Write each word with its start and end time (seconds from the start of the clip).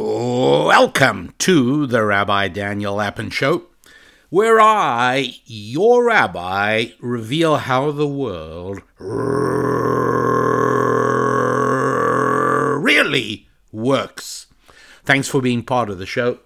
Welcome 0.00 1.34
to 1.38 1.84
the 1.88 2.04
Rabbi 2.04 2.46
Daniel 2.46 2.94
Lapin 2.94 3.30
Show, 3.30 3.64
where 4.30 4.60
I, 4.60 5.34
your 5.44 6.04
rabbi, 6.04 6.90
reveal 7.00 7.56
how 7.56 7.90
the 7.90 8.06
world 8.06 8.80
really 12.80 13.48
works. 13.72 14.46
Thanks 15.02 15.26
for 15.26 15.42
being 15.42 15.64
part 15.64 15.90
of 15.90 15.98
the 15.98 16.06
show, 16.06 16.38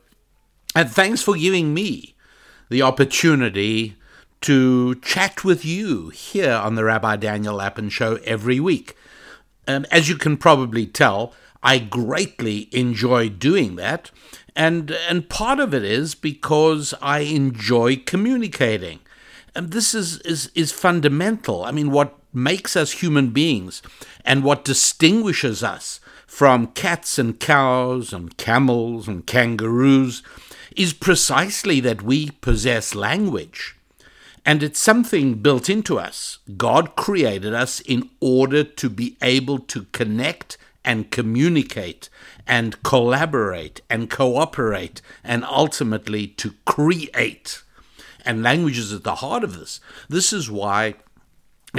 and 0.75 0.91
thanks 0.91 1.21
for 1.21 1.37
giving 1.37 1.75
me 1.75 2.15
the 2.71 2.81
opportunity 2.81 3.97
to 4.41 4.95
chat 5.03 5.45
with 5.45 5.63
you 5.63 6.09
here 6.09 6.55
on 6.55 6.75
the 6.75 6.85
Rabbi 6.85 7.17
Daniel 7.17 7.57
Lapin 7.57 7.91
Show 7.91 8.19
every 8.25 8.61
week. 8.61 8.97
Um, 9.69 9.85
as 9.91 10.09
you 10.09 10.17
can 10.17 10.39
probably 10.39 10.87
tell, 10.87 11.35
I 11.63 11.79
greatly 11.79 12.69
enjoy 12.73 13.29
doing 13.29 13.77
that. 13.77 14.11
And, 14.55 14.91
and 14.91 15.29
part 15.29 15.61
of 15.61 15.73
it 15.73 15.85
is 15.85 16.15
because 16.15 16.95
I 17.01 17.21
enjoy 17.21 17.97
communicating. 17.97 19.01
And 19.55 19.71
this 19.71 19.95
is, 19.95 20.19
is, 20.21 20.51
is 20.55 20.73
fundamental. 20.73 21.65
I 21.65 21.71
mean, 21.71 21.91
what 21.91 22.19
makes 22.33 22.77
us 22.77 22.93
human 22.93 23.31
beings 23.31 23.83
and 24.25 24.43
what 24.43 24.65
distinguishes 24.65 25.63
us 25.63 26.01
from 26.27 26.69
cats 26.69 27.19
and 27.19 27.39
cows 27.39 28.13
and 28.13 28.37
camels 28.39 29.07
and 29.07 29.27
kangaroos 29.27 30.23
is 30.77 30.95
precisely 30.95 31.81
that 31.81 32.03
we 32.03 32.31
possess 32.31 32.95
language. 32.95 33.77
And 34.45 34.63
it's 34.63 34.81
something 34.81 35.35
built 35.35 35.69
into 35.69 35.99
us. 35.99 36.39
God 36.57 36.97
created 36.97 37.55
us 37.55 37.81
in 37.81 38.11
order 38.21 38.65
to 38.65 38.91
be 38.91 39.17
able 39.23 39.59
to 39.61 39.85
connect 39.93 40.57
and 40.85 41.11
communicate 41.11 42.09
and 42.47 42.83
collaborate 42.83 43.81
and 43.89 44.11
cooperate 44.11 45.01
and 45.23 45.45
ultimately 45.45 46.27
to 46.27 46.55
create. 46.65 47.63
And 48.25 48.43
language 48.43 48.79
is 48.79 48.93
at 48.93 49.05
the 49.05 49.17
heart 49.17 49.45
of 49.45 49.59
this. 49.59 49.81
This 50.09 50.33
is 50.33 50.51
why 50.51 50.95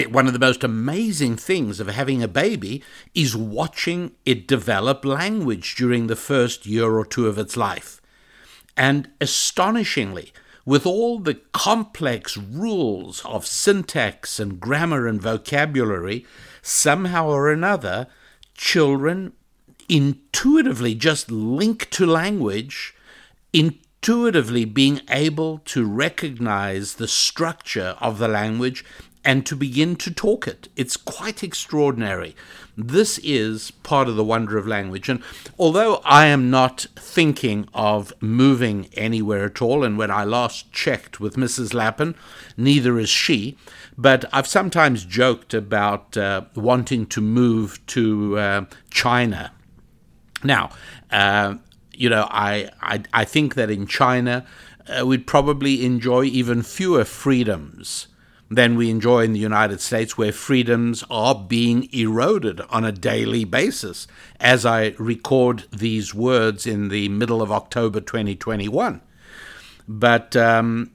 one 0.09 0.25
of 0.25 0.33
the 0.33 0.39
most 0.39 0.63
amazing 0.63 1.37
things 1.37 1.79
of 1.79 1.87
having 1.87 2.23
a 2.23 2.27
baby 2.27 2.83
is 3.13 3.35
watching 3.35 4.11
it 4.25 4.47
develop 4.47 5.05
language 5.05 5.75
during 5.75 6.07
the 6.07 6.15
first 6.15 6.65
year 6.65 6.91
or 6.97 7.05
two 7.05 7.27
of 7.27 7.37
its 7.37 7.55
life. 7.55 8.01
And 8.75 9.09
astonishingly, 9.21 10.33
with 10.65 10.85
all 10.85 11.19
the 11.19 11.35
complex 11.51 12.37
rules 12.37 13.23
of 13.25 13.45
syntax 13.45 14.39
and 14.39 14.59
grammar 14.59 15.07
and 15.07 15.21
vocabulary, 15.21 16.25
somehow 16.61 17.27
or 17.27 17.51
another, 17.51 18.07
children 18.55 19.33
intuitively 19.89 20.95
just 20.95 21.31
link 21.31 21.89
to 21.91 22.05
language, 22.05 22.95
intuitively 23.51 24.65
being 24.65 25.01
able 25.09 25.59
to 25.59 25.85
recognize 25.85 26.95
the 26.95 27.07
structure 27.07 27.95
of 27.99 28.17
the 28.17 28.27
language 28.27 28.83
and 29.25 29.45
to 29.45 29.55
begin 29.55 29.95
to 29.95 30.11
talk 30.11 30.47
it. 30.47 30.67
It's 30.75 30.97
quite 30.97 31.43
extraordinary. 31.43 32.35
This 32.75 33.19
is 33.19 33.71
part 33.71 34.07
of 34.07 34.15
the 34.15 34.23
wonder 34.23 34.57
of 34.57 34.67
language. 34.67 35.07
And 35.07 35.21
although 35.57 36.01
I 36.03 36.25
am 36.25 36.49
not 36.49 36.87
thinking 36.95 37.69
of 37.73 38.11
moving 38.19 38.89
anywhere 38.93 39.45
at 39.45 39.61
all, 39.61 39.83
and 39.83 39.97
when 39.97 40.11
I 40.11 40.23
last 40.23 40.71
checked 40.71 41.19
with 41.19 41.35
Mrs. 41.35 41.73
Lapin, 41.73 42.15
neither 42.57 42.99
is 42.99 43.09
she, 43.09 43.57
but 43.97 44.25
I've 44.33 44.47
sometimes 44.47 45.05
joked 45.05 45.53
about 45.53 46.17
uh, 46.17 46.41
wanting 46.55 47.05
to 47.07 47.21
move 47.21 47.85
to 47.87 48.37
uh, 48.37 48.65
China. 48.89 49.51
Now, 50.43 50.71
uh, 51.11 51.55
you 51.93 52.09
know, 52.09 52.27
I, 52.29 52.71
I, 52.81 53.03
I 53.13 53.23
think 53.23 53.55
that 53.55 53.69
in 53.69 53.87
China, 53.87 54.45
uh, 54.87 55.05
we'd 55.05 55.27
probably 55.27 55.85
enjoy 55.85 56.23
even 56.23 56.63
fewer 56.63 57.05
freedoms 57.05 58.07
than 58.55 58.75
we 58.75 58.89
enjoy 58.89 59.23
in 59.23 59.33
the 59.33 59.39
United 59.39 59.81
States, 59.81 60.17
where 60.17 60.31
freedoms 60.31 61.03
are 61.09 61.35
being 61.35 61.89
eroded 61.93 62.61
on 62.69 62.83
a 62.83 62.91
daily 62.91 63.45
basis, 63.45 64.07
as 64.39 64.65
I 64.65 64.95
record 64.97 65.65
these 65.71 66.13
words 66.13 66.65
in 66.65 66.89
the 66.89 67.09
middle 67.09 67.41
of 67.41 67.51
October 67.51 68.01
2021. 68.01 69.01
But, 69.87 70.35
um, 70.35 70.91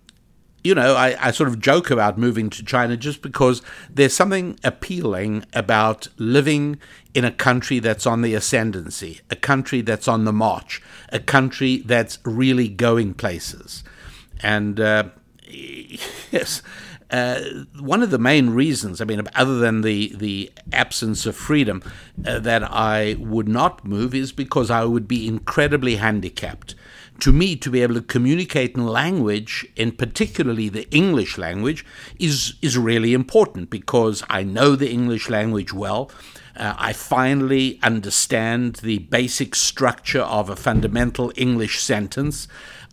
you 0.65 0.75
know, 0.75 0.95
I, 0.95 1.17
I, 1.29 1.31
sort 1.31 1.49
of 1.49 1.61
joke 1.61 1.91
about 1.91 2.19
moving 2.19 2.51
to 2.51 2.65
China 2.65 2.97
just 2.97 3.23
because 3.23 3.63
there's 3.91 4.15
something 4.15 4.59
appealing 4.65 5.45
about 5.53 6.09
living 6.17 6.79
in 7.15 7.25
a 7.25 7.31
country 7.31 7.79
that's 7.79 8.07
on 8.07 8.23
the 8.23 8.35
ascendancy, 8.35 9.21
a 9.31 9.37
country 9.37 9.83
that's 9.83 10.09
on 10.09 10.25
the 10.25 10.33
march, 10.33 10.83
a 11.11 11.19
country 11.19 11.79
that's 11.79 12.19
really 12.25 12.69
going 12.69 13.15
places. 13.15 13.85
And, 14.43 14.81
uh, 14.81 15.05
yes 15.51 16.63
uh, 17.11 17.41
one 17.81 18.03
of 18.03 18.11
the 18.11 18.19
main 18.19 18.51
reasons, 18.51 19.01
I 19.01 19.05
mean, 19.05 19.23
other 19.35 19.59
than 19.59 19.81
the, 19.81 20.13
the 20.15 20.53
absence 20.73 21.25
of 21.27 21.37
freedom, 21.37 21.83
uh, 22.27 22.39
that 22.41 22.63
I 22.63 23.17
would 23.19 23.49
not 23.49 23.85
move 23.85 24.15
is 24.15 24.33
because 24.33 24.71
I 24.71 24.85
would 24.85 25.09
be 25.09 25.27
incredibly 25.27 25.97
handicapped. 25.97 26.75
To 27.21 27.33
me, 27.33 27.57
to 27.57 27.71
be 27.71 27.83
able 27.83 27.95
to 27.95 28.03
communicate 28.03 28.77
in 28.77 28.87
language, 28.87 29.67
and 29.77 29.97
particularly 29.99 30.69
the 30.69 30.89
English 30.91 31.37
language, 31.37 31.85
is, 32.19 32.55
is 32.63 32.79
really 32.79 33.15
important 33.15 33.71
because 33.71 34.23
I 34.31 34.45
know 34.45 34.77
the 34.77 34.91
English 34.91 35.29
language 35.29 35.73
well. 35.73 36.11
Uh, 36.57 36.75
I 36.77 36.93
finally 36.93 37.79
understand 37.83 38.77
the 38.77 38.99
basic 38.99 39.55
structure 39.55 40.23
of 40.23 40.51
a 40.51 40.57
fundamental 40.57 41.33
English 41.37 41.81
sentence. 41.81 42.49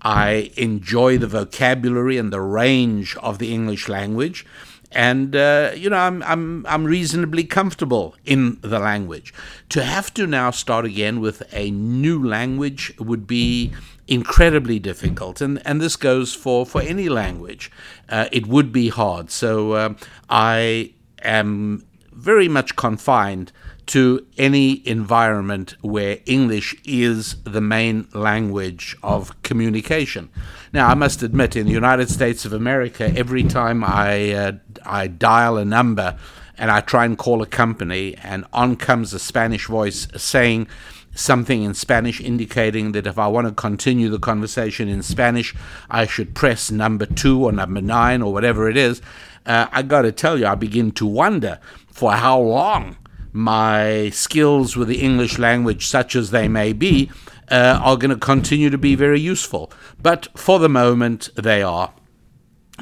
I 0.06 0.52
enjoy 0.56 1.18
the 1.18 1.26
vocabulary 1.26 2.20
and 2.20 2.32
the 2.32 2.40
range 2.40 3.18
of 3.18 3.40
the 3.40 3.52
English 3.52 3.90
language. 3.90 4.46
And 4.92 5.36
uh, 5.36 5.72
you 5.76 5.90
know, 5.90 5.98
I'm 5.98 6.22
I'm 6.24 6.66
I'm 6.68 6.86
reasonably 6.86 7.44
comfortable 7.44 8.16
in 8.24 8.60
the 8.62 8.80
language. 8.80 9.34
To 9.70 9.84
have 9.84 10.14
to 10.14 10.28
now 10.28 10.52
start 10.52 10.86
again 10.86 11.20
with 11.20 11.42
a 11.52 11.72
new 11.72 12.24
language 12.24 12.94
would 13.00 13.26
be 13.26 13.74
incredibly 14.08 14.78
difficult, 14.80 15.42
and 15.42 15.60
and 15.66 15.82
this 15.82 15.96
goes 15.96 16.36
for 16.36 16.66
for 16.66 16.82
any 16.82 17.10
language. 17.10 17.72
Uh, 18.08 18.30
it 18.32 18.46
would 18.46 18.72
be 18.72 18.90
hard. 18.90 19.32
So 19.32 19.74
uh, 19.74 19.94
I 20.30 20.94
am 21.24 21.84
very 22.14 22.48
much 22.48 22.76
confined 22.76 23.52
to 23.88 24.26
any 24.38 24.88
environment 24.88 25.76
where 25.82 26.20
English 26.26 26.76
is 26.86 27.36
the 27.44 27.62
main 27.62 28.08
language 28.14 28.96
of 29.04 29.42
communication. 29.44 30.30
Now, 30.74 30.88
I 30.88 30.94
must 30.94 31.24
admit, 31.24 31.56
in 31.56 31.68
the 31.68 31.72
United 31.72 32.10
States 32.10 32.46
of 32.46 32.54
America, 32.54 33.12
every 33.16 33.44
time 33.44 33.84
I 33.84 34.34
uh, 34.34 34.52
I 34.84 35.08
dial 35.08 35.58
a 35.58 35.66
number 35.66 36.18
and 36.58 36.72
I 36.72 36.82
try 36.82 37.06
and 37.06 37.18
call 37.18 37.42
a 37.42 37.46
company, 37.46 38.16
and 38.24 38.46
on 38.54 38.76
comes 38.78 39.14
a 39.14 39.20
Spanish 39.20 39.68
voice 39.68 40.08
saying 40.16 40.68
something 41.14 41.64
in 41.64 41.74
Spanish 41.74 42.20
indicating 42.22 42.92
that 42.92 43.08
if 43.08 43.18
I 43.18 43.28
want 43.28 43.48
to 43.48 43.54
continue 43.54 44.10
the 44.10 44.20
conversation 44.20 44.88
in 44.88 45.02
Spanish, 45.02 45.56
I 45.90 46.06
should 46.06 46.36
press 46.36 46.72
number 46.72 47.06
two 47.06 47.44
or 47.44 47.52
number 47.52 47.82
nine 47.82 48.22
or 48.22 48.32
whatever 48.34 48.70
it 48.70 48.78
is. 48.78 49.02
Uh, 49.46 49.68
I 49.72 49.82
got 49.82 50.04
to 50.04 50.12
tell 50.12 50.38
you, 50.38 50.46
I 50.48 50.56
begin 50.56 50.92
to 50.94 51.06
wonder 51.06 51.60
for 51.88 52.14
how 52.14 52.40
long 52.40 52.98
my 53.36 54.10
skills 54.12 54.78
with 54.78 54.88
the 54.88 55.02
English 55.02 55.38
language, 55.38 55.88
such 55.88 56.16
as 56.16 56.32
they 56.32 56.48
may 56.48 56.72
be, 56.72 57.12
uh, 57.52 57.78
are 57.84 57.98
going 57.98 58.10
to 58.10 58.16
continue 58.16 58.70
to 58.70 58.78
be 58.78 58.96
very 58.96 59.20
useful. 59.20 59.70
But 60.02 60.30
for 60.38 60.58
the 60.58 60.70
moment, 60.70 61.30
they 61.36 61.62
are, 61.62 61.94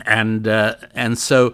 and 0.05 0.47
uh, 0.47 0.75
and 0.93 1.17
so. 1.17 1.53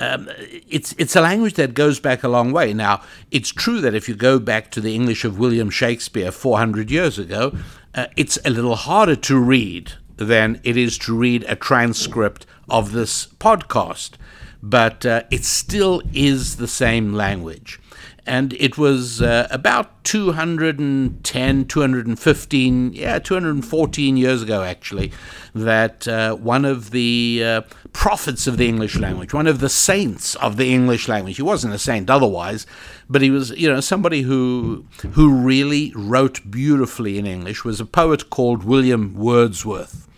Um, 0.00 0.28
it's 0.68 0.96
it's 0.98 1.14
a 1.14 1.20
language 1.20 1.54
that 1.54 1.74
goes 1.74 2.00
back 2.00 2.24
a 2.24 2.28
long 2.28 2.50
way. 2.50 2.72
Now, 2.72 3.02
it's 3.30 3.50
true 3.50 3.80
that 3.82 3.94
if 3.94 4.08
you 4.08 4.16
go 4.16 4.40
back 4.40 4.72
to 4.72 4.80
the 4.80 4.96
English 4.96 5.24
of 5.24 5.38
William 5.38 5.70
Shakespeare 5.70 6.32
400 6.32 6.90
years 6.90 7.20
ago, 7.20 7.56
uh, 7.94 8.06
it's 8.16 8.36
a 8.44 8.50
little 8.50 8.74
harder 8.74 9.14
to 9.14 9.38
read 9.38 9.92
than 10.16 10.60
it 10.64 10.76
is 10.76 10.98
to 10.98 11.16
read 11.16 11.44
a 11.46 11.54
transcript 11.54 12.46
of 12.68 12.90
this 12.90 13.28
podcast. 13.28 14.12
But 14.60 15.06
uh, 15.06 15.22
it 15.30 15.44
still 15.44 16.02
is 16.12 16.56
the 16.56 16.66
same 16.66 17.12
language 17.12 17.78
and 18.26 18.52
it 18.54 18.78
was 18.78 19.20
uh, 19.20 19.48
about 19.50 20.04
210, 20.04 21.64
215, 21.66 22.92
yeah, 22.92 23.18
214 23.18 24.16
years 24.16 24.42
ago, 24.42 24.62
actually, 24.62 25.12
that 25.54 26.06
uh, 26.06 26.34
one 26.36 26.64
of 26.64 26.92
the 26.92 27.42
uh, 27.44 27.60
prophets 27.92 28.46
of 28.46 28.58
the 28.58 28.68
English 28.68 28.96
language, 28.96 29.34
one 29.34 29.48
of 29.48 29.58
the 29.58 29.68
saints 29.68 30.36
of 30.36 30.56
the 30.56 30.72
English 30.72 31.08
language, 31.08 31.36
he 31.36 31.42
wasn't 31.42 31.74
a 31.74 31.78
saint 31.78 32.08
otherwise, 32.08 32.64
but 33.10 33.22
he 33.22 33.30
was, 33.30 33.50
you 33.50 33.68
know, 33.68 33.80
somebody 33.80 34.22
who 34.22 34.86
who 35.12 35.34
really 35.34 35.92
wrote 35.96 36.48
beautifully 36.48 37.18
in 37.18 37.26
English, 37.26 37.64
was 37.64 37.80
a 37.80 37.84
poet 37.84 38.30
called 38.30 38.62
William 38.62 39.14
Wordsworth. 39.14 40.08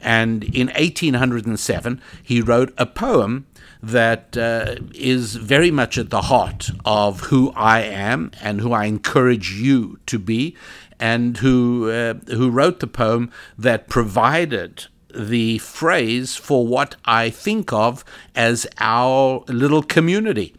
And 0.00 0.44
in 0.44 0.68
1807, 0.68 2.00
he 2.22 2.40
wrote 2.40 2.72
a 2.78 2.86
poem 2.86 3.47
that 3.82 4.36
uh, 4.36 4.76
is 4.94 5.36
very 5.36 5.70
much 5.70 5.98
at 5.98 6.10
the 6.10 6.22
heart 6.22 6.70
of 6.84 7.20
who 7.20 7.52
I 7.54 7.80
am 7.80 8.32
and 8.42 8.60
who 8.60 8.72
I 8.72 8.84
encourage 8.86 9.52
you 9.52 9.98
to 10.06 10.18
be. 10.18 10.56
and 11.00 11.36
who 11.38 11.90
uh, 11.90 12.14
who 12.28 12.50
wrote 12.50 12.80
the 12.80 12.86
poem 12.86 13.30
that 13.56 13.88
provided 13.88 14.86
the 15.14 15.58
phrase 15.58 16.36
for 16.36 16.66
what 16.66 16.96
I 17.04 17.30
think 17.30 17.72
of 17.72 18.04
as 18.34 18.66
our 18.78 19.44
little 19.48 19.82
community. 19.82 20.54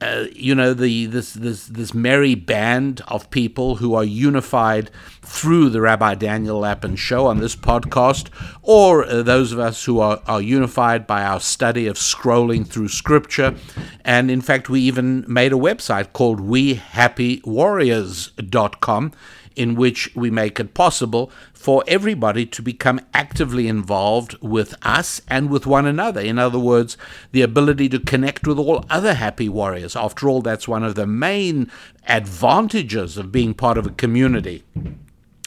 Uh, 0.00 0.24
you 0.32 0.54
know 0.54 0.72
the 0.72 1.04
this 1.06 1.34
this 1.34 1.66
this 1.66 1.92
merry 1.92 2.34
band 2.34 3.02
of 3.08 3.30
people 3.30 3.76
who 3.76 3.94
are 3.94 4.04
unified 4.04 4.90
through 5.20 5.68
the 5.68 5.82
Rabbi 5.82 6.14
Daniel 6.14 6.60
Lapin 6.60 6.96
show 6.96 7.26
on 7.26 7.36
this 7.38 7.54
podcast, 7.54 8.28
or 8.62 9.04
uh, 9.04 9.22
those 9.22 9.52
of 9.52 9.58
us 9.58 9.84
who 9.84 10.00
are, 10.00 10.22
are 10.26 10.40
unified 10.40 11.06
by 11.06 11.22
our 11.22 11.38
study 11.38 11.86
of 11.86 11.96
scrolling 11.96 12.66
through 12.66 12.88
Scripture, 12.88 13.54
and 14.02 14.30
in 14.30 14.40
fact 14.40 14.70
we 14.70 14.80
even 14.80 15.22
made 15.28 15.52
a 15.52 15.56
website 15.56 16.14
called 16.14 16.40
WeHappyWarriors.com 16.40 19.12
in 19.60 19.74
which 19.74 20.16
we 20.16 20.30
make 20.30 20.58
it 20.58 20.72
possible 20.72 21.30
for 21.52 21.84
everybody 21.86 22.46
to 22.46 22.62
become 22.62 22.98
actively 23.12 23.68
involved 23.68 24.34
with 24.40 24.74
us 24.80 25.20
and 25.28 25.50
with 25.50 25.66
one 25.66 25.84
another. 25.84 26.22
In 26.22 26.38
other 26.38 26.58
words, 26.58 26.96
the 27.32 27.42
ability 27.42 27.90
to 27.90 28.00
connect 28.00 28.46
with 28.46 28.58
all 28.58 28.86
other 28.88 29.12
happy 29.12 29.50
warriors. 29.50 29.94
After 29.94 30.30
all, 30.30 30.40
that's 30.40 30.66
one 30.66 30.82
of 30.82 30.94
the 30.94 31.06
main 31.06 31.70
advantages 32.08 33.18
of 33.18 33.30
being 33.30 33.52
part 33.52 33.76
of 33.76 33.86
a 33.86 33.90
community. 33.90 34.64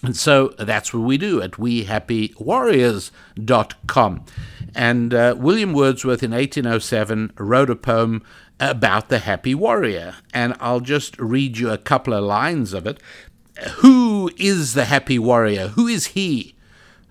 And 0.03 0.15
so 0.15 0.49
that's 0.59 0.93
what 0.93 1.01
we 1.01 1.17
do 1.17 1.41
at 1.41 1.53
WeHappyWarriors.com. 1.53 4.25
And 4.75 5.13
uh, 5.13 5.35
William 5.39 5.73
Wordsworth 5.73 6.21
in 6.21 6.31
1807 6.31 7.31
wrote 7.39 7.71
a 7.71 7.75
poem 7.75 8.21
about 8.59 9.09
the 9.09 9.19
happy 9.19 9.53
warrior. 9.55 10.17
And 10.35 10.55
I'll 10.59 10.81
just 10.81 11.19
read 11.19 11.57
you 11.57 11.71
a 11.71 11.79
couple 11.79 12.13
of 12.13 12.23
lines 12.23 12.73
of 12.73 12.85
it 12.85 12.99
who 13.59 14.31
is 14.37 14.73
the 14.73 14.85
happy 14.85 15.19
warrior? 15.19 15.69
Who 15.69 15.87
is 15.87 16.07
he 16.07 16.55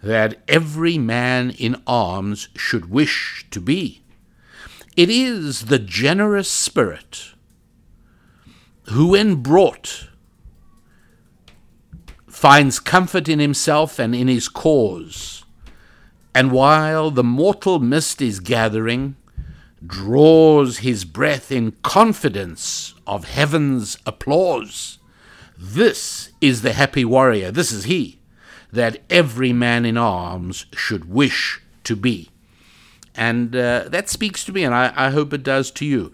that 0.03 0.41
every 0.49 0.99
man 0.99 1.51
in 1.51 1.81
arms 1.87 2.49
should 2.57 2.91
wish 2.91 3.47
to 3.51 3.61
be? 3.61 4.03
It 4.97 5.09
is 5.09 5.67
the 5.67 5.79
generous 5.79 6.51
spirit 6.51 7.33
who, 8.91 9.09
when 9.09 9.37
brought, 9.37 10.09
finds 12.27 12.81
comfort 12.81 13.29
in 13.29 13.39
himself 13.39 13.99
and 13.99 14.15
in 14.15 14.27
his 14.29 14.49
cause, 14.49 15.45
and 16.35 16.51
while 16.51 17.11
the 17.11 17.25
mortal 17.25 17.79
mist 17.79 18.21
is 18.21 18.41
gathering, 18.41 19.17
draws 19.87 20.79
his 20.79 21.05
breath 21.05 21.53
in 21.53 21.73
confidence 21.83 22.95
of 23.07 23.25
heaven's 23.25 23.97
applause 24.05 24.99
this 25.65 26.31
is 26.41 26.63
the 26.63 26.73
happy 26.73 27.05
warrior, 27.05 27.53
this 27.53 27.71
is 27.71 27.85
he, 27.85 28.19
that 28.73 29.01
every 29.09 29.53
man 29.53 29.85
in 29.85 29.97
arms 29.97 30.67
should 30.73 31.05
wish 31.05 31.61
to 31.85 31.95
be. 31.95 32.31
And 33.15 33.55
uh, 33.55 33.85
that 33.89 34.09
speaks 34.09 34.45
to 34.45 34.53
me, 34.53 34.65
and 34.65 34.75
I, 34.75 34.93
I, 34.97 35.11
hope 35.11 35.33
it 35.33 35.45
does 35.45 35.71
to 35.73 35.85
you. 35.85 36.11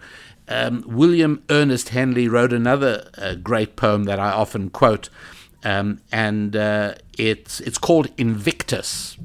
Um, 0.47 0.83
William 0.85 1.43
Ernest 1.49 1.89
Henley 1.89 2.27
wrote 2.27 2.53
another 2.53 3.09
uh, 3.17 3.35
great 3.35 3.75
poem 3.75 4.03
that 4.03 4.19
I 4.19 4.29
often 4.29 4.69
quote, 4.69 5.09
um, 5.63 6.01
and 6.11 6.55
uh, 6.55 6.93
it's, 7.17 7.59
it's 7.61 7.79
called 7.79 8.09
Invictus. 8.17 9.17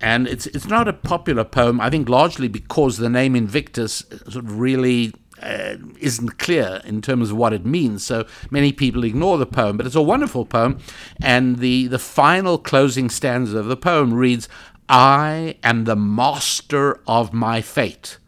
And 0.00 0.26
it's, 0.26 0.46
it's 0.46 0.68
not 0.68 0.88
a 0.88 0.94
popular 0.94 1.44
poem, 1.44 1.82
I 1.82 1.90
think 1.90 2.08
largely 2.08 2.48
because 2.48 2.96
the 2.96 3.10
name 3.10 3.36
Invictus 3.36 4.04
sort 4.24 4.36
of 4.36 4.58
really 4.58 5.12
uh, 5.42 5.76
isn't 5.98 6.38
clear 6.38 6.80
in 6.84 7.02
terms 7.02 7.30
of 7.30 7.36
what 7.36 7.52
it 7.52 7.64
means. 7.64 8.04
So 8.04 8.26
many 8.50 8.72
people 8.72 9.04
ignore 9.04 9.38
the 9.38 9.46
poem, 9.46 9.76
but 9.76 9.86
it's 9.86 9.94
a 9.94 10.02
wonderful 10.02 10.44
poem. 10.44 10.78
And 11.22 11.58
the, 11.58 11.86
the 11.86 11.98
final 11.98 12.58
closing 12.58 13.10
stanza 13.10 13.58
of 13.58 13.66
the 13.66 13.76
poem 13.76 14.14
reads 14.14 14.48
I 14.88 15.56
am 15.62 15.84
the 15.84 15.96
master 15.96 17.00
of 17.06 17.32
my 17.32 17.60
fate, 17.60 18.18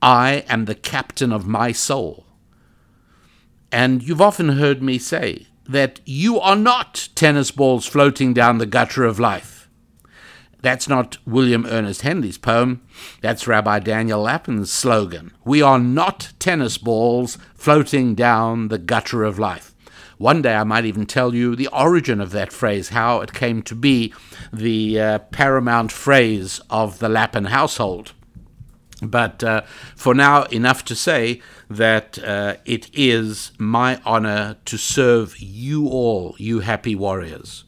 I 0.00 0.44
am 0.48 0.66
the 0.66 0.74
captain 0.74 1.32
of 1.32 1.46
my 1.46 1.72
soul. 1.72 2.26
And 3.72 4.02
you've 4.02 4.22
often 4.22 4.50
heard 4.50 4.82
me 4.82 4.98
say 4.98 5.48
that 5.68 6.00
you 6.04 6.38
are 6.38 6.56
not 6.56 7.08
tennis 7.14 7.50
balls 7.50 7.86
floating 7.86 8.32
down 8.32 8.58
the 8.58 8.66
gutter 8.66 9.04
of 9.04 9.18
life. 9.18 9.53
That's 10.64 10.88
not 10.88 11.18
William 11.26 11.66
Ernest 11.66 12.00
Henley's 12.00 12.38
poem. 12.38 12.80
That's 13.20 13.46
Rabbi 13.46 13.80
Daniel 13.80 14.22
Lapin's 14.22 14.72
slogan. 14.72 15.30
We 15.44 15.60
are 15.60 15.78
not 15.78 16.32
tennis 16.38 16.78
balls 16.78 17.36
floating 17.54 18.14
down 18.14 18.68
the 18.68 18.78
gutter 18.78 19.24
of 19.24 19.38
life. 19.38 19.74
One 20.16 20.40
day 20.40 20.54
I 20.54 20.64
might 20.64 20.86
even 20.86 21.04
tell 21.04 21.34
you 21.34 21.54
the 21.54 21.66
origin 21.66 22.18
of 22.18 22.30
that 22.30 22.50
phrase, 22.50 22.88
how 22.88 23.20
it 23.20 23.34
came 23.34 23.60
to 23.60 23.74
be 23.74 24.14
the 24.54 24.98
uh, 24.98 25.18
paramount 25.18 25.92
phrase 25.92 26.62
of 26.70 26.98
the 26.98 27.10
Lappin 27.10 27.44
household. 27.44 28.12
But 29.02 29.44
uh, 29.44 29.64
for 29.94 30.14
now, 30.14 30.44
enough 30.44 30.82
to 30.86 30.94
say 30.94 31.42
that 31.68 32.18
uh, 32.24 32.56
it 32.64 32.88
is 32.94 33.52
my 33.58 34.00
honor 34.06 34.56
to 34.64 34.78
serve 34.78 35.38
you 35.38 35.88
all, 35.88 36.36
you 36.38 36.60
happy 36.60 36.94
warriors 36.94 37.63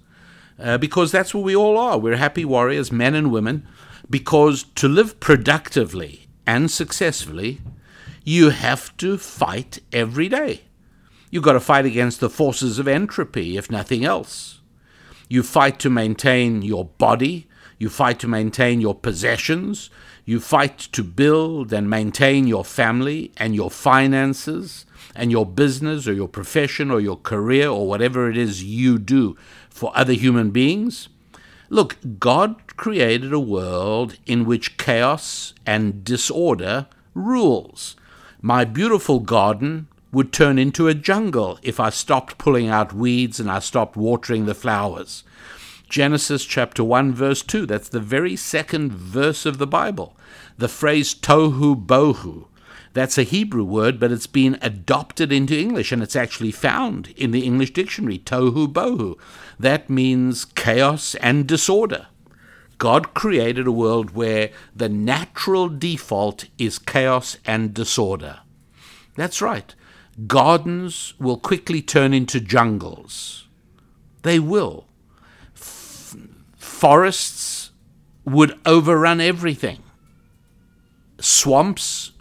uh, 0.58 0.78
because 0.78 1.12
that's 1.12 1.34
what 1.34 1.44
we 1.44 1.54
all 1.54 1.76
are. 1.76 1.98
We're 1.98 2.16
happy 2.16 2.44
warriors, 2.44 2.90
men 2.90 3.14
and 3.14 3.30
women, 3.30 3.66
because 4.08 4.64
to 4.76 4.88
live 4.88 5.20
productively 5.20 6.28
and 6.46 6.70
successfully, 6.70 7.60
you 8.24 8.50
have 8.50 8.96
to 8.98 9.18
fight 9.18 9.80
every 9.92 10.28
day. 10.28 10.62
You've 11.30 11.44
got 11.44 11.52
to 11.52 11.60
fight 11.60 11.84
against 11.84 12.20
the 12.20 12.30
forces 12.30 12.78
of 12.78 12.88
entropy, 12.88 13.56
if 13.56 13.70
nothing 13.70 14.04
else. 14.04 14.60
You 15.28 15.42
fight 15.42 15.78
to 15.80 15.90
maintain 15.90 16.62
your 16.62 16.84
body, 16.84 17.48
you 17.78 17.88
fight 17.88 18.18
to 18.20 18.28
maintain 18.28 18.80
your 18.80 18.94
possessions, 18.94 19.90
you 20.24 20.40
fight 20.40 20.78
to 20.78 21.04
build 21.04 21.72
and 21.72 21.90
maintain 21.90 22.46
your 22.46 22.64
family 22.64 23.32
and 23.36 23.54
your 23.54 23.70
finances 23.70 24.85
and 25.16 25.30
your 25.30 25.46
business 25.46 26.06
or 26.06 26.12
your 26.12 26.28
profession 26.28 26.90
or 26.90 27.00
your 27.00 27.16
career 27.16 27.68
or 27.68 27.88
whatever 27.88 28.30
it 28.30 28.36
is 28.36 28.62
you 28.62 28.98
do 28.98 29.36
for 29.70 29.90
other 29.96 30.12
human 30.12 30.50
beings? 30.50 31.08
Look, 31.68 31.96
God 32.20 32.76
created 32.76 33.32
a 33.32 33.40
world 33.40 34.16
in 34.26 34.44
which 34.44 34.76
chaos 34.76 35.52
and 35.64 36.04
disorder 36.04 36.86
rules. 37.14 37.96
My 38.40 38.64
beautiful 38.64 39.18
garden 39.18 39.88
would 40.12 40.32
turn 40.32 40.58
into 40.58 40.86
a 40.86 40.94
jungle 40.94 41.58
if 41.62 41.80
I 41.80 41.90
stopped 41.90 42.38
pulling 42.38 42.68
out 42.68 42.92
weeds 42.92 43.40
and 43.40 43.50
I 43.50 43.58
stopped 43.58 43.96
watering 43.96 44.46
the 44.46 44.54
flowers. 44.54 45.24
Genesis 45.88 46.44
chapter 46.44 46.84
1 46.84 47.12
verse 47.12 47.42
2, 47.42 47.66
that's 47.66 47.88
the 47.88 48.00
very 48.00 48.36
second 48.36 48.92
verse 48.92 49.44
of 49.44 49.58
the 49.58 49.66
Bible. 49.66 50.16
The 50.58 50.68
phrase 50.68 51.14
tohu 51.14 51.86
bohu 51.86 52.46
that's 52.96 53.18
a 53.18 53.24
Hebrew 53.24 53.62
word, 53.62 54.00
but 54.00 54.10
it's 54.10 54.26
been 54.26 54.58
adopted 54.62 55.30
into 55.30 55.54
English, 55.54 55.92
and 55.92 56.02
it's 56.02 56.16
actually 56.16 56.50
found 56.50 57.08
in 57.08 57.30
the 57.30 57.44
English 57.44 57.74
dictionary, 57.74 58.18
tohu 58.18 58.66
bohu. 58.72 59.18
That 59.60 59.90
means 59.90 60.46
chaos 60.46 61.14
and 61.16 61.46
disorder. 61.46 62.06
God 62.78 63.12
created 63.12 63.66
a 63.66 63.70
world 63.72 64.12
where 64.12 64.48
the 64.74 64.88
natural 64.88 65.68
default 65.68 66.46
is 66.56 66.78
chaos 66.78 67.36
and 67.44 67.74
disorder. 67.74 68.40
That's 69.14 69.42
right. 69.42 69.74
Gardens 70.26 71.12
will 71.20 71.36
quickly 71.36 71.82
turn 71.82 72.14
into 72.14 72.40
jungles. 72.40 73.46
They 74.22 74.38
will. 74.38 74.86
F- 75.54 76.16
forests 76.56 77.72
would 78.24 78.58
overrun 78.64 79.20
everything. 79.20 79.82
Swamps 81.20 82.12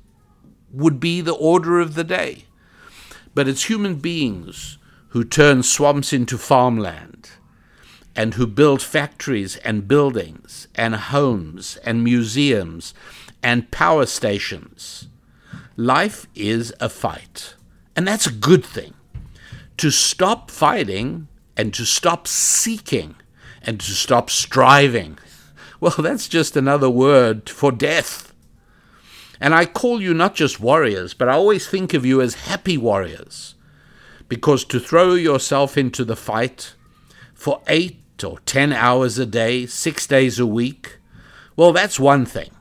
would 0.76 1.00
be 1.00 1.22
the 1.22 1.34
order 1.34 1.80
of 1.80 1.96
the 1.96 2.04
day. 2.04 2.46
But 3.34 3.48
it's 3.48 3.66
human 3.66 3.96
beings 3.96 4.78
who 5.10 5.24
turn 5.24 5.64
swamps 5.64 6.14
into 6.14 6.38
farmland 6.38 7.30
and 8.16 8.36
who 8.36 8.48
build 8.48 8.82
factories 8.82 9.58
and 9.58 9.88
buildings 9.88 10.68
and 10.76 10.96
homes 10.96 11.78
and 11.84 12.04
museums 12.04 12.94
and 13.44 13.72
power 13.72 14.06
stations. 14.06 15.08
Life 15.76 16.28
is 16.34 16.74
a 16.80 16.88
fight, 16.88 17.56
and 17.96 18.08
that's 18.08 18.28
a 18.28 18.32
good 18.32 18.66
thing. 18.66 18.94
To 19.78 19.92
stop 19.92 20.50
fighting 20.50 21.28
and 21.58 21.74
to 21.74 21.86
stop 21.86 22.28
seeking 22.28 23.16
and 23.62 23.80
to 23.82 23.92
stop 23.92 24.30
striving, 24.30 25.20
well, 25.82 25.96
that's 26.00 26.30
just 26.30 26.56
another 26.56 26.90
word 26.90 27.50
for 27.50 27.72
death. 27.72 28.25
And 29.40 29.54
I 29.54 29.66
call 29.66 30.02
you 30.02 30.14
not 30.14 30.36
just 30.36 30.60
warriors, 30.60 31.14
but 31.14 31.30
I 31.30 31.34
always 31.34 31.68
think 31.68 31.94
of 31.94 32.06
you 32.06 32.22
as 32.22 32.46
happy 32.46 32.78
warriors. 32.78 33.56
Because 34.28 34.64
to 34.66 34.80
throw 34.80 35.14
yourself 35.14 35.78
into 35.78 36.04
the 36.04 36.16
fight 36.16 36.74
for 37.34 37.62
eight 37.68 38.24
or 38.24 38.40
ten 38.40 38.74
hours 38.74 39.20
a 39.20 39.26
day, 39.26 39.66
six 39.66 40.08
days 40.08 40.40
a 40.40 40.48
week, 40.48 40.98
well, 41.56 41.74
that's 41.74 42.00
one 42.00 42.26
thing. 42.26 42.52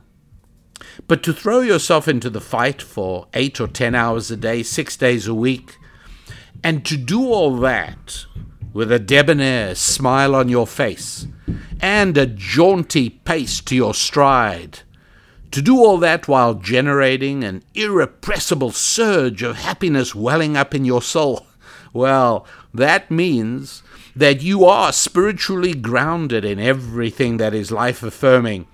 But 1.07 1.23
to 1.25 1.33
throw 1.33 1.61
yourself 1.61 2.07
into 2.09 2.31
the 2.31 2.41
fight 2.41 2.83
for 2.83 3.29
eight 3.35 3.61
or 3.61 3.69
ten 3.69 3.95
hours 3.95 4.31
a 4.31 4.37
day, 4.37 4.63
six 4.63 4.97
days 4.97 5.27
a 5.27 5.35
week, 5.35 5.79
and 6.63 6.85
to 6.87 6.97
do 6.97 7.27
all 7.33 7.57
that 7.59 8.27
with 8.73 8.91
a 8.91 8.99
debonair 8.99 9.75
smile 9.75 10.35
on 10.35 10.49
your 10.49 10.67
face, 10.67 11.27
and 11.81 12.17
a 12.17 12.27
jaunty 12.27 13.09
pace 13.09 13.61
to 13.61 13.77
your 13.77 13.95
stride. 13.95 14.81
To 15.55 15.63
do 15.63 15.79
all 15.79 15.99
that 15.99 16.27
while 16.27 16.55
generating 16.55 17.45
an 17.45 17.63
irrepressible 17.75 18.73
surge 18.73 19.41
of 19.45 19.55
happiness 19.55 20.13
welling 20.13 20.57
up 20.57 20.75
in 20.75 20.85
your 20.85 21.01
soul, 21.01 21.47
well, 21.93 22.45
that 22.75 23.09
means 23.09 23.85
that 24.17 24.43
you 24.43 24.65
are 24.65 24.93
spiritually 24.93 25.73
grounded 25.73 26.45
in 26.45 26.59
everything 26.59 27.37
that 27.37 27.55
is 27.55 27.71
life 27.71 28.03
affirming, 28.03 28.67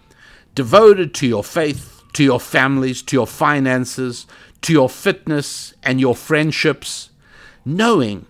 devoted 0.54 1.12
to 1.16 1.26
your 1.26 1.44
faith, 1.44 2.02
to 2.14 2.25
your 2.25 2.40
families, 2.40 3.02
to 3.02 3.16
your 3.16 3.26
finances, 3.26 4.26
to 4.62 4.72
your 4.72 4.88
fitness 4.88 5.75
and 5.82 6.00
your 6.00 6.16
friendships, 6.16 7.10
knowing 7.62 8.25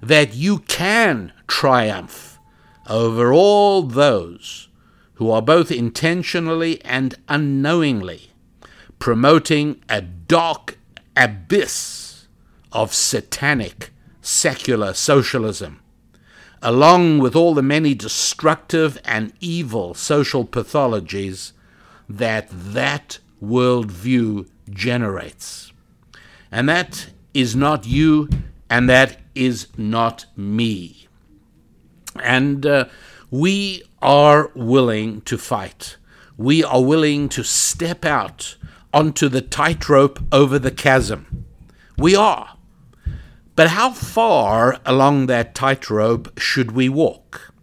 that 0.00 0.34
you 0.34 0.58
can 0.58 1.32
triumph 1.46 2.40
over 2.88 3.32
all 3.32 3.82
those 3.82 4.66
who 5.22 5.30
are 5.30 5.40
both 5.40 5.70
intentionally 5.70 6.84
and 6.84 7.14
unknowingly 7.28 8.32
promoting 8.98 9.80
a 9.88 10.00
dark 10.02 10.76
abyss 11.16 12.26
of 12.72 12.92
satanic 12.92 13.90
secular 14.20 14.92
socialism, 14.92 15.80
along 16.60 17.20
with 17.20 17.36
all 17.36 17.54
the 17.54 17.62
many 17.62 17.94
destructive 17.94 19.00
and 19.04 19.32
evil 19.38 19.94
social 19.94 20.44
pathologies 20.44 21.52
that 22.08 22.48
that 22.50 23.20
worldview 23.40 24.48
generates. 24.70 25.72
And 26.50 26.68
that 26.68 27.10
is 27.32 27.54
not 27.54 27.86
you, 27.86 28.28
and 28.68 28.90
that 28.90 29.20
is 29.36 29.68
not 29.76 30.26
me. 30.36 31.06
And 32.20 32.66
uh, 32.66 32.86
we 33.32 33.82
are 34.02 34.50
willing 34.54 35.22
to 35.22 35.38
fight. 35.38 35.96
We 36.36 36.62
are 36.62 36.82
willing 36.82 37.30
to 37.30 37.42
step 37.42 38.04
out 38.04 38.56
onto 38.92 39.30
the 39.30 39.40
tightrope 39.40 40.20
over 40.30 40.58
the 40.58 40.70
chasm. 40.70 41.46
We 41.96 42.14
are. 42.14 42.58
But 43.56 43.68
how 43.68 43.92
far 43.92 44.78
along 44.84 45.26
that 45.26 45.54
tightrope 45.54 46.38
should 46.38 46.72
we 46.72 46.90
walk? 46.90 47.54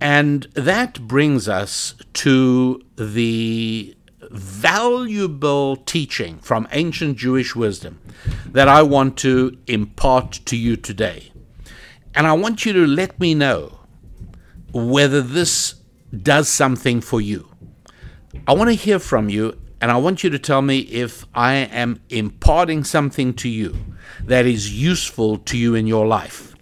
And 0.00 0.44
that 0.54 1.00
brings 1.08 1.48
us 1.48 1.96
to 2.12 2.80
the 2.94 3.96
valuable 4.30 5.78
teaching 5.78 6.38
from 6.38 6.68
ancient 6.70 7.18
Jewish 7.18 7.56
wisdom 7.56 8.00
that 8.46 8.68
I 8.68 8.82
want 8.82 9.16
to 9.18 9.58
impart 9.66 10.32
to 10.44 10.56
you 10.56 10.76
today. 10.76 11.32
And 12.14 12.28
I 12.28 12.34
want 12.34 12.64
you 12.64 12.72
to 12.72 12.86
let 12.86 13.18
me 13.18 13.34
know 13.34 13.79
whether 14.72 15.22
this 15.22 15.74
does 16.22 16.48
something 16.48 17.00
for 17.00 17.20
you. 17.20 17.48
I 18.46 18.52
want 18.52 18.70
to 18.70 18.74
hear 18.74 18.98
from 18.98 19.28
you, 19.28 19.58
and 19.80 19.90
I 19.90 19.96
want 19.96 20.22
you 20.22 20.30
to 20.30 20.38
tell 20.38 20.62
me 20.62 20.80
if 20.80 21.26
I 21.34 21.54
am 21.54 22.00
imparting 22.08 22.84
something 22.84 23.34
to 23.34 23.48
you 23.48 23.76
that 24.24 24.46
is 24.46 24.80
useful 24.80 25.38
to 25.38 25.56
you 25.56 25.74
in 25.74 25.86
your 25.86 26.06
life. 26.06 26.54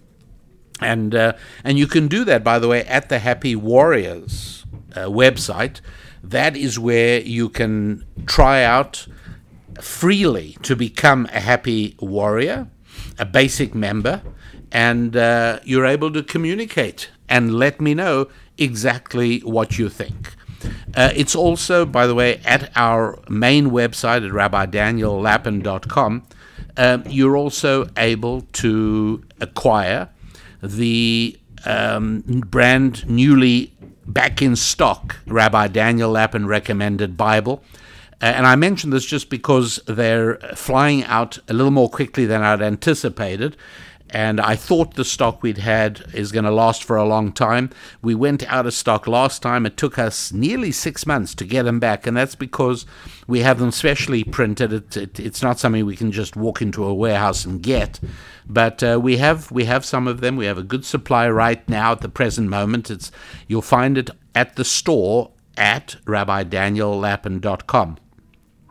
And, 0.81 1.13
uh, 1.13 1.33
and 1.63 1.77
you 1.77 1.87
can 1.87 2.07
do 2.07 2.23
that, 2.25 2.43
by 2.43 2.57
the 2.59 2.67
way, 2.67 2.83
at 2.85 3.09
the 3.09 3.19
Happy 3.19 3.55
Warriors 3.55 4.65
uh, 4.95 5.01
website. 5.01 5.81
That 6.23 6.55
is 6.55 6.79
where 6.79 7.21
you 7.21 7.49
can 7.49 8.05
try 8.25 8.63
out 8.63 9.07
freely 9.81 10.57
to 10.63 10.75
become 10.75 11.27
a 11.31 11.39
happy 11.39 11.95
warrior, 11.99 12.67
a 13.17 13.25
basic 13.25 13.75
member, 13.75 14.21
and 14.71 15.15
uh, 15.15 15.59
you're 15.63 15.85
able 15.85 16.11
to 16.13 16.23
communicate 16.23 17.09
and 17.29 17.53
let 17.55 17.79
me 17.79 17.93
know 17.93 18.27
exactly 18.57 19.39
what 19.39 19.77
you 19.77 19.89
think. 19.89 20.35
Uh, 20.95 21.11
it's 21.15 21.35
also, 21.35 21.85
by 21.85 22.05
the 22.07 22.15
way, 22.15 22.41
at 22.43 22.71
our 22.75 23.19
main 23.29 23.69
website 23.69 24.25
at 24.25 24.31
rabbidaniellapin.com. 24.31 26.23
Um, 26.77 27.03
you're 27.07 27.37
also 27.37 27.87
able 27.97 28.41
to 28.53 29.23
acquire 29.41 30.09
the 30.61 31.37
um, 31.65 32.21
brand 32.47 33.07
newly 33.09 33.73
back 34.05 34.41
in 34.41 34.55
stock 34.55 35.17
Rabbi 35.27 35.67
Daniel 35.67 36.09
Lapin 36.09 36.47
recommended 36.47 37.15
Bible. 37.15 37.63
Uh, 38.21 38.25
and 38.25 38.45
I 38.45 38.55
mention 38.55 38.89
this 38.89 39.05
just 39.05 39.29
because 39.29 39.79
they're 39.85 40.35
flying 40.55 41.03
out 41.05 41.37
a 41.47 41.53
little 41.53 41.71
more 41.71 41.89
quickly 41.89 42.25
than 42.25 42.41
I'd 42.41 42.61
anticipated 42.61 43.55
and 44.11 44.41
I 44.41 44.55
thought 44.55 44.95
the 44.95 45.05
stock 45.05 45.43
we'd 45.43 45.59
had 45.59 46.03
is 46.13 46.31
going 46.31 46.45
to 46.45 46.51
last 46.51 46.83
for 46.83 46.97
a 46.97 47.05
long 47.05 47.31
time. 47.31 47.69
We 48.01 48.15
went 48.15 48.43
out 48.51 48.65
of 48.65 48.73
stock 48.73 49.07
last 49.07 49.41
time. 49.41 49.65
It 49.65 49.77
took 49.77 49.99
us 49.99 50.31
nearly 50.31 50.71
six 50.71 51.05
months 51.05 51.35
to 51.35 51.45
get 51.45 51.63
them 51.63 51.79
back, 51.79 52.07
and 52.07 52.17
that's 52.17 52.35
because 52.35 52.85
we 53.27 53.41
have 53.41 53.59
them 53.59 53.71
specially 53.71 54.23
printed. 54.23 54.73
It, 54.73 54.97
it, 54.97 55.19
it's 55.19 55.43
not 55.43 55.59
something 55.59 55.85
we 55.85 55.95
can 55.95 56.11
just 56.11 56.35
walk 56.35 56.61
into 56.61 56.83
a 56.85 56.93
warehouse 56.93 57.45
and 57.45 57.61
get, 57.61 57.99
but 58.47 58.81
uh, 58.81 58.99
we 59.01 59.17
have 59.17 59.51
we 59.51 59.65
have 59.65 59.85
some 59.85 60.07
of 60.07 60.21
them. 60.21 60.35
We 60.35 60.45
have 60.45 60.57
a 60.57 60.63
good 60.63 60.85
supply 60.85 61.29
right 61.29 61.67
now 61.69 61.91
at 61.91 62.01
the 62.01 62.09
present 62.09 62.49
moment. 62.49 62.89
It's 62.89 63.11
you'll 63.47 63.61
find 63.61 63.97
it 63.97 64.09
at 64.33 64.55
the 64.55 64.65
store 64.65 65.31
at 65.57 65.97
rabbidaniellapin.com. 66.05 67.97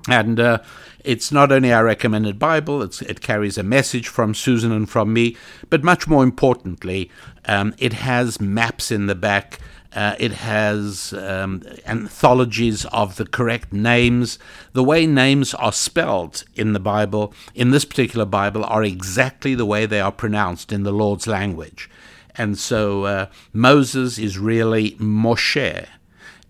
And 0.09 0.40
uh, 0.40 0.59
it's 1.05 1.31
not 1.31 1.52
only 1.52 1.73
our 1.73 1.85
recommended 1.85 2.38
Bible, 2.38 2.83
it 2.83 3.21
carries 3.21 3.57
a 3.57 3.62
message 3.62 4.09
from 4.09 4.35
Susan 4.35 4.73
and 4.73 4.88
from 4.88 5.12
me, 5.12 5.37
but 5.71 5.85
much 5.85 6.09
more 6.09 6.25
importantly, 6.25 7.11
um, 7.47 7.75
it 7.78 7.93
has 7.93 8.40
maps 8.40 8.90
in 8.90 9.07
the 9.07 9.14
back. 9.14 9.59
Uh, 9.95 10.14
it 10.19 10.33
has 10.33 11.14
um, 11.14 11.62
anthologies 11.87 12.85
of 12.87 13.17
the 13.17 13.25
correct 13.25 13.73
names. 13.73 14.38
The 14.75 14.85
way 14.85 15.07
names 15.07 15.55
are 15.55 15.73
spelled 15.73 16.45
in 16.55 16.75
the 16.75 16.81
Bible, 16.81 17.33
in 17.55 17.71
this 17.71 17.87
particular 17.87 18.26
Bible, 18.26 18.64
are 18.64 18.85
exactly 18.85 19.55
the 19.55 19.64
way 19.64 19.87
they 19.87 20.00
are 20.00 20.12
pronounced 20.12 20.73
in 20.73 20.83
the 20.83 20.93
Lord's 20.93 21.26
language. 21.26 21.88
And 22.37 22.59
so 22.59 23.05
uh, 23.05 23.26
Moses 23.52 24.19
is 24.19 24.38
really 24.38 24.93
Moshe, 24.93 25.87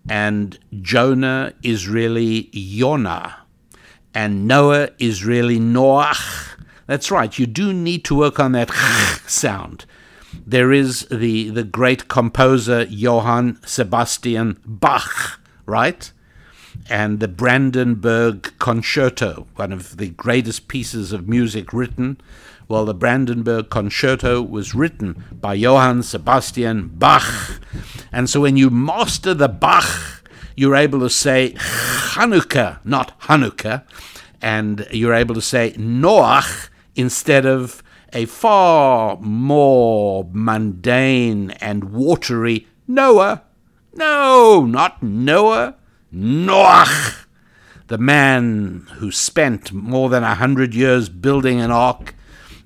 and 0.09 0.59
Jonah 0.83 1.53
is 1.63 1.89
really 1.89 2.51
Yonah 2.53 3.37
and 4.15 4.47
Noah 4.47 4.91
is 4.99 5.25
really 5.25 5.59
Noach. 5.59 6.57
That's 6.87 7.11
right, 7.11 7.39
you 7.39 7.47
do 7.47 7.73
need 7.73 8.05
to 8.07 8.15
work 8.15 8.41
on 8.41 8.53
that 8.53 8.71
sound. 9.27 9.85
There 10.47 10.73
is 10.73 11.07
the, 11.11 11.51
the 11.51 11.65
great 11.65 12.09
composer 12.09 12.85
Johann 12.85 13.59
Sebastian 13.67 14.59
Bach, 14.65 15.41
right? 15.67 16.11
And 16.89 17.21
the 17.21 17.29
Brandenburg 17.29 18.53
Concerto, 18.59 19.47
one 19.57 19.73
of 19.73 19.99
the 19.99 20.09
greatest 20.09 20.69
pieces 20.69 21.13
of 21.13 21.29
music 21.29 21.73
written. 21.73 22.19
Well, 22.67 22.85
the 22.85 22.95
Brandenburg 22.95 23.71
Concerto 23.71 24.43
was 24.43 24.75
written 24.75 25.25
by 25.33 25.55
Johann 25.55 26.03
Sebastian 26.03 26.89
Bach. 26.95 27.61
And 28.13 28.29
so 28.29 28.41
when 28.41 28.57
you 28.57 28.71
master 28.71 29.35
the 29.35 29.49
Bach, 29.49 30.18
you're 30.59 30.75
able 30.75 30.99
to 30.99 31.09
say 31.09 31.55
Hanukkah, 31.57 32.81
not 32.85 33.19
Hanukkah, 33.21 33.85
and 34.43 34.85
you're 34.91 35.15
able 35.15 35.37
to 35.37 35.41
say 35.41 35.73
Noach 35.79 36.69
instead 36.97 37.47
of 37.47 37.81
a 38.13 38.25
far 38.25 39.17
more 39.21 40.29
mundane 40.33 41.53
and 41.53 41.93
watery 41.93 42.67
Noah. 42.89 43.45
No, 43.95 44.65
not 44.65 45.01
Noah, 45.01 45.77
Noach, 46.13 47.27
the 47.87 47.99
man 47.99 48.89
who 48.97 49.13
spent 49.13 49.73
more 49.73 50.09
than 50.09 50.25
a 50.25 50.35
hundred 50.35 50.75
years 50.75 51.09
building 51.09 51.61
an 51.61 51.71
ark 51.71 52.17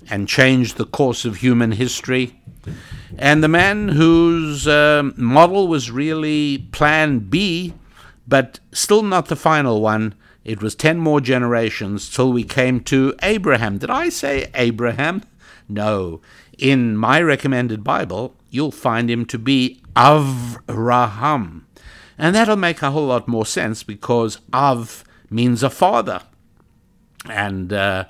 and 0.09 0.27
changed 0.27 0.77
the 0.77 0.85
course 0.85 1.25
of 1.25 1.37
human 1.37 1.73
history 1.73 2.41
and 3.17 3.43
the 3.43 3.47
man 3.47 3.89
whose 3.89 4.67
uh, 4.67 5.03
model 5.15 5.67
was 5.67 5.91
really 5.91 6.57
Plan 6.71 7.19
B 7.19 7.73
but 8.27 8.59
still 8.71 9.03
not 9.03 9.27
the 9.27 9.35
final 9.35 9.81
one. 9.81 10.15
It 10.43 10.61
was 10.61 10.75
10 10.75 10.97
more 10.99 11.21
generations 11.21 12.09
till 12.09 12.31
we 12.31 12.43
came 12.43 12.81
to 12.81 13.15
Abraham. 13.21 13.77
Did 13.77 13.89
I 13.89 14.09
say 14.09 14.49
Abraham? 14.55 15.23
No. 15.69 16.21
In 16.57 16.97
my 16.97 17.21
recommended 17.21 17.83
Bible, 17.83 18.35
you'll 18.49 18.71
find 18.71 19.09
him 19.09 19.25
to 19.27 19.39
be 19.39 19.81
Avraham. 19.95 21.61
And 22.17 22.35
that'll 22.35 22.55
make 22.55 22.81
a 22.81 22.91
whole 22.91 23.07
lot 23.07 23.27
more 23.27 23.45
sense 23.45 23.83
because 23.83 24.39
Av 24.53 25.03
means 25.29 25.63
a 25.63 25.69
father. 25.69 26.21
And 27.29 27.71
uh, 27.71 28.05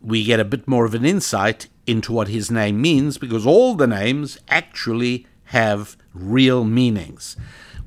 we 0.00 0.24
get 0.24 0.40
a 0.40 0.44
bit 0.44 0.66
more 0.66 0.84
of 0.84 0.94
an 0.94 1.04
insight 1.04 1.68
into 1.86 2.12
what 2.12 2.28
his 2.28 2.50
name 2.50 2.80
means 2.80 3.18
because 3.18 3.46
all 3.46 3.74
the 3.74 3.86
names 3.86 4.38
actually 4.48 5.26
have 5.44 5.96
real 6.14 6.64
meanings. 6.64 7.36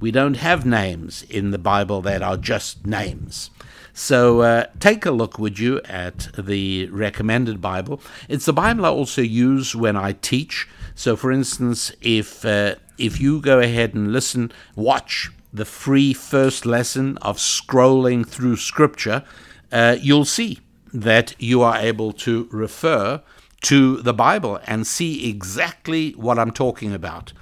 We 0.02 0.12
don't 0.12 0.38
have 0.38 0.66
names 0.66 1.24
in 1.30 1.52
the 1.52 1.60
Bible 1.60 2.02
that 2.02 2.22
are 2.22 2.36
just 2.36 2.86
names. 2.86 3.52
So 3.94 4.42
uh, 4.42 4.66
take 4.80 5.06
a 5.06 5.12
look, 5.12 5.38
would 5.38 5.60
you, 5.60 5.80
at 5.86 6.30
the 6.38 6.88
recommended 6.88 7.62
Bible. 7.62 8.02
It's 8.28 8.46
the 8.46 8.54
Bible 8.54 8.86
I 8.86 8.90
also 8.90 9.22
use 9.22 9.76
when 9.76 9.96
I 9.96 10.14
teach. 10.14 10.68
So, 10.96 11.16
for 11.16 11.32
instance, 11.32 11.92
if 12.02 12.44
uh, 12.44 12.76
if 12.98 13.22
you 13.22 13.42
go 13.42 13.60
ahead 13.60 13.94
and 13.94 14.12
listen, 14.12 14.52
watch 14.76 15.30
the 15.54 15.66
free 15.66 16.14
first 16.14 16.66
lesson 16.66 17.18
of 17.20 17.38
scrolling 17.38 18.28
through 18.28 18.56
Scripture, 18.56 19.24
uh, 19.72 19.98
you'll 20.00 20.26
see 20.26 20.60
that 20.94 21.36
you 21.40 21.62
are 21.62 21.78
able 21.78 22.12
to 22.12 22.48
refer 22.52 23.22
to 23.62 24.02
the 24.02 24.14
Bible 24.14 24.60
and 24.66 24.88
see 24.88 25.30
exactly 25.30 26.12
what 26.14 26.40
I'm 26.40 26.52
talking 26.52 26.94
about. 26.94 27.34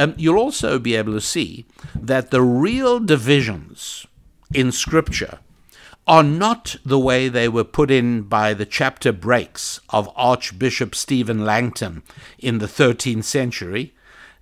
Um, 0.00 0.14
you'll 0.16 0.38
also 0.38 0.78
be 0.78 0.96
able 0.96 1.12
to 1.12 1.20
see 1.20 1.66
that 1.94 2.30
the 2.30 2.40
real 2.40 3.00
divisions 3.00 4.06
in 4.54 4.72
Scripture 4.72 5.40
are 6.06 6.22
not 6.22 6.76
the 6.86 6.98
way 6.98 7.28
they 7.28 7.50
were 7.50 7.64
put 7.64 7.90
in 7.90 8.22
by 8.22 8.54
the 8.54 8.64
chapter 8.64 9.12
breaks 9.12 9.78
of 9.90 10.10
Archbishop 10.16 10.94
Stephen 10.94 11.44
Langton 11.44 12.02
in 12.38 12.60
the 12.60 12.66
13th 12.66 13.24
century. 13.24 13.92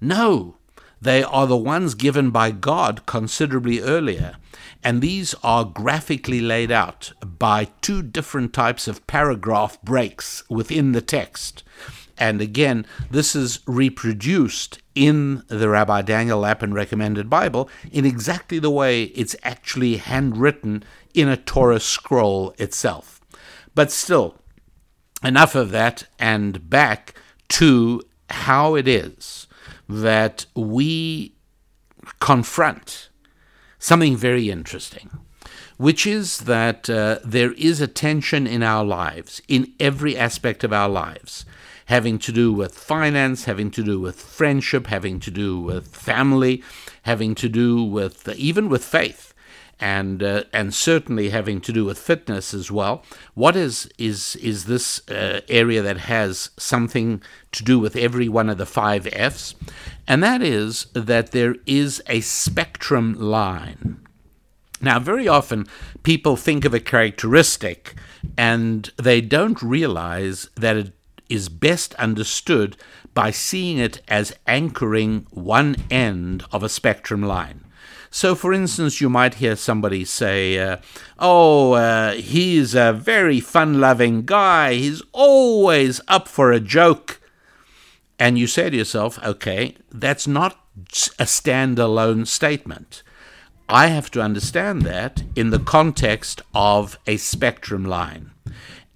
No, 0.01 0.59
they 1.01 1.25
are 1.25 1.49
the 1.49 1.57
ones 1.57 1.97
given 1.97 2.31
by 2.31 2.53
God 2.53 3.05
considerably 3.05 3.81
earlier, 3.81 4.37
and 4.85 5.03
these 5.03 5.35
are 5.43 5.65
graphically 5.65 6.41
laid 6.41 6.71
out 6.71 7.11
by 7.21 7.65
two 7.83 8.03
different 8.03 8.53
types 8.53 8.87
of 8.87 9.05
paragraph 9.09 9.83
breaks 9.83 10.45
within 10.49 10.93
the 10.93 11.03
text. 11.03 11.65
And 12.19 12.41
again, 12.41 12.85
this 13.11 13.37
is 13.37 13.61
reproduced 13.67 14.81
in 14.95 15.45
the 15.47 15.69
Rabbi 15.69 16.03
Daniel 16.03 16.41
Lapin 16.41 16.75
recommended 16.75 17.31
Bible 17.31 17.71
in 17.93 18.05
exactly 18.05 18.59
the 18.59 18.71
way 18.71 19.05
it's 19.05 19.37
actually 19.45 19.99
handwritten 19.99 20.83
in 21.15 21.29
a 21.29 21.37
Torah 21.37 21.81
scroll 21.81 22.55
itself. 22.59 23.21
But 23.75 23.93
still, 23.93 24.37
enough 25.23 25.55
of 25.55 25.71
that 25.71 26.07
and 26.19 26.69
back 26.69 27.15
to 27.49 28.03
how 28.31 28.75
it 28.75 28.89
is 28.89 29.47
that 29.89 30.47
we 30.55 31.35
confront 32.21 33.09
something 33.79 34.17
very 34.17 34.51
interesting, 34.51 35.11
which 35.77 36.07
is 36.07 36.39
that 36.41 36.91
uh, 36.91 37.19
there 37.25 37.53
is 37.53 37.81
a 37.81 37.87
tension 37.87 38.47
in 38.47 38.63
our 38.63 38.85
lives, 38.85 39.41
in 39.49 39.73
every 39.79 40.17
aspect 40.17 40.65
of 40.65 40.73
our 40.73 40.89
lives, 40.89 41.45
having 41.89 42.19
to 42.19 42.33
do 42.33 42.53
with 42.53 42.75
finance, 42.75 43.47
having 43.47 43.71
to 43.71 43.83
do 43.83 43.99
with 43.99 44.21
friendship, 44.21 44.87
having 44.89 45.19
to 45.21 45.31
do 45.31 45.59
with 45.59 45.95
family, 45.95 46.63
having 47.03 47.35
to 47.35 47.49
do 47.49 47.83
with 47.83 48.29
even 48.37 48.69
with 48.69 48.85
faith 48.85 49.35
and 49.81 50.23
uh, 50.23 50.45
and 50.53 50.75
certainly 50.75 51.31
having 51.31 51.61
to 51.63 51.73
do 51.73 51.85
with 51.85 51.99
fitness 51.99 52.53
as 52.53 52.71
well. 52.71 53.03
What 53.35 53.57
is 53.57 53.89
is 53.97 54.37
is 54.37 54.67
this 54.67 55.09
uh, 55.09 55.41
area 55.49 55.81
that 55.83 55.99
has 55.99 56.51
something 56.59 57.23
to 57.53 57.65
do 57.65 57.79
with 57.79 57.97
every 57.97 58.29
one 58.29 58.51
of 58.51 58.59
the 58.59 58.67
five 58.67 59.07
Fs, 59.07 59.55
and 60.07 60.23
that 60.23 60.43
is 60.43 60.87
that 60.93 61.31
there 61.31 61.57
is 61.67 62.03
a 62.07 62.21
spectrum 62.21 63.15
line. 63.19 64.05
Now, 64.81 65.01
very 65.01 65.27
often 65.27 65.67
people 66.03 66.37
think 66.37 66.65
of 66.65 66.73
a 66.73 66.81
characteristic 66.81 67.95
and 68.37 68.91
they 68.97 69.21
don't 69.21 69.61
realize 69.61 70.49
that 70.55 70.77
it 70.77 70.93
is 71.29 71.49
best 71.49 71.95
understood 71.95 72.77
by 73.15 73.31
seeing 73.31 73.79
it 73.79 74.01
as 74.09 74.35
anchoring 74.47 75.27
one 75.31 75.77
end 75.91 76.45
of 76.53 76.63
a 76.63 76.69
spectrum 76.69 77.23
line. 77.23 77.65
So, 78.11 78.35
for 78.35 78.53
instance, 78.53 79.01
you 79.01 79.11
might 79.11 79.35
hear 79.35 79.55
somebody 79.57 80.05
say, 80.05 80.59
uh, 80.59 80.79
Oh, 81.19 81.73
uh, 81.73 82.13
he's 82.13 82.75
a 82.75 82.93
very 82.93 83.41
fun 83.41 83.81
loving 83.81 84.25
guy. 84.25 84.75
He's 84.75 85.03
always 85.13 86.01
up 86.09 86.27
for 86.27 86.51
a 86.51 86.61
joke. 86.61 87.21
And 88.19 88.39
you 88.39 88.47
say 88.47 88.71
to 88.71 88.77
yourself, 88.77 89.19
Okay, 89.23 89.77
that's 89.91 90.27
not 90.27 90.59
a 91.19 91.25
standalone 91.25 92.27
statement. 92.27 93.03
I 93.69 93.89
have 93.89 94.11
to 94.13 94.23
understand 94.23 94.83
that 94.83 95.23
in 95.37 95.51
the 95.51 95.59
context 95.59 96.41
of 96.55 96.99
a 97.07 97.19
spectrum 97.19 97.85
line. 97.85 98.31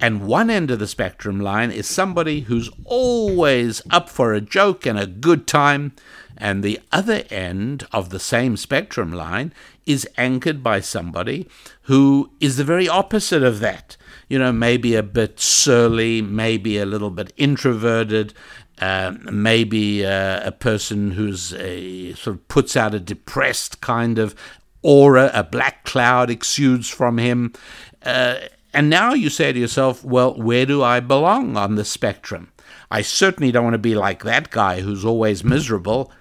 And 0.02 0.26
one 0.26 0.50
end 0.50 0.72
of 0.72 0.80
the 0.80 0.88
spectrum 0.88 1.38
line 1.38 1.70
is 1.70 1.86
somebody 1.86 2.40
who's 2.40 2.68
always 2.84 3.80
up 3.88 4.08
for 4.08 4.34
a 4.34 4.40
joke 4.40 4.84
and 4.84 4.98
a 4.98 5.06
good 5.06 5.46
time, 5.46 5.92
and 6.36 6.64
the 6.64 6.80
other 6.90 7.22
end 7.30 7.86
of 7.92 8.10
the 8.10 8.18
same 8.18 8.56
spectrum 8.56 9.12
line 9.12 9.54
is 9.86 10.08
anchored 10.16 10.60
by 10.60 10.80
somebody 10.80 11.48
who 11.82 12.32
is 12.40 12.56
the 12.56 12.64
very 12.64 12.88
opposite 12.88 13.44
of 13.44 13.60
that. 13.60 13.96
You 14.28 14.40
know, 14.40 14.50
maybe 14.50 14.96
a 14.96 15.04
bit 15.04 15.38
surly, 15.38 16.20
maybe 16.20 16.78
a 16.78 16.86
little 16.86 17.10
bit 17.10 17.32
introverted, 17.36 18.34
uh, 18.80 19.14
maybe 19.30 20.04
uh, 20.04 20.40
a 20.44 20.50
person 20.50 21.12
who's 21.12 21.54
a, 21.54 22.14
sort 22.14 22.34
of 22.38 22.48
puts 22.48 22.76
out 22.76 22.92
a 22.92 22.98
depressed 22.98 23.80
kind 23.80 24.18
of 24.18 24.34
aura, 24.82 25.30
a 25.32 25.44
black 25.44 25.84
cloud 25.84 26.28
exudes 26.28 26.88
from 26.88 27.18
him. 27.18 27.52
Uh, 28.02 28.34
and 28.74 28.88
now 28.88 29.12
you 29.12 29.28
say 29.28 29.52
to 29.52 29.58
yourself, 29.58 30.04
well, 30.04 30.34
where 30.34 30.66
do 30.66 30.82
I 30.82 31.00
belong 31.00 31.56
on 31.56 31.74
the 31.74 31.84
spectrum? 31.84 32.52
I 32.90 33.02
certainly 33.02 33.52
don't 33.52 33.64
want 33.64 33.74
to 33.74 33.78
be 33.78 33.94
like 33.94 34.22
that 34.24 34.50
guy 34.50 34.80
who's 34.80 35.04
always 35.04 35.44
miserable. 35.44 36.12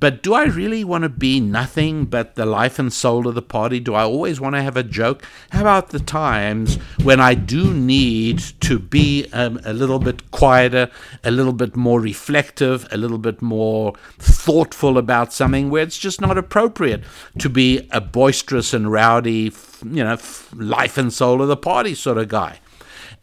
But 0.00 0.22
do 0.22 0.34
I 0.34 0.44
really 0.44 0.84
want 0.84 1.02
to 1.02 1.08
be 1.08 1.40
nothing 1.40 2.04
but 2.04 2.34
the 2.34 2.46
life 2.46 2.78
and 2.78 2.92
soul 2.92 3.26
of 3.26 3.34
the 3.34 3.42
party? 3.42 3.80
Do 3.80 3.94
I 3.94 4.02
always 4.04 4.40
want 4.40 4.54
to 4.54 4.62
have 4.62 4.76
a 4.76 4.82
joke? 4.82 5.24
How 5.50 5.62
about 5.62 5.90
the 5.90 5.98
times 5.98 6.76
when 7.02 7.20
I 7.20 7.34
do 7.34 7.72
need 7.74 8.38
to 8.60 8.78
be 8.78 9.26
um, 9.32 9.60
a 9.64 9.72
little 9.72 9.98
bit 9.98 10.30
quieter, 10.30 10.90
a 11.24 11.30
little 11.30 11.52
bit 11.52 11.76
more 11.76 12.00
reflective, 12.00 12.86
a 12.92 12.96
little 12.96 13.18
bit 13.18 13.42
more 13.42 13.94
thoughtful 14.18 14.98
about 14.98 15.32
something 15.32 15.70
where 15.70 15.82
it's 15.82 15.98
just 15.98 16.20
not 16.20 16.38
appropriate 16.38 17.02
to 17.38 17.48
be 17.48 17.88
a 17.90 18.00
boisterous 18.00 18.72
and 18.72 18.92
rowdy, 18.92 19.52
you 19.84 20.04
know, 20.04 20.18
life 20.54 20.98
and 20.98 21.12
soul 21.12 21.42
of 21.42 21.48
the 21.48 21.56
party 21.56 21.94
sort 21.94 22.18
of 22.18 22.28
guy? 22.28 22.60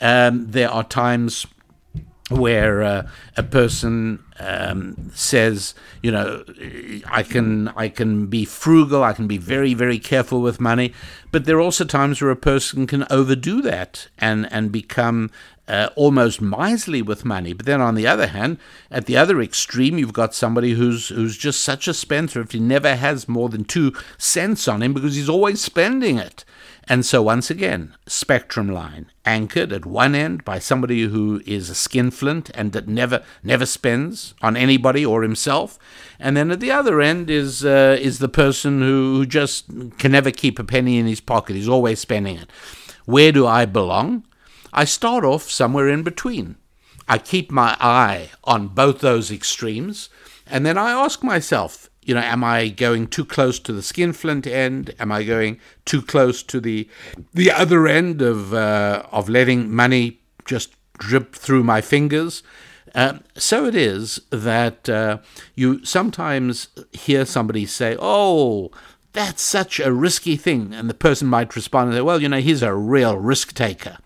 Um, 0.01 0.47
there 0.51 0.69
are 0.69 0.83
times 0.83 1.47
where 2.29 2.81
uh, 2.81 3.07
a 3.37 3.43
person 3.43 4.24
um, 4.39 5.11
says, 5.13 5.75
you 6.01 6.11
know, 6.11 6.43
I 7.07 7.23
can 7.23 7.69
I 7.69 7.89
can 7.89 8.27
be 8.27 8.45
frugal, 8.45 9.03
I 9.03 9.13
can 9.13 9.27
be 9.27 9.37
very 9.37 9.73
very 9.73 9.99
careful 9.99 10.41
with 10.41 10.59
money, 10.59 10.93
but 11.31 11.45
there 11.45 11.57
are 11.57 11.61
also 11.61 11.85
times 11.85 12.21
where 12.21 12.31
a 12.31 12.35
person 12.35 12.87
can 12.87 13.05
overdo 13.09 13.61
that 13.61 14.07
and 14.17 14.51
and 14.51 14.71
become 14.71 15.31
uh, 15.67 15.89
almost 15.95 16.41
miserly 16.41 17.01
with 17.01 17.25
money. 17.25 17.53
But 17.53 17.65
then 17.65 17.81
on 17.81 17.95
the 17.95 18.07
other 18.07 18.27
hand, 18.27 18.57
at 18.91 19.05
the 19.05 19.17
other 19.17 19.41
extreme, 19.41 19.97
you've 19.97 20.13
got 20.13 20.35
somebody 20.35 20.73
who's 20.73 21.09
who's 21.09 21.37
just 21.37 21.61
such 21.61 21.87
a 21.87 21.93
spendthrift. 21.93 22.51
He 22.51 22.59
never 22.59 22.95
has 22.95 23.27
more 23.27 23.49
than 23.49 23.63
two 23.63 23.93
cents 24.17 24.67
on 24.67 24.83
him 24.83 24.93
because 24.93 25.15
he's 25.15 25.29
always 25.29 25.61
spending 25.61 26.17
it. 26.17 26.45
And 26.87 27.03
so, 27.03 27.23
once 27.23 27.49
again, 27.49 27.95
spectrum 28.05 28.69
line 28.69 29.11
anchored 29.25 29.73
at 29.73 29.87
one 29.87 30.13
end 30.13 30.45
by 30.45 30.59
somebody 30.59 31.03
who 31.07 31.41
is 31.45 31.69
a 31.69 31.75
skinflint 31.75 32.51
and 32.53 32.73
that 32.73 32.87
never 32.87 33.23
never 33.43 33.65
spends 33.65 34.35
on 34.41 34.55
anybody 34.55 35.03
or 35.03 35.23
himself, 35.23 35.79
and 36.19 36.37
then 36.37 36.51
at 36.51 36.59
the 36.59 36.71
other 36.71 37.01
end 37.01 37.29
is 37.29 37.65
uh, 37.65 37.97
is 37.99 38.19
the 38.19 38.29
person 38.29 38.81
who, 38.81 39.25
just 39.25 39.67
can 39.97 40.11
never 40.11 40.29
keep 40.29 40.59
a 40.59 40.63
penny 40.63 40.99
in 40.99 41.07
his 41.07 41.21
pocket. 41.21 41.55
He's 41.55 41.67
always 41.67 41.99
spending 41.99 42.37
it. 42.37 42.51
Where 43.05 43.31
do 43.31 43.47
I 43.47 43.65
belong? 43.65 44.23
I 44.71 44.85
start 44.85 45.25
off 45.25 45.49
somewhere 45.49 45.89
in 45.89 46.03
between. 46.03 46.55
I 47.07 47.17
keep 47.17 47.51
my 47.51 47.77
eye 47.79 48.29
on 48.43 48.67
both 48.67 48.99
those 48.99 49.31
extremes, 49.31 50.09
and 50.45 50.65
then 50.65 50.77
I 50.77 50.91
ask 50.91 51.23
myself, 51.23 51.89
you 52.05 52.13
know, 52.13 52.21
am 52.21 52.43
I 52.43 52.69
going 52.69 53.07
too 53.07 53.25
close 53.25 53.59
to 53.59 53.73
the 53.73 53.81
skinflint 53.81 54.45
end? 54.45 54.93
Am 54.99 55.11
I 55.11 55.23
going 55.23 55.59
too 55.85 56.01
close 56.01 56.43
to 56.43 56.61
the 56.61 56.87
the 57.33 57.51
other 57.51 57.87
end 57.87 58.21
of 58.21 58.53
uh, 58.53 59.03
of 59.11 59.27
letting 59.27 59.73
money 59.73 60.19
just 60.45 60.75
drip 60.97 61.35
through 61.35 61.63
my 61.63 61.81
fingers? 61.81 62.43
Uh, 62.93 63.17
so 63.35 63.65
it 63.65 63.75
is 63.75 64.21
that 64.29 64.87
uh, 64.87 65.17
you 65.55 65.83
sometimes 65.83 66.69
hear 66.93 67.25
somebody 67.25 67.65
say, 67.65 67.97
"Oh, 67.99 68.69
that's 69.13 69.41
such 69.41 69.79
a 69.79 69.91
risky 69.91 70.37
thing," 70.37 70.73
and 70.73 70.87
the 70.87 70.93
person 70.93 71.27
might 71.27 71.55
respond 71.55 71.89
and 71.89 71.97
say, 71.97 72.01
"Well, 72.01 72.21
you 72.21 72.29
know, 72.29 72.39
he's 72.39 72.61
a 72.61 72.73
real 72.73 73.17
risk 73.17 73.53
taker." 73.53 73.97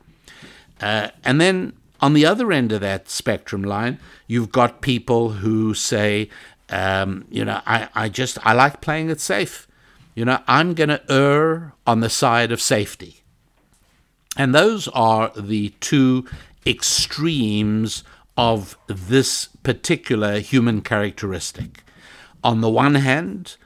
Uh, 0.79 1.09
and 1.25 1.41
then 1.41 1.73
on 2.01 2.13
the 2.13 2.25
other 2.25 2.51
end 2.51 2.71
of 2.71 2.81
that 2.81 3.09
spectrum 3.09 3.61
line, 3.61 3.99
you've 4.27 4.51
got 4.51 4.81
people 4.81 5.29
who 5.29 5.73
say, 5.73 6.29
um, 6.69 7.25
you 7.29 7.45
know, 7.45 7.61
I, 7.65 7.89
I 7.95 8.09
just, 8.09 8.37
I 8.45 8.53
like 8.53 8.81
playing 8.81 9.09
it 9.09 9.19
safe. 9.19 9.67
You 10.15 10.25
know, 10.25 10.39
I'm 10.47 10.73
going 10.73 10.89
to 10.89 11.01
err 11.11 11.73
on 11.87 12.01
the 12.01 12.09
side 12.09 12.51
of 12.51 12.61
safety. 12.61 13.21
And 14.37 14.53
those 14.53 14.87
are 14.89 15.31
the 15.35 15.69
two 15.79 16.25
extremes 16.65 18.03
of 18.37 18.77
this 18.87 19.47
particular 19.63 20.39
human 20.39 20.81
characteristic. 20.81 21.83
On 22.43 22.61
the 22.61 22.69
one 22.69 22.95
hand, 22.95 23.57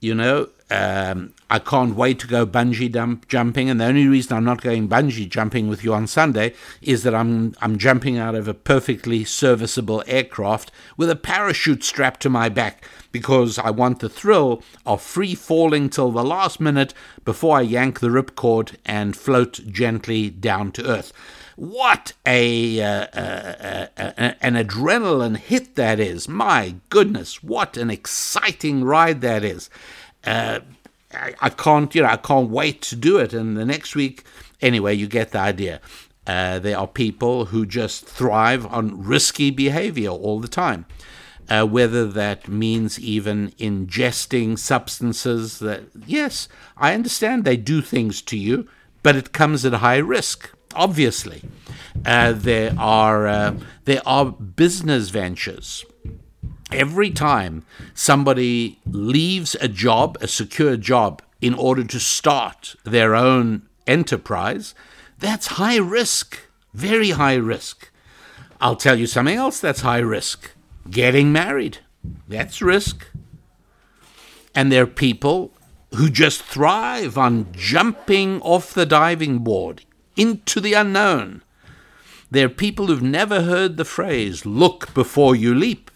you 0.00 0.14
know, 0.14 0.48
um, 0.70 1.34
I 1.48 1.58
can't 1.58 1.96
wait 1.96 2.20
to 2.20 2.28
go 2.28 2.46
bungee 2.46 2.90
dump, 2.92 3.26
jumping, 3.26 3.68
and 3.68 3.80
the 3.80 3.86
only 3.86 4.06
reason 4.06 4.36
I'm 4.36 4.44
not 4.44 4.60
going 4.60 4.88
bungee 4.88 5.28
jumping 5.28 5.68
with 5.68 5.82
you 5.82 5.92
on 5.92 6.06
Sunday 6.06 6.54
is 6.80 7.02
that 7.02 7.14
I'm 7.14 7.54
I'm 7.60 7.76
jumping 7.76 8.18
out 8.18 8.36
of 8.36 8.46
a 8.46 8.54
perfectly 8.54 9.24
serviceable 9.24 10.04
aircraft 10.06 10.70
with 10.96 11.10
a 11.10 11.16
parachute 11.16 11.82
strapped 11.82 12.20
to 12.22 12.30
my 12.30 12.48
back 12.48 12.84
because 13.10 13.58
I 13.58 13.70
want 13.70 13.98
the 13.98 14.08
thrill 14.08 14.62
of 14.86 15.02
free 15.02 15.34
falling 15.34 15.90
till 15.90 16.12
the 16.12 16.24
last 16.24 16.60
minute 16.60 16.94
before 17.24 17.58
I 17.58 17.62
yank 17.62 17.98
the 17.98 18.08
ripcord 18.08 18.76
and 18.86 19.16
float 19.16 19.60
gently 19.66 20.30
down 20.30 20.70
to 20.72 20.86
earth. 20.86 21.12
What 21.60 22.14
a, 22.24 22.80
uh, 22.80 23.06
uh, 23.12 23.86
uh, 23.98 24.32
an 24.40 24.54
adrenaline 24.54 25.36
hit 25.36 25.74
that 25.74 26.00
is! 26.00 26.26
My 26.26 26.76
goodness, 26.88 27.42
what 27.42 27.76
an 27.76 27.90
exciting 27.90 28.82
ride 28.82 29.20
that 29.20 29.44
is! 29.44 29.68
Uh, 30.24 30.60
I, 31.12 31.34
I, 31.40 31.48
can't, 31.50 31.94
you 31.94 32.02
know, 32.02 32.08
I 32.08 32.16
can't 32.16 32.50
wait 32.50 32.82
to 32.82 32.96
do 32.96 33.18
it. 33.18 33.32
And 33.32 33.56
the 33.56 33.64
next 33.64 33.94
week, 33.94 34.24
anyway, 34.60 34.94
you 34.94 35.06
get 35.06 35.32
the 35.32 35.38
idea. 35.38 35.80
Uh, 36.26 36.58
there 36.58 36.78
are 36.78 36.86
people 36.86 37.46
who 37.46 37.66
just 37.66 38.06
thrive 38.06 38.66
on 38.66 39.02
risky 39.02 39.50
behavior 39.50 40.10
all 40.10 40.40
the 40.40 40.48
time. 40.48 40.86
Uh, 41.48 41.66
whether 41.66 42.06
that 42.06 42.46
means 42.46 43.00
even 43.00 43.50
ingesting 43.58 44.56
substances 44.56 45.58
that, 45.58 45.82
yes, 46.06 46.46
I 46.76 46.94
understand 46.94 47.44
they 47.44 47.56
do 47.56 47.82
things 47.82 48.22
to 48.22 48.38
you, 48.38 48.68
but 49.02 49.16
it 49.16 49.32
comes 49.32 49.64
at 49.64 49.72
high 49.72 49.96
risk, 49.96 50.50
obviously. 50.76 51.42
Uh, 52.06 52.32
there, 52.32 52.72
are, 52.78 53.26
uh, 53.26 53.56
there 53.84 54.02
are 54.06 54.26
business 54.26 55.08
ventures 55.08 55.84
every 56.72 57.10
time 57.10 57.64
somebody 57.94 58.78
leaves 58.86 59.56
a 59.60 59.68
job, 59.68 60.16
a 60.20 60.28
secure 60.28 60.76
job, 60.76 61.22
in 61.40 61.54
order 61.54 61.84
to 61.84 62.00
start 62.00 62.76
their 62.84 63.14
own 63.14 63.62
enterprise, 63.86 64.74
that's 65.18 65.58
high 65.58 65.78
risk, 65.78 66.38
very 66.74 67.10
high 67.10 67.36
risk. 67.36 67.90
I'll 68.60 68.76
tell 68.76 68.98
you 68.98 69.06
something 69.06 69.36
else 69.36 69.58
that's 69.60 69.80
high 69.80 69.98
risk 69.98 70.50
getting 70.90 71.32
married. 71.32 71.78
That's 72.28 72.62
risk. 72.62 73.06
And 74.54 74.70
there 74.70 74.84
are 74.84 74.86
people 74.86 75.52
who 75.94 76.10
just 76.10 76.42
thrive 76.42 77.18
on 77.18 77.48
jumping 77.52 78.40
off 78.42 78.72
the 78.72 78.86
diving 78.86 79.38
board 79.38 79.84
into 80.16 80.60
the 80.60 80.74
unknown. 80.74 81.42
There 82.30 82.46
are 82.46 82.50
people 82.50 82.86
who've 82.86 83.02
never 83.02 83.42
heard 83.42 83.76
the 83.76 83.84
phrase, 83.84 84.46
look 84.46 84.94
before 84.94 85.34
you 85.34 85.54
leap 85.54 85.89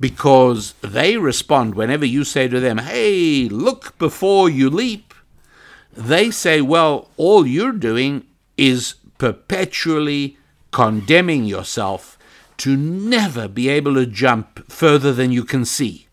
because 0.00 0.74
they 0.80 1.16
respond 1.16 1.74
whenever 1.74 2.04
you 2.04 2.24
say 2.24 2.48
to 2.48 2.60
them, 2.60 2.78
Hey, 2.78 3.48
look 3.48 3.96
before 3.98 4.48
you 4.48 4.70
leap. 4.70 5.14
They 5.92 6.30
say, 6.30 6.60
Well, 6.60 7.10
all 7.16 7.46
you're 7.46 7.72
doing 7.72 8.26
is 8.56 8.94
perpetually 9.18 10.36
condemning 10.70 11.44
yourself 11.44 12.18
to 12.58 12.76
never 12.76 13.48
be 13.48 13.68
able 13.68 13.94
to 13.94 14.06
jump 14.06 14.70
further 14.70 15.12
than 15.12 15.32
you 15.32 15.44
can 15.44 15.64
see. 15.64 16.06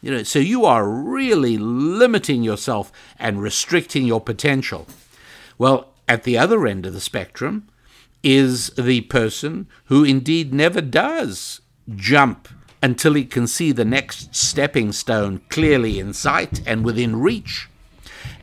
You 0.00 0.10
know, 0.10 0.22
so 0.24 0.40
you 0.40 0.64
are 0.64 0.88
really 0.88 1.56
limiting 1.56 2.42
yourself 2.42 2.92
and 3.18 3.40
restricting 3.40 4.04
your 4.04 4.20
potential. 4.20 4.88
Well, 5.58 5.92
at 6.08 6.24
the 6.24 6.36
other 6.36 6.66
end 6.66 6.86
of 6.86 6.92
the 6.92 7.00
spectrum 7.00 7.68
is 8.24 8.70
the 8.70 9.02
person 9.02 9.68
who 9.86 10.02
indeed 10.02 10.52
never 10.52 10.80
does 10.80 11.60
jump 11.94 12.48
until 12.82 13.14
he 13.14 13.24
can 13.24 13.46
see 13.46 13.72
the 13.72 13.84
next 13.84 14.34
stepping 14.34 14.92
stone 14.92 15.40
clearly 15.48 15.98
in 16.00 16.12
sight 16.12 16.60
and 16.66 16.84
within 16.84 17.20
reach. 17.20 17.68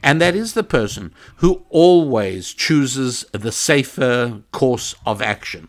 And 0.01 0.21
that 0.21 0.35
is 0.35 0.53
the 0.53 0.63
person 0.63 1.13
who 1.37 1.65
always 1.69 2.53
chooses 2.53 3.25
the 3.33 3.51
safer 3.51 4.41
course 4.51 4.95
of 5.05 5.21
action. 5.21 5.67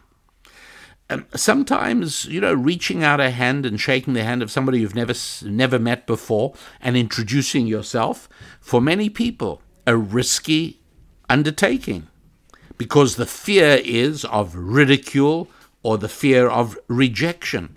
Um, 1.09 1.27
sometimes, 1.35 2.27
you 2.27 2.41
know, 2.41 2.55
reaching 2.55 3.03
out 3.03 3.19
a 3.19 3.31
hand 3.31 3.67
and 3.67 3.81
shaking 3.81 4.15
the 4.15 4.23
hand 4.23 4.43
of 4.43 4.51
somebody 4.51 4.79
you've 4.79 4.95
never 4.95 5.15
never 5.43 5.79
met 5.81 6.07
before 6.07 6.55
and 6.81 6.97
introducing 6.97 7.67
yourself, 7.67 8.29
for 8.61 8.81
many 8.81 9.11
people, 9.11 9.61
a 9.89 9.97
risky 9.97 10.79
undertaking, 11.29 12.07
because 12.79 13.17
the 13.17 13.27
fear 13.27 13.81
is 13.85 14.25
of 14.27 14.55
ridicule 14.55 15.49
or 15.83 15.99
the 15.99 16.09
fear 16.09 16.49
of 16.49 16.79
rejection. 16.87 17.75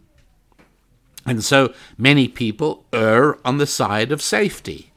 And 1.26 1.44
so 1.44 1.74
many 1.98 2.28
people 2.28 2.86
err 2.92 3.38
on 3.46 3.58
the 3.58 3.68
side 3.68 4.12
of 4.12 4.22
safety. 4.22 4.92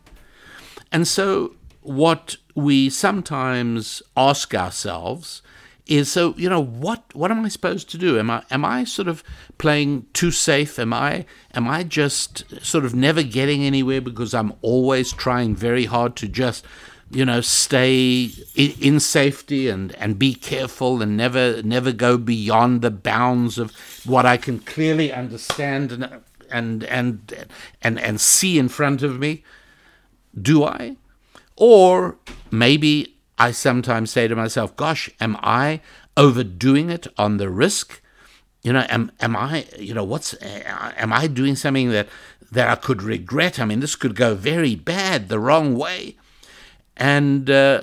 And 0.90 1.06
so 1.06 1.54
what 1.82 2.36
we 2.54 2.90
sometimes 2.90 4.02
ask 4.16 4.54
ourselves 4.54 5.42
is 5.86 6.10
so 6.10 6.34
you 6.36 6.48
know 6.48 6.62
what 6.62 7.04
what 7.14 7.30
am 7.30 7.44
I 7.44 7.48
supposed 7.48 7.88
to 7.90 7.98
do? 7.98 8.18
Am 8.18 8.28
I 8.28 8.42
am 8.50 8.64
I 8.64 8.84
sort 8.84 9.06
of 9.06 9.22
playing 9.56 10.06
too 10.12 10.32
safe? 10.32 10.78
Am 10.78 10.92
I 10.92 11.24
am 11.54 11.68
I 11.68 11.84
just 11.84 12.44
sort 12.64 12.84
of 12.84 12.94
never 12.94 13.22
getting 13.22 13.62
anywhere 13.62 14.00
because 14.00 14.34
I'm 14.34 14.52
always 14.62 15.12
trying 15.12 15.54
very 15.54 15.84
hard 15.84 16.16
to 16.16 16.28
just 16.28 16.64
you 17.10 17.24
know 17.24 17.40
stay 17.40 18.30
in 18.54 18.98
safety 18.98 19.68
and 19.68 19.94
and 19.94 20.18
be 20.18 20.34
careful 20.34 21.00
and 21.02 21.16
never 21.16 21.62
never 21.62 21.92
go 21.92 22.18
beyond 22.18 22.82
the 22.82 22.90
bounds 22.90 23.58
of 23.58 23.72
what 24.04 24.26
I 24.26 24.36
can 24.36 24.58
clearly 24.60 25.12
understand 25.12 25.92
and 25.92 26.20
and 26.50 26.84
and 26.84 27.46
and 27.82 28.00
and 28.00 28.20
see 28.20 28.58
in 28.58 28.68
front 28.68 29.02
of 29.02 29.18
me. 29.18 29.44
Do 30.40 30.64
I? 30.64 30.96
Or 31.56 32.16
maybe 32.50 33.16
I 33.38 33.52
sometimes 33.52 34.10
say 34.10 34.26
to 34.26 34.36
myself 34.36 34.76
gosh 34.76 35.08
am 35.20 35.36
I 35.42 35.80
overdoing 36.16 36.90
it 36.90 37.06
on 37.16 37.36
the 37.36 37.48
risk? 37.48 38.02
You 38.62 38.72
know 38.72 38.84
am 38.88 39.12
am 39.20 39.36
I 39.36 39.66
you 39.78 39.94
know 39.94 40.04
what's 40.04 40.34
am 40.42 41.12
I 41.12 41.28
doing 41.28 41.54
something 41.54 41.90
that 41.90 42.08
that 42.50 42.68
I 42.68 42.74
could 42.74 43.00
regret? 43.00 43.60
I 43.60 43.64
mean 43.64 43.78
this 43.78 43.94
could 43.94 44.16
go 44.16 44.34
very 44.34 44.74
bad 44.74 45.28
the 45.28 45.38
wrong 45.38 45.76
way 45.76 46.16
and 46.96 47.50
uh, 47.50 47.82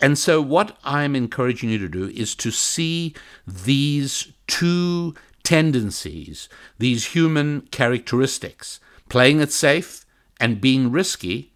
and 0.00 0.18
so 0.18 0.40
what 0.40 0.76
I'm 0.84 1.14
encouraging 1.14 1.70
you 1.70 1.78
to 1.78 1.88
do 1.88 2.08
is 2.08 2.34
to 2.36 2.50
see 2.50 3.14
these 3.46 4.32
two 4.46 5.14
tendencies, 5.42 6.48
these 6.78 7.06
human 7.06 7.62
characteristics, 7.70 8.80
playing 9.08 9.40
it 9.40 9.52
safe 9.52 10.04
and 10.38 10.60
being 10.60 10.90
risky, 10.90 11.52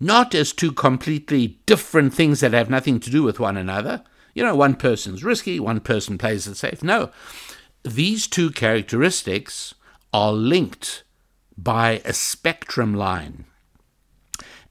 not 0.00 0.34
as 0.34 0.52
two 0.52 0.72
completely 0.72 1.58
different 1.66 2.12
things 2.12 2.40
that 2.40 2.52
have 2.52 2.70
nothing 2.70 3.00
to 3.00 3.10
do 3.10 3.22
with 3.22 3.40
one 3.40 3.56
another. 3.56 4.02
You 4.34 4.42
know, 4.42 4.54
one 4.54 4.74
person's 4.74 5.24
risky, 5.24 5.58
one 5.60 5.80
person 5.80 6.18
plays 6.18 6.46
it 6.46 6.56
safe. 6.56 6.82
No, 6.82 7.10
these 7.82 8.26
two 8.26 8.50
characteristics 8.50 9.74
are 10.12 10.32
linked 10.32 11.04
by 11.56 12.02
a 12.04 12.12
spectrum 12.12 12.94
line. 12.94 13.44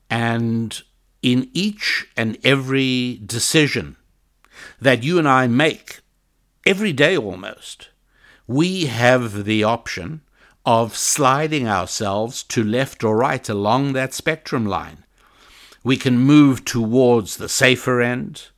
And 0.09 0.81
in 1.25 1.49
each 1.53 2.07
and 2.15 2.38
every 2.43 3.19
decision 3.25 3.95
that 4.79 5.01
you 5.01 5.17
and 5.17 5.27
I 5.27 5.47
make, 5.47 6.01
every 6.67 6.93
day 6.93 7.17
almost, 7.17 7.89
we 8.45 8.85
have 8.85 9.43
the 9.43 9.63
option 9.63 10.21
of 10.67 10.95
sliding 10.95 11.67
ourselves 11.67 12.43
to 12.43 12.63
left 12.63 13.03
or 13.03 13.17
right 13.17 13.49
along 13.49 13.93
that 13.93 14.13
spectrum 14.13 14.67
line. 14.67 15.03
We 15.83 15.97
can 15.97 16.19
move 16.19 16.63
towards 16.63 17.38
the 17.38 17.49
safer 17.49 18.01
end. 18.01 18.49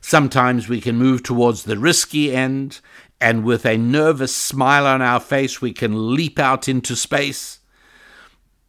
Sometimes 0.00 0.68
we 0.68 0.80
can 0.80 0.94
move 0.94 1.24
towards 1.24 1.64
the 1.64 1.76
risky 1.76 2.32
end, 2.32 2.80
and 3.20 3.42
with 3.42 3.66
a 3.66 3.76
nervous 3.76 4.34
smile 4.34 4.86
on 4.86 5.02
our 5.02 5.20
face, 5.20 5.60
we 5.60 5.72
can 5.72 6.14
leap 6.14 6.38
out 6.38 6.68
into 6.68 6.94
space. 6.94 7.58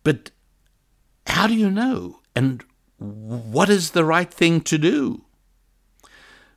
But 0.03 0.31
how 1.27 1.45
do 1.45 1.53
you 1.53 1.69
know? 1.69 2.21
And 2.35 2.63
what 3.03 3.69
is 3.69 3.91
the 3.91 4.05
right 4.05 4.33
thing 4.33 4.61
to 4.61 4.77
do? 4.77 5.25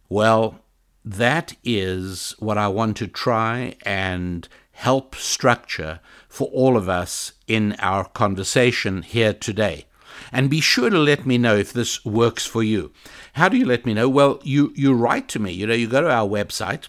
Well, 0.08 0.60
that 1.04 1.56
is 1.64 2.36
what 2.38 2.56
I 2.56 2.68
want 2.68 2.96
to 2.98 3.08
try 3.08 3.74
and 3.84 4.46
help 4.70 5.16
structure 5.16 5.98
for 6.28 6.46
all 6.48 6.76
of 6.76 6.88
us 6.88 7.32
in 7.48 7.74
our 7.80 8.04
conversation 8.04 9.02
here 9.02 9.32
today. 9.32 9.86
And 10.30 10.48
be 10.48 10.60
sure 10.60 10.90
to 10.90 10.98
let 10.98 11.26
me 11.26 11.38
know 11.38 11.56
if 11.56 11.72
this 11.72 12.04
works 12.04 12.46
for 12.46 12.62
you. 12.62 12.92
How 13.34 13.48
do 13.48 13.56
you 13.56 13.66
let 13.66 13.84
me 13.84 13.94
know? 13.94 14.08
Well, 14.08 14.38
you, 14.44 14.72
you 14.76 14.94
write 14.94 15.26
to 15.28 15.40
me. 15.40 15.50
You 15.52 15.66
know, 15.66 15.74
you 15.74 15.88
go 15.88 16.00
to 16.00 16.10
our 16.10 16.28
website 16.28 16.86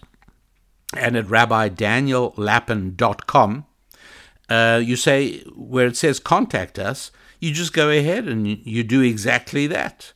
and 0.94 1.16
at 1.16 1.26
rabbidaniellapin.com, 1.26 3.66
uh, 4.48 4.80
you 4.82 4.96
say 4.96 5.40
where 5.54 5.86
it 5.86 5.96
says 5.96 6.20
contact 6.20 6.78
us, 6.78 7.10
you 7.40 7.52
just 7.52 7.72
go 7.72 7.90
ahead 7.90 8.26
and 8.26 8.46
you 8.46 8.82
do 8.82 9.00
exactly 9.00 9.66
that. 9.68 10.12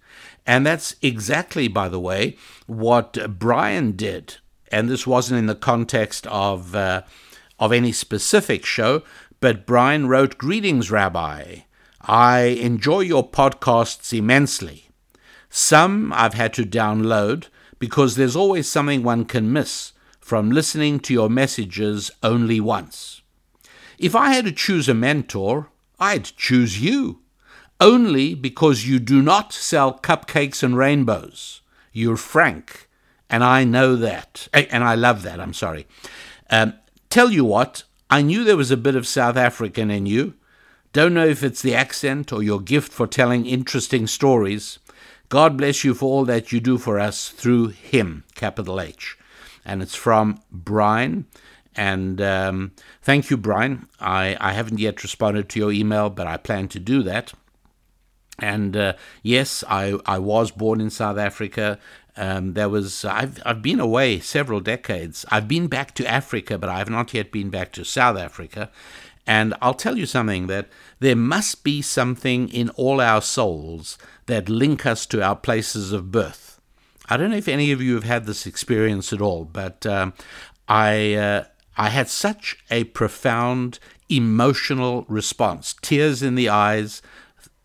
And 0.47 0.67
that's 0.67 0.97
exactly, 1.03 1.69
by 1.69 1.89
the 1.89 2.01
way, 2.01 2.37
what 2.67 3.39
Brian 3.39 3.93
did. 3.93 4.39
And 4.71 4.89
this 4.89 5.07
wasn't 5.07 5.39
in 5.39 5.47
the 5.47 5.55
context 5.55 6.27
of, 6.27 6.75
uh, 6.75 7.03
of 7.59 7.73
any 7.73 7.93
specific 7.93 8.65
show, 8.65 9.03
but 9.41 9.67
Brian 9.67 10.09
wrote 10.09 10.39
Greetings, 10.39 10.91
Rabbi. 10.91 11.59
I 12.01 12.41
enjoy 12.41 13.01
your 13.01 13.29
podcasts 13.29 14.17
immensely. 14.17 14.89
Some 15.49 16.13
I've 16.13 16.35
had 16.35 16.55
to 16.55 16.65
download 16.65 17.49
because 17.79 18.17
there's 18.17 18.37
always 18.37 18.69
something 18.69 19.03
one 19.03 19.25
can 19.25 19.53
miss 19.53 19.93
from 20.21 20.51
listening 20.51 20.99
to 21.01 21.13
your 21.13 21.29
messages 21.29 22.11
only 22.23 22.61
once. 22.61 23.23
If 23.99 24.17
I 24.17 24.31
had 24.31 24.47
to 24.47 24.53
choose 24.53 24.89
a 24.89 24.95
mentor, 24.95 25.69
I'd 26.03 26.25
choose 26.37 26.83
you, 26.83 27.21
only 27.81 28.35
because 28.35 28.89
you 28.89 28.99
do 28.99 29.23
not 29.23 29.53
sell 29.53 30.01
cupcakes 30.01 30.65
and 30.65 30.77
rainbows. 30.77 31.61
You're 31.93 32.17
frank, 32.17 32.89
and 33.31 33.45
I 33.45 33.63
know 33.63 33.95
that, 33.95 34.49
and 34.53 34.83
I 34.83 34.97
love 34.97 35.23
that. 35.23 35.39
I'm 35.39 35.55
sorry. 35.55 35.87
Um, 36.51 36.75
tell 37.09 37.31
you 37.31 37.45
what, 37.45 37.85
I 38.11 38.21
knew 38.21 38.43
there 38.43 38.57
was 38.57 38.73
a 38.73 38.77
bit 38.77 38.97
of 38.97 39.07
South 39.07 39.37
African 39.37 39.93
in 39.93 40.07
you. 40.07 40.35
Don't 40.93 41.15
know 41.15 41.25
if 41.25 41.45
it's 41.45 41.63
the 41.63 41.77
accent 41.77 42.33
or 42.33 42.43
your 42.43 42.61
gift 42.61 42.93
for 42.93 43.07
telling 43.07 43.47
interesting 43.47 44.09
stories. 44.09 44.81
God 45.29 45.57
bless 45.57 45.85
you 45.85 45.95
for 45.95 46.07
all 46.07 46.25
that 46.25 46.51
you 46.51 46.59
do 46.59 46.79
for 46.79 46.99
us 46.99 47.29
through 47.29 47.69
Him, 47.69 48.25
capital 48.35 48.81
H. 48.81 49.17
And 49.65 49.81
it's 49.81 49.95
from 49.95 50.41
Brian. 50.51 51.27
And 51.75 52.21
um, 52.21 52.73
thank 53.01 53.31
you, 53.31 53.37
Brian. 53.37 53.89
I, 53.99 54.37
I 54.41 54.53
haven't 54.53 54.79
yet 54.79 55.03
responded 55.03 55.49
to 55.51 55.59
your 55.59 55.73
email, 55.73 56.11
but 56.11 56.27
I 56.27 56.37
plan 56.37 56.69
to 56.69 56.79
do 56.79 57.03
that. 57.05 57.33
And 58.39 58.77
uh, 58.77 58.95
yes, 59.23 59.63
I, 59.69 59.99
I 60.05 60.19
was 60.19 60.51
born 60.51 60.81
in 60.81 60.91
South 60.91 61.19
Africa. 61.19 61.79
Um, 62.17 62.53
there 62.53 62.69
was 62.69 63.05
I've 63.05 63.41
I've 63.47 63.63
been 63.63 63.81
away 63.81 64.21
several 64.21 64.61
decades. 64.61 65.25
I've 65.31 65.49
been 65.49 65.67
back 65.67 65.95
to 65.95 66.07
Africa, 66.07 66.59
but 66.59 66.69
I 66.69 66.79
have 66.79 66.91
not 66.91 67.15
yet 67.15 67.33
been 67.33 67.49
back 67.49 67.73
to 67.73 67.85
South 67.85 68.19
Africa. 68.19 68.71
And 69.27 69.55
I'll 69.63 69.75
tell 69.75 69.97
you 69.97 70.07
something 70.07 70.49
that 70.49 70.69
there 70.99 71.17
must 71.17 71.63
be 71.63 71.81
something 71.81 72.49
in 72.49 72.71
all 72.71 73.01
our 73.01 73.23
souls 73.23 73.97
that 74.27 74.49
link 74.49 74.85
us 74.85 75.07
to 75.07 75.23
our 75.23 75.37
places 75.37 75.93
of 75.93 76.11
birth. 76.11 76.61
I 77.09 77.17
don't 77.17 77.31
know 77.31 77.37
if 77.37 77.49
any 77.49 77.73
of 77.73 77.81
you 77.81 77.95
have 77.95 78.05
had 78.05 78.27
this 78.27 78.47
experience 78.47 79.13
at 79.13 79.21
all, 79.21 79.45
but 79.45 79.87
um, 79.87 80.13
I 80.69 81.15
uh, 81.15 81.45
I 81.77 81.89
had 81.89 82.09
such 82.09 82.59
a 82.71 82.85
profound 82.85 83.79
emotional 84.09 85.05
response, 85.09 85.75
tears 85.81 86.23
in 86.23 86.35
the 86.35 86.49
eyes, 86.49 87.03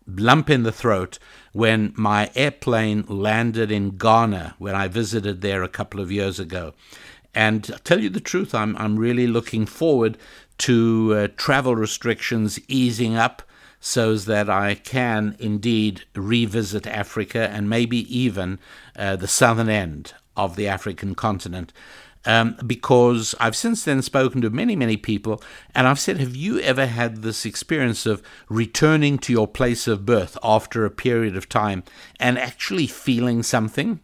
lump 0.06 0.48
in 0.48 0.62
the 0.62 0.72
throat 0.72 1.18
when 1.52 1.92
my 1.96 2.30
airplane 2.34 3.04
landed 3.08 3.70
in 3.70 3.96
Ghana 3.96 4.54
when 4.58 4.74
I 4.74 4.88
visited 4.88 5.40
there 5.40 5.62
a 5.62 5.68
couple 5.68 6.00
of 6.00 6.12
years 6.12 6.40
ago. 6.40 6.72
And 7.34 7.64
to 7.64 7.78
tell 7.78 8.00
you 8.00 8.08
the 8.08 8.20
truth, 8.20 8.54
I'm 8.54 8.76
I'm 8.76 8.98
really 8.98 9.26
looking 9.26 9.66
forward 9.66 10.16
to 10.58 11.14
uh, 11.14 11.28
travel 11.36 11.76
restrictions 11.76 12.58
easing 12.68 13.16
up 13.16 13.42
so 13.80 14.16
that 14.16 14.50
I 14.50 14.74
can 14.74 15.36
indeed 15.38 16.04
revisit 16.14 16.86
Africa 16.86 17.48
and 17.48 17.70
maybe 17.70 17.98
even 18.16 18.58
uh, 18.96 19.16
the 19.16 19.28
southern 19.28 19.68
end 19.68 20.14
of 20.36 20.56
the 20.56 20.66
African 20.66 21.14
continent 21.14 21.72
um, 22.24 22.56
because 22.66 23.34
I've 23.40 23.56
since 23.56 23.84
then 23.84 24.02
spoken 24.02 24.40
to 24.42 24.50
many, 24.50 24.76
many 24.76 24.96
people, 24.96 25.42
and 25.74 25.86
I've 25.86 26.00
said, 26.00 26.18
Have 26.18 26.36
you 26.36 26.60
ever 26.60 26.86
had 26.86 27.22
this 27.22 27.46
experience 27.46 28.06
of 28.06 28.22
returning 28.48 29.18
to 29.18 29.32
your 29.32 29.48
place 29.48 29.86
of 29.86 30.06
birth 30.06 30.36
after 30.42 30.84
a 30.84 30.90
period 30.90 31.36
of 31.36 31.48
time 31.48 31.84
and 32.18 32.38
actually 32.38 32.86
feeling 32.86 33.42
something? 33.42 34.00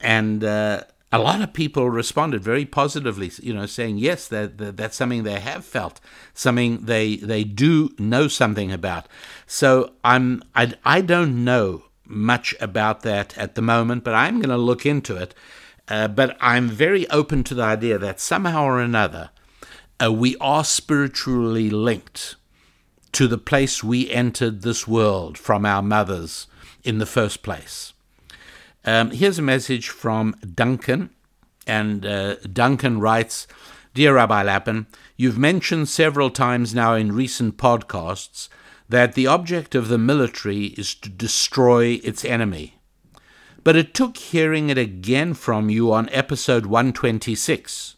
And 0.00 0.42
uh, 0.42 0.84
a 1.12 1.18
lot 1.18 1.40
of 1.40 1.52
people 1.52 1.90
responded 1.90 2.42
very 2.42 2.64
positively, 2.64 3.30
you 3.42 3.52
know, 3.52 3.66
saying 3.66 3.98
yes, 3.98 4.28
that, 4.28 4.58
that, 4.58 4.76
that's 4.76 4.96
something 4.96 5.22
they 5.22 5.40
have 5.40 5.64
felt, 5.64 6.00
something 6.34 6.84
they 6.84 7.16
they 7.16 7.44
do 7.44 7.90
know 7.98 8.28
something 8.28 8.70
about. 8.72 9.06
So 9.46 9.92
I'm 10.04 10.42
I, 10.54 10.74
I 10.84 11.00
don't 11.00 11.44
know 11.44 11.84
much 12.04 12.54
about 12.60 13.02
that 13.02 13.36
at 13.38 13.54
the 13.54 13.62
moment, 13.62 14.04
but 14.04 14.14
I'm 14.14 14.36
going 14.36 14.50
to 14.50 14.56
look 14.56 14.84
into 14.84 15.16
it 15.16 15.34
uh, 15.90 16.08
but 16.08 16.36
I'm 16.40 16.68
very 16.68 17.10
open 17.10 17.44
to 17.44 17.54
the 17.54 17.64
idea 17.64 17.98
that 17.98 18.20
somehow 18.20 18.64
or 18.64 18.80
another 18.80 19.30
uh, 20.02 20.12
we 20.12 20.36
are 20.40 20.64
spiritually 20.64 21.68
linked 21.68 22.36
to 23.12 23.26
the 23.26 23.38
place 23.38 23.82
we 23.82 24.08
entered 24.10 24.62
this 24.62 24.86
world 24.86 25.36
from 25.36 25.66
our 25.66 25.82
mothers 25.82 26.46
in 26.84 26.98
the 26.98 27.06
first 27.06 27.42
place. 27.42 27.92
Um, 28.84 29.10
here's 29.10 29.38
a 29.38 29.42
message 29.42 29.88
from 29.88 30.36
Duncan, 30.54 31.10
and 31.66 32.06
uh, 32.06 32.36
Duncan 32.36 33.00
writes 33.00 33.46
Dear 33.92 34.14
Rabbi 34.14 34.44
Lapin, 34.44 34.86
you've 35.16 35.36
mentioned 35.36 35.88
several 35.88 36.30
times 36.30 36.74
now 36.74 36.94
in 36.94 37.12
recent 37.12 37.58
podcasts 37.58 38.48
that 38.88 39.14
the 39.14 39.26
object 39.26 39.74
of 39.74 39.88
the 39.88 39.98
military 39.98 40.66
is 40.66 40.94
to 40.94 41.08
destroy 41.08 42.00
its 42.02 42.24
enemy 42.24 42.79
but 43.62 43.76
it 43.76 43.94
took 43.94 44.16
hearing 44.16 44.70
it 44.70 44.78
again 44.78 45.34
from 45.34 45.70
you 45.70 45.92
on 45.92 46.08
episode 46.10 46.66
126 46.66 47.96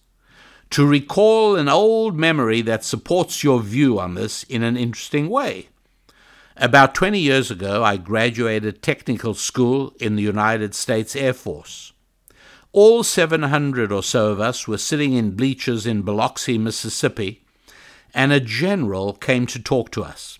to 0.71 0.87
recall 0.87 1.55
an 1.57 1.69
old 1.69 2.17
memory 2.17 2.63
that 2.63 2.85
supports 2.85 3.45
your 3.45 3.61
view 3.61 4.01
on 4.01 4.15
this 4.15 4.43
in 4.45 4.63
an 4.63 4.77
interesting 4.77 5.29
way. 5.29 5.69
About 6.57 6.95
20 6.95 7.19
years 7.19 7.51
ago, 7.51 7.85
I 7.85 7.97
graduated 7.97 8.83
technical 8.83 9.35
school 9.35 9.95
in 10.01 10.17
the 10.17 10.23
United 10.23 10.75
States 10.75 11.15
Air 11.15 11.33
Force. 11.33 11.93
All 12.73 13.03
700 13.03 13.93
or 13.93 14.03
so 14.03 14.31
of 14.31 14.41
us 14.41 14.67
were 14.67 14.79
sitting 14.79 15.13
in 15.13 15.37
bleachers 15.37 15.87
in 15.87 16.03
Biloxi, 16.03 16.57
Mississippi, 16.57 17.45
and 18.15 18.33
a 18.33 18.41
general 18.41 19.13
came 19.13 19.47
to 19.47 19.63
talk 19.63 19.91
to 19.93 20.03
us. 20.03 20.39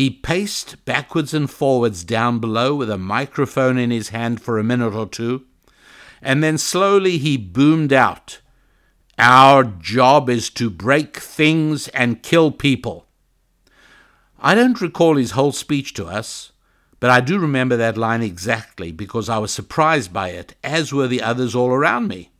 He 0.00 0.08
paced 0.08 0.82
backwards 0.86 1.34
and 1.34 1.50
forwards 1.50 2.04
down 2.04 2.38
below 2.38 2.74
with 2.74 2.88
a 2.88 2.96
microphone 2.96 3.76
in 3.76 3.90
his 3.90 4.08
hand 4.08 4.40
for 4.40 4.58
a 4.58 4.64
minute 4.64 4.94
or 4.94 5.06
two, 5.06 5.44
and 6.22 6.42
then 6.42 6.56
slowly 6.56 7.18
he 7.18 7.36
boomed 7.36 7.92
out 7.92 8.40
Our 9.18 9.62
job 9.62 10.30
is 10.30 10.48
to 10.52 10.70
break 10.70 11.18
things 11.18 11.88
and 11.88 12.22
kill 12.22 12.50
people. 12.50 13.08
I 14.38 14.54
don't 14.54 14.80
recall 14.80 15.16
his 15.16 15.32
whole 15.32 15.52
speech 15.52 15.92
to 15.92 16.06
us, 16.06 16.52
but 16.98 17.10
I 17.10 17.20
do 17.20 17.38
remember 17.38 17.76
that 17.76 17.98
line 17.98 18.22
exactly 18.22 18.92
because 18.92 19.28
I 19.28 19.36
was 19.36 19.52
surprised 19.52 20.14
by 20.14 20.30
it, 20.30 20.54
as 20.64 20.94
were 20.94 21.08
the 21.08 21.20
others 21.20 21.54
all 21.54 21.72
around 21.72 22.08
me. 22.08 22.30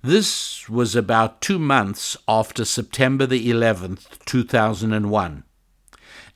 This 0.00 0.70
was 0.70 0.96
about 0.96 1.42
two 1.42 1.58
months 1.58 2.16
after 2.26 2.64
September 2.64 3.26
the 3.26 3.46
11th, 3.50 4.24
2001 4.24 5.44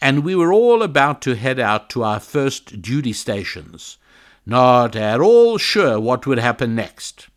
and 0.02 0.24
we 0.24 0.34
were 0.34 0.52
all 0.52 0.82
about 0.82 1.22
to 1.22 1.36
head 1.36 1.60
out 1.60 1.88
to 1.88 2.02
our 2.02 2.18
first 2.18 2.82
duty 2.82 3.12
stations, 3.12 3.98
not 4.44 4.96
at 4.96 5.20
all 5.20 5.58
sure 5.58 6.00
what 6.00 6.26
would 6.26 6.40
happen 6.40 6.74
next. 6.74 7.28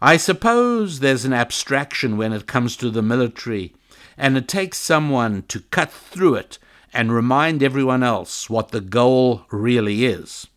I 0.00 0.16
suppose 0.16 0.98
there's 0.98 1.24
an 1.24 1.32
abstraction 1.32 2.16
when 2.16 2.32
it 2.32 2.48
comes 2.48 2.76
to 2.78 2.90
the 2.90 3.00
military, 3.00 3.76
and 4.18 4.36
it 4.36 4.48
takes 4.48 4.76
someone 4.76 5.44
to 5.44 5.60
cut 5.60 5.92
through 5.92 6.34
it 6.34 6.58
and 6.92 7.12
remind 7.12 7.62
everyone 7.62 8.02
else 8.02 8.50
what 8.50 8.72
the 8.72 8.80
goal 8.80 9.46
really 9.52 10.04
is. 10.04 10.48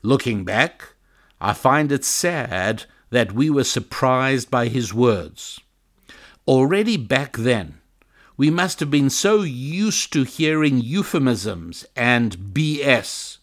Looking 0.00 0.44
back, 0.44 0.94
I 1.40 1.54
find 1.54 1.90
it 1.90 2.04
sad 2.04 2.84
that 3.10 3.32
we 3.32 3.50
were 3.50 3.64
surprised 3.64 4.48
by 4.48 4.68
his 4.68 4.94
words. 4.94 5.58
Already 6.46 6.96
back 6.96 7.36
then, 7.36 7.79
we 8.40 8.48
must 8.48 8.80
have 8.80 8.90
been 8.90 9.10
so 9.10 9.42
used 9.42 10.14
to 10.14 10.24
hearing 10.24 10.80
euphemisms 10.80 11.84
and 11.94 12.38
BS 12.38 13.36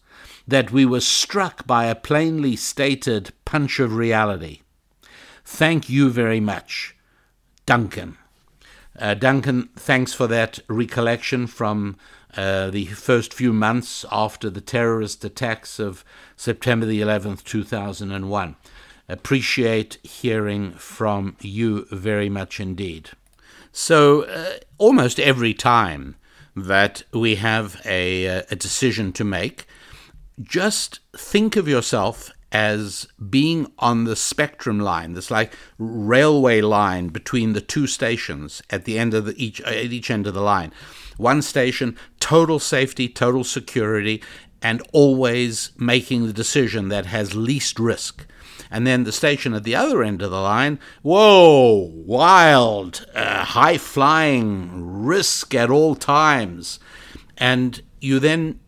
that 0.48 0.72
we 0.72 0.84
were 0.84 0.98
struck 0.98 1.64
by 1.68 1.84
a 1.84 1.94
plainly 1.94 2.56
stated 2.56 3.30
punch 3.44 3.78
of 3.78 3.94
reality. 3.94 4.62
Thank 5.44 5.88
you 5.88 6.10
very 6.10 6.40
much, 6.40 6.96
Duncan. 7.64 8.18
Uh, 8.98 9.14
Duncan, 9.14 9.68
thanks 9.76 10.14
for 10.14 10.26
that 10.26 10.58
recollection 10.66 11.46
from 11.46 11.96
uh, 12.36 12.68
the 12.70 12.86
first 12.86 13.32
few 13.32 13.52
months 13.52 14.04
after 14.10 14.50
the 14.50 14.60
terrorist 14.60 15.24
attacks 15.24 15.78
of 15.78 16.04
September 16.36 16.86
the 16.86 17.00
11th, 17.00 17.44
2001. 17.44 18.56
Appreciate 19.08 19.98
hearing 20.02 20.72
from 20.72 21.36
you 21.40 21.86
very 21.92 22.28
much 22.28 22.58
indeed. 22.58 23.10
So, 23.80 24.22
uh, 24.22 24.56
almost 24.76 25.20
every 25.20 25.54
time 25.54 26.16
that 26.56 27.04
we 27.12 27.36
have 27.36 27.80
a, 27.84 28.26
uh, 28.26 28.42
a 28.50 28.56
decision 28.56 29.12
to 29.12 29.22
make, 29.22 29.66
just 30.42 30.98
think 31.16 31.54
of 31.54 31.68
yourself 31.68 32.32
as 32.50 33.06
being 33.30 33.70
on 33.78 34.02
the 34.02 34.16
spectrum 34.16 34.80
line, 34.80 35.12
this 35.12 35.30
like 35.30 35.52
railway 35.78 36.60
line 36.60 37.06
between 37.08 37.52
the 37.52 37.60
two 37.60 37.86
stations 37.86 38.62
at 38.68 38.84
the 38.84 38.98
end 38.98 39.14
of 39.14 39.26
the 39.26 39.42
each 39.42 39.60
at 39.60 39.92
each 39.92 40.10
end 40.10 40.26
of 40.26 40.34
the 40.34 40.42
line. 40.42 40.72
One 41.16 41.40
station, 41.40 41.96
total 42.18 42.58
safety, 42.58 43.08
total 43.08 43.44
security, 43.44 44.20
and 44.62 44.82
always 44.92 45.70
making 45.76 46.26
the 46.26 46.32
decision 46.32 46.88
that 46.88 47.06
has 47.06 47.34
least 47.34 47.78
risk 47.78 48.26
and 48.70 48.86
then 48.86 49.04
the 49.04 49.12
station 49.12 49.54
at 49.54 49.64
the 49.64 49.74
other 49.74 50.02
end 50.02 50.22
of 50.22 50.30
the 50.30 50.40
line, 50.40 50.78
whoa, 51.02 51.90
wild, 51.94 53.06
uh, 53.14 53.44
high 53.44 53.78
flying, 53.78 55.04
risk 55.04 55.54
at 55.54 55.70
all 55.70 55.94
times. 55.94 56.78
and 57.40 57.82
you 58.00 58.18
then 58.18 58.58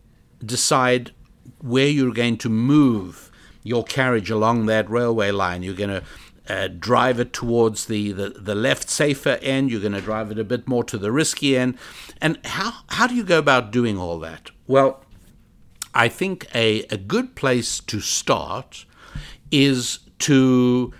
decide 0.45 1.11
where 1.59 1.87
you're 1.87 2.13
going 2.13 2.37
to 2.37 2.49
move 2.49 3.31
your 3.63 3.83
carriage 3.83 4.29
along 4.29 4.65
that 4.65 4.89
railway 4.89 5.31
line. 5.31 5.61
You're 5.61 5.75
going 5.75 5.89
to 5.89 6.03
uh, 6.49 6.67
drive 6.67 7.19
it 7.19 7.31
towards 7.31 7.85
the, 7.85 8.11
the, 8.11 8.29
the 8.29 8.55
left 8.55 8.89
safer 8.89 9.37
end. 9.41 9.71
You're 9.71 9.81
going 9.81 9.93
to 9.93 10.01
drive 10.01 10.31
it 10.31 10.39
a 10.39 10.43
bit 10.43 10.67
more 10.67 10.83
to 10.85 10.97
the 10.97 11.11
risky 11.11 11.57
end. 11.57 11.77
And 12.19 12.39
how, 12.45 12.73
how 12.87 13.07
do 13.07 13.15
you 13.15 13.23
go 13.23 13.39
about 13.39 13.71
doing 13.71 13.97
all 13.97 14.19
that? 14.19 14.51
Well, 14.67 15.00
I 15.93 16.07
think 16.07 16.47
a, 16.53 16.83
a 16.85 16.97
good 16.97 17.35
place 17.35 17.79
to 17.81 17.99
start 17.99 18.85
is 19.51 19.99
to 20.19 20.93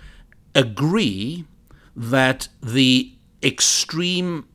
agree 0.54 1.46
that 1.96 2.48
the 2.62 3.12
extreme 3.42 4.46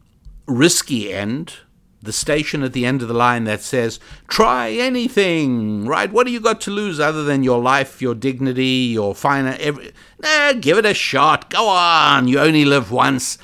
risky 0.46 1.14
end 1.14 1.58
the 2.02 2.14
station 2.14 2.64
at 2.64 2.74
the 2.74 2.86
end 2.86 3.02
of 3.02 3.08
the 3.08 3.14
line 3.14 3.44
that 3.46 3.62
says, 3.62 4.00
try 4.28 4.72
anything, 4.72 5.86
right? 5.86 6.12
What 6.12 6.26
do 6.26 6.32
you 6.32 6.40
got 6.40 6.62
to 6.62 6.72
lose 6.72 7.00
other 7.00 7.24
than 7.24 7.44
your 7.44 7.62
life, 7.62 8.02
your 8.02 8.16
dignity, 8.16 8.90
your 8.94 9.16
finance? 9.16 9.58
Every, 9.60 9.92
nah, 10.22 10.54
give 10.54 10.78
it 10.78 10.86
a 10.86 10.94
shot. 10.94 11.50
Go 11.50 11.68
on. 11.68 12.28
You 12.28 12.40
only 12.40 12.66
live 12.66 12.92
once. 12.92 13.38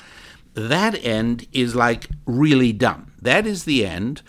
That 0.54 0.94
end 1.04 1.46
is 1.52 1.74
like 1.74 2.06
really 2.26 2.72
dumb. 2.72 3.12
That 3.20 3.46
is 3.46 3.64
the 3.64 3.84
end 3.84 4.22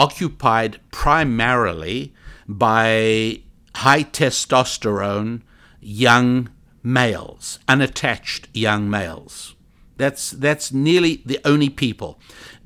occupied 0.00 0.80
primarily 0.90 2.14
by 2.48 3.42
high 3.74 4.02
testosterone 4.02 5.42
young 5.78 6.48
males, 6.82 7.58
unattached 7.68 8.48
young 8.54 8.88
males. 8.88 9.54
That's 9.98 10.30
that's 10.30 10.72
nearly 10.72 11.22
the 11.26 11.38
only 11.44 11.68
people. 11.68 12.18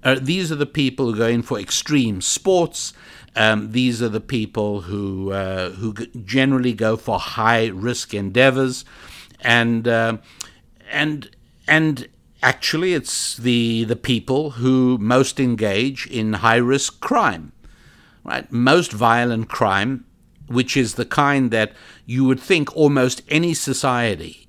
Uh, 0.05 0.17
these 0.21 0.53
are 0.53 0.61
the 0.65 0.75
people 0.83 1.07
who 1.11 1.19
go 1.19 1.27
in 1.27 1.43
for 1.43 1.59
extreme 1.59 2.21
sports. 2.21 2.93
Um, 3.35 3.73
these 3.73 4.01
are 4.01 4.09
the 4.09 4.21
people 4.21 4.83
who 4.83 5.33
uh, 5.33 5.71
who 5.71 5.93
generally 6.25 6.73
go 6.73 6.97
for 6.97 7.19
high 7.19 7.67
risk 7.67 8.15
endeavors, 8.15 8.85
and 9.41 9.89
uh, 9.89 10.19
and 10.89 11.29
and 11.67 12.07
actually, 12.45 12.93
it's 12.93 13.37
the 13.37 13.85
the 13.85 13.97
people 13.97 14.51
who 14.51 14.99
most 14.99 15.41
engage 15.41 16.07
in 16.07 16.35
high 16.35 16.63
risk 16.75 17.01
crime, 17.01 17.53
right? 18.23 18.51
Most 18.53 18.93
violent 18.93 19.49
crime, 19.49 20.05
which 20.47 20.77
is 20.77 20.95
the 20.95 21.07
kind 21.07 21.51
that 21.51 21.73
you 22.05 22.25
would 22.25 22.39
think 22.39 22.77
almost 22.77 23.23
any 23.29 23.55
society 23.55 24.47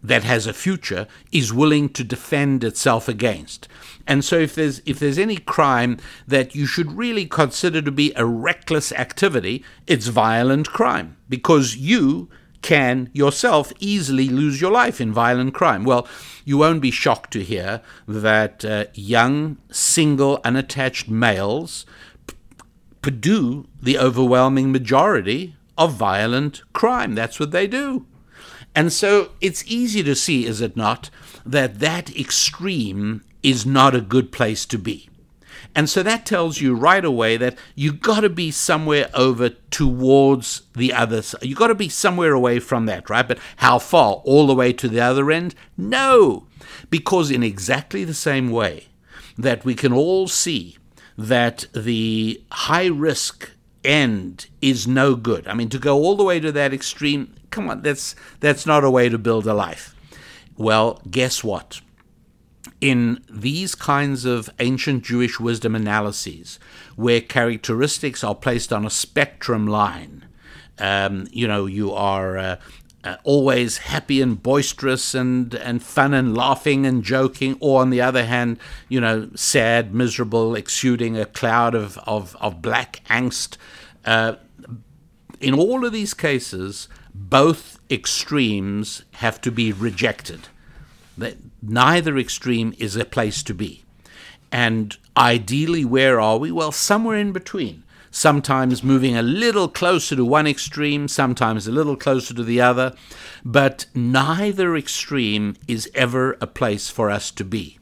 that 0.00 0.22
has 0.22 0.46
a 0.46 0.52
future 0.52 1.08
is 1.32 1.52
willing 1.52 1.88
to 1.88 2.04
defend 2.04 2.62
itself 2.62 3.08
against. 3.08 3.66
And 4.06 4.24
so 4.24 4.38
if 4.38 4.54
there's 4.54 4.80
if 4.86 5.00
there's 5.00 5.18
any 5.18 5.38
crime 5.38 5.98
that 6.26 6.54
you 6.54 6.66
should 6.66 6.92
really 6.92 7.26
consider 7.26 7.82
to 7.82 7.90
be 7.90 8.12
a 8.14 8.24
reckless 8.24 8.92
activity, 8.92 9.64
it's 9.88 10.06
violent 10.06 10.68
crime 10.68 11.16
because 11.28 11.76
you 11.76 12.28
can 12.62 13.10
yourself 13.12 13.72
easily 13.78 14.28
lose 14.28 14.60
your 14.60 14.70
life 14.70 15.00
in 15.00 15.12
violent 15.12 15.54
crime. 15.54 15.84
Well, 15.84 16.06
you 16.44 16.58
won't 16.58 16.82
be 16.82 16.90
shocked 16.90 17.32
to 17.32 17.44
hear 17.44 17.82
that 18.06 18.64
uh, 18.64 18.86
young, 18.94 19.58
single, 19.70 20.40
unattached 20.44 21.08
males 21.08 21.86
p- 22.26 23.10
do 23.10 23.66
the 23.80 23.98
overwhelming 23.98 24.72
majority 24.72 25.56
of 25.76 25.94
violent 25.94 26.62
crime. 26.72 27.14
That's 27.14 27.38
what 27.38 27.52
they 27.52 27.66
do. 27.66 28.06
And 28.74 28.92
so 28.92 29.30
it's 29.40 29.64
easy 29.66 30.02
to 30.02 30.14
see, 30.14 30.46
is 30.46 30.60
it 30.60 30.76
not, 30.76 31.10
that 31.46 31.80
that 31.80 32.14
extreme 32.16 33.24
is 33.42 33.64
not 33.64 33.94
a 33.94 34.00
good 34.00 34.32
place 34.32 34.66
to 34.66 34.78
be. 34.78 35.07
And 35.78 35.88
so 35.88 36.02
that 36.02 36.26
tells 36.26 36.60
you 36.60 36.74
right 36.74 37.04
away 37.04 37.36
that 37.36 37.56
you've 37.76 38.00
got 38.00 38.22
to 38.22 38.28
be 38.28 38.50
somewhere 38.50 39.08
over 39.14 39.50
towards 39.70 40.62
the 40.74 40.92
other 40.92 41.22
side. 41.22 41.44
You've 41.44 41.56
got 41.56 41.68
to 41.68 41.74
be 41.76 41.88
somewhere 41.88 42.32
away 42.32 42.58
from 42.58 42.86
that, 42.86 43.08
right? 43.08 43.28
But 43.28 43.38
how 43.58 43.78
far? 43.78 44.14
All 44.24 44.48
the 44.48 44.56
way 44.56 44.72
to 44.72 44.88
the 44.88 44.98
other 44.98 45.30
end? 45.30 45.54
No. 45.76 46.48
Because 46.90 47.30
in 47.30 47.44
exactly 47.44 48.02
the 48.02 48.12
same 48.12 48.50
way 48.50 48.88
that 49.38 49.64
we 49.64 49.76
can 49.76 49.92
all 49.92 50.26
see 50.26 50.78
that 51.16 51.66
the 51.72 52.42
high 52.50 52.86
risk 52.86 53.52
end 53.84 54.48
is 54.60 54.88
no 54.88 55.14
good. 55.14 55.46
I 55.46 55.54
mean, 55.54 55.68
to 55.68 55.78
go 55.78 55.98
all 55.98 56.16
the 56.16 56.24
way 56.24 56.40
to 56.40 56.50
that 56.50 56.74
extreme, 56.74 57.36
come 57.50 57.70
on, 57.70 57.82
that's 57.82 58.16
that's 58.40 58.66
not 58.66 58.82
a 58.82 58.90
way 58.90 59.08
to 59.08 59.16
build 59.16 59.46
a 59.46 59.54
life. 59.54 59.94
Well, 60.56 61.00
guess 61.08 61.44
what? 61.44 61.80
In 62.80 63.24
these 63.28 63.74
kinds 63.74 64.24
of 64.24 64.48
ancient 64.60 65.02
Jewish 65.02 65.40
wisdom 65.40 65.74
analyses, 65.74 66.60
where 66.94 67.20
characteristics 67.20 68.22
are 68.22 68.36
placed 68.36 68.72
on 68.72 68.86
a 68.86 68.90
spectrum 68.90 69.66
line, 69.66 70.26
um, 70.78 71.26
you 71.32 71.48
know, 71.48 71.66
you 71.66 71.92
are 71.92 72.38
uh, 72.38 72.56
uh, 73.04 73.16
always 73.24 73.78
happy 73.78 74.20
and 74.20 74.42
boisterous 74.42 75.14
and, 75.14 75.54
and 75.54 75.82
fun 75.82 76.14
and 76.14 76.36
laughing 76.36 76.86
and 76.86 77.02
joking, 77.02 77.56
or 77.60 77.80
on 77.80 77.90
the 77.90 78.00
other 78.00 78.24
hand, 78.24 78.58
you 78.88 79.00
know, 79.00 79.28
sad, 79.34 79.92
miserable, 79.94 80.54
exuding 80.54 81.18
a 81.18 81.24
cloud 81.24 81.74
of, 81.74 81.98
of, 82.06 82.36
of 82.40 82.62
black 82.62 83.00
angst. 83.08 83.56
Uh, 84.04 84.34
in 85.40 85.54
all 85.54 85.84
of 85.84 85.92
these 85.92 86.14
cases, 86.14 86.88
both 87.14 87.80
extremes 87.90 89.04
have 89.14 89.40
to 89.40 89.50
be 89.50 89.72
rejected. 89.72 90.48
That 91.18 91.36
neither 91.60 92.16
extreme 92.16 92.74
is 92.78 92.96
a 92.96 93.04
place 93.04 93.42
to 93.42 93.54
be. 93.54 93.84
And 94.50 94.96
ideally, 95.16 95.84
where 95.84 96.20
are 96.20 96.38
we? 96.38 96.50
Well, 96.50 96.72
somewhere 96.72 97.16
in 97.16 97.32
between. 97.32 97.82
Sometimes 98.10 98.82
moving 98.82 99.16
a 99.16 99.22
little 99.22 99.68
closer 99.68 100.16
to 100.16 100.24
one 100.24 100.46
extreme, 100.46 101.08
sometimes 101.08 101.66
a 101.66 101.72
little 101.72 101.96
closer 101.96 102.32
to 102.32 102.42
the 102.42 102.60
other, 102.60 102.94
but 103.44 103.86
neither 103.94 104.74
extreme 104.76 105.56
is 105.66 105.90
ever 105.94 106.38
a 106.40 106.46
place 106.46 106.88
for 106.88 107.10
us 107.10 107.30
to 107.32 107.44
be. 107.44 107.78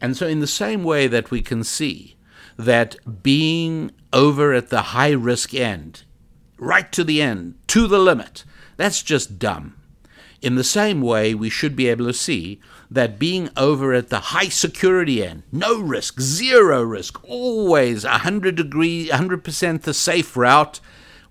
And 0.00 0.16
so, 0.16 0.28
in 0.28 0.38
the 0.38 0.46
same 0.46 0.84
way 0.84 1.08
that 1.08 1.32
we 1.32 1.42
can 1.42 1.64
see 1.64 2.16
that 2.56 2.96
being 3.22 3.90
over 4.12 4.52
at 4.52 4.68
the 4.68 4.82
high 4.82 5.10
risk 5.10 5.54
end, 5.54 6.04
right 6.56 6.90
to 6.92 7.02
the 7.02 7.20
end, 7.20 7.54
to 7.68 7.88
the 7.88 7.98
limit, 7.98 8.44
that's 8.76 9.02
just 9.02 9.40
dumb. 9.40 9.74
In 10.40 10.54
the 10.54 10.64
same 10.64 11.00
way, 11.00 11.34
we 11.34 11.50
should 11.50 11.74
be 11.74 11.88
able 11.88 12.06
to 12.06 12.12
see 12.12 12.60
that 12.90 13.18
being 13.18 13.50
over 13.56 13.92
at 13.92 14.08
the 14.08 14.20
high 14.20 14.48
security 14.48 15.24
end, 15.24 15.42
no 15.50 15.80
risk, 15.80 16.20
zero 16.20 16.82
risk, 16.82 17.22
always 17.24 18.04
100 18.04 18.54
degree, 18.54 19.08
100% 19.08 19.82
the 19.82 19.94
safe 19.94 20.36
route, 20.36 20.80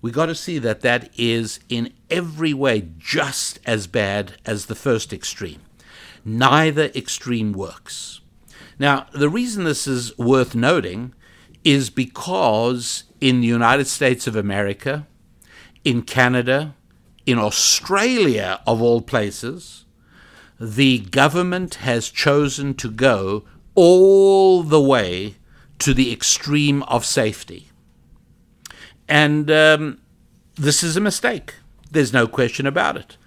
we 0.02 0.10
got 0.10 0.26
to 0.26 0.34
see 0.34 0.58
that 0.58 0.82
that 0.82 1.10
is 1.16 1.58
in 1.68 1.92
every 2.10 2.54
way 2.54 2.88
just 2.98 3.58
as 3.66 3.86
bad 3.86 4.34
as 4.44 4.66
the 4.66 4.74
first 4.74 5.12
extreme. 5.12 5.60
Neither 6.24 6.90
extreme 6.94 7.52
works. 7.52 8.20
Now, 8.78 9.06
the 9.12 9.28
reason 9.28 9.64
this 9.64 9.86
is 9.86 10.16
worth 10.18 10.54
noting 10.54 11.14
is 11.64 11.90
because 11.90 13.04
in 13.20 13.40
the 13.40 13.46
United 13.46 13.86
States 13.86 14.26
of 14.26 14.36
America, 14.36 15.06
in 15.84 16.02
Canada, 16.02 16.74
in 17.28 17.38
Australia, 17.38 18.58
of 18.66 18.80
all 18.80 19.02
places, 19.02 19.84
the 20.58 21.00
government 21.00 21.74
has 21.74 22.08
chosen 22.08 22.72
to 22.72 22.90
go 22.90 23.44
all 23.74 24.62
the 24.62 24.80
way 24.80 25.34
to 25.78 25.92
the 25.92 26.10
extreme 26.10 26.82
of 26.84 27.04
safety. 27.04 27.68
And 29.06 29.50
um, 29.50 30.00
this 30.54 30.82
is 30.82 30.96
a 30.96 31.02
mistake. 31.02 31.56
There's 31.90 32.14
no 32.14 32.26
question 32.26 32.66
about 32.66 32.96
it. 32.96 33.18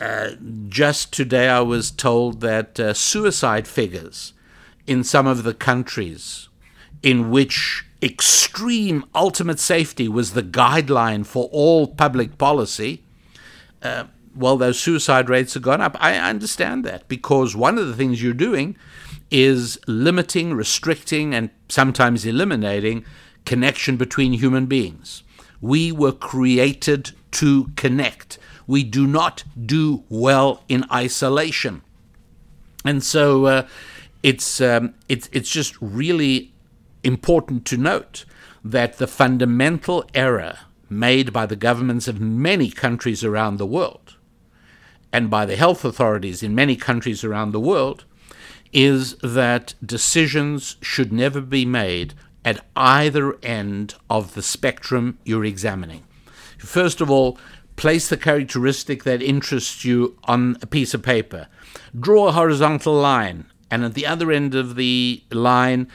Uh, 0.00 0.36
just 0.68 1.12
today, 1.12 1.48
I 1.48 1.58
was 1.58 1.90
told 1.90 2.40
that 2.40 2.78
uh, 2.78 2.94
suicide 2.94 3.66
figures 3.66 4.32
in 4.86 5.02
some 5.02 5.26
of 5.26 5.42
the 5.42 5.54
countries 5.54 6.48
in 7.02 7.32
which 7.32 7.84
extreme 8.00 9.04
ultimate 9.12 9.58
safety 9.58 10.06
was 10.06 10.34
the 10.34 10.42
guideline 10.44 11.26
for 11.26 11.48
all 11.50 11.88
public 11.88 12.38
policy 12.38 13.03
uh, 13.84 14.04
well, 14.34 14.56
those 14.56 14.80
suicide 14.80 15.28
rates 15.28 15.54
have 15.54 15.62
gone 15.62 15.80
up. 15.80 15.96
I 16.00 16.16
understand 16.16 16.84
that 16.84 17.06
because 17.06 17.54
one 17.54 17.78
of 17.78 17.86
the 17.86 17.94
things 17.94 18.22
you're 18.22 18.32
doing 18.32 18.76
is 19.30 19.78
limiting, 19.86 20.54
restricting, 20.54 21.34
and 21.34 21.50
sometimes 21.68 22.26
eliminating 22.26 23.04
connection 23.44 23.96
between 23.96 24.32
human 24.32 24.66
beings. 24.66 25.22
We 25.60 25.92
were 25.92 26.12
created 26.12 27.12
to 27.32 27.70
connect. 27.76 28.38
We 28.66 28.82
do 28.82 29.06
not 29.06 29.44
do 29.60 30.04
well 30.08 30.62
in 30.68 30.84
isolation. 30.92 31.82
And 32.84 33.02
so 33.02 33.46
uh, 33.46 33.66
it's, 34.22 34.60
um, 34.60 34.94
it's, 35.08 35.28
it's 35.32 35.50
just 35.50 35.80
really 35.80 36.52
important 37.02 37.64
to 37.66 37.76
note 37.76 38.24
that 38.64 38.98
the 38.98 39.06
fundamental 39.06 40.04
error 40.14 40.58
made 40.98 41.32
by 41.32 41.46
the 41.46 41.56
governments 41.56 42.08
of 42.08 42.20
many 42.20 42.70
countries 42.70 43.24
around 43.24 43.56
the 43.56 43.66
world 43.66 44.16
and 45.14 45.30
by 45.30 45.46
the 45.46 45.54
health 45.54 45.84
authorities 45.84 46.42
in 46.42 46.56
many 46.56 46.74
countries 46.74 47.22
around 47.22 47.52
the 47.52 47.60
world 47.60 48.04
is 48.72 49.14
that 49.18 49.74
decisions 49.84 50.76
should 50.82 51.12
never 51.12 51.40
be 51.40 51.64
made 51.64 52.12
at 52.44 52.64
either 52.74 53.38
end 53.40 53.94
of 54.10 54.34
the 54.34 54.42
spectrum 54.42 55.16
you're 55.24 55.44
examining. 55.44 56.02
First 56.58 57.00
of 57.00 57.08
all, 57.08 57.38
place 57.76 58.08
the 58.08 58.16
characteristic 58.16 59.04
that 59.04 59.22
interests 59.22 59.84
you 59.84 60.18
on 60.24 60.56
a 60.60 60.66
piece 60.66 60.94
of 60.94 61.02
paper. 61.02 61.46
Draw 61.98 62.28
a 62.28 62.32
horizontal 62.32 62.94
line, 62.94 63.46
and 63.70 63.84
at 63.84 63.94
the 63.94 64.06
other 64.06 64.32
end 64.32 64.56
of 64.56 64.74
the 64.74 65.22
line, 65.30 65.88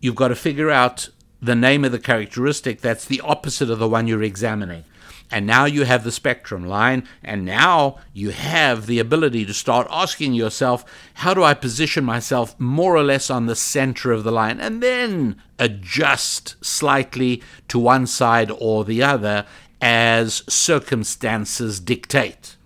you've 0.00 0.14
got 0.14 0.28
to 0.28 0.36
figure 0.36 0.70
out 0.70 1.08
the 1.40 1.54
name 1.54 1.84
of 1.84 1.92
the 1.92 1.98
characteristic 1.98 2.80
that's 2.80 3.04
the 3.04 3.20
opposite 3.22 3.70
of 3.70 3.78
the 3.78 3.88
one 3.88 4.06
you're 4.06 4.22
examining. 4.22 4.84
And 5.32 5.46
now 5.46 5.64
you 5.64 5.84
have 5.84 6.02
the 6.02 6.10
spectrum 6.10 6.66
line, 6.66 7.06
and 7.22 7.44
now 7.44 7.98
you 8.12 8.30
have 8.30 8.86
the 8.86 8.98
ability 8.98 9.46
to 9.46 9.54
start 9.54 9.86
asking 9.88 10.34
yourself, 10.34 10.84
how 11.14 11.34
do 11.34 11.44
I 11.44 11.54
position 11.54 12.04
myself 12.04 12.58
more 12.58 12.96
or 12.96 13.04
less 13.04 13.30
on 13.30 13.46
the 13.46 13.54
center 13.54 14.10
of 14.10 14.24
the 14.24 14.32
line? 14.32 14.58
And 14.58 14.82
then 14.82 15.40
adjust 15.58 16.56
slightly 16.64 17.42
to 17.68 17.78
one 17.78 18.08
side 18.08 18.50
or 18.58 18.84
the 18.84 19.04
other 19.04 19.46
as 19.80 20.42
circumstances 20.48 21.78
dictate. 21.78 22.56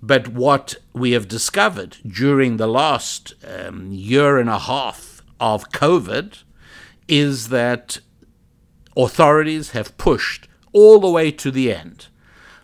But 0.00 0.28
what 0.28 0.76
we 0.92 1.10
have 1.12 1.28
discovered 1.28 1.96
during 2.06 2.56
the 2.56 2.68
last 2.68 3.34
um, 3.44 3.90
year 3.90 4.38
and 4.38 4.48
a 4.48 4.60
half 4.60 5.22
of 5.40 5.70
COVID 5.70 6.42
is 7.10 7.48
that 7.48 7.98
authorities 8.96 9.72
have 9.72 9.98
pushed 9.98 10.48
all 10.72 11.00
the 11.00 11.10
way 11.10 11.32
to 11.32 11.50
the 11.50 11.74
end. 11.74 12.06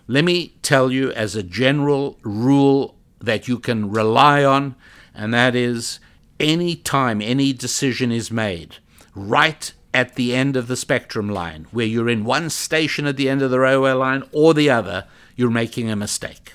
Let 0.06 0.24
me 0.24 0.54
tell 0.62 0.92
you 0.92 1.10
as 1.12 1.34
a 1.34 1.42
general 1.42 2.18
rule 2.22 2.96
that 3.18 3.48
you 3.48 3.58
can 3.58 3.90
rely 3.90 4.44
on, 4.44 4.76
and 5.12 5.34
that 5.34 5.56
is 5.56 5.98
any 6.38 6.76
time 6.76 7.20
any 7.20 7.52
decision 7.52 8.12
is 8.12 8.30
made, 8.30 8.76
right 9.14 9.72
at 9.92 10.14
the 10.14 10.34
end 10.34 10.56
of 10.56 10.68
the 10.68 10.76
spectrum 10.76 11.28
line, 11.28 11.66
where 11.72 11.86
you're 11.86 12.08
in 12.08 12.24
one 12.24 12.48
station 12.50 13.06
at 13.06 13.16
the 13.16 13.28
end 13.28 13.42
of 13.42 13.50
the 13.50 13.58
railway 13.58 13.92
line 13.92 14.22
or 14.30 14.54
the 14.54 14.70
other, 14.70 15.06
you're 15.34 15.50
making 15.50 15.90
a 15.90 15.96
mistake. 15.96 16.52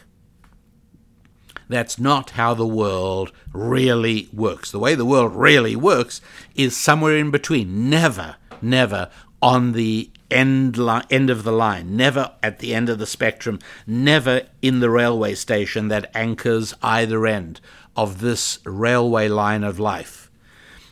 That's 1.72 1.98
not 1.98 2.32
how 2.32 2.54
the 2.54 2.68
world 2.68 3.32
really 3.54 4.28
works. 4.34 4.72
The 4.72 4.80
way 4.80 4.94
the 4.94 5.06
world 5.06 5.36
really 5.36 5.76
works 5.76 6.20
is 6.54 6.76
somewhere 6.76 7.16
in 7.16 7.32
between. 7.32 7.90
Never, 7.90 8.36
never 8.62 9.10
on 9.42 9.72
the 9.72 10.12
end 10.30 10.78
li- 10.78 11.02
end 11.10 11.30
of 11.30 11.44
the 11.44 11.52
line, 11.52 11.96
never 11.96 12.32
at 12.44 12.60
the 12.60 12.76
end 12.76 12.90
of 12.90 13.00
the 13.00 13.06
spectrum, 13.06 13.60
never 13.88 14.44
in 14.62 14.82
the 14.82 14.90
railway 14.90 15.34
station 15.34 15.88
that 15.88 16.12
anchors 16.14 16.74
either 16.84 17.26
end 17.26 17.62
of 17.96 18.20
this 18.20 18.60
railway 18.66 19.28
line 19.28 19.64
of 19.64 19.80
life. 19.80 20.30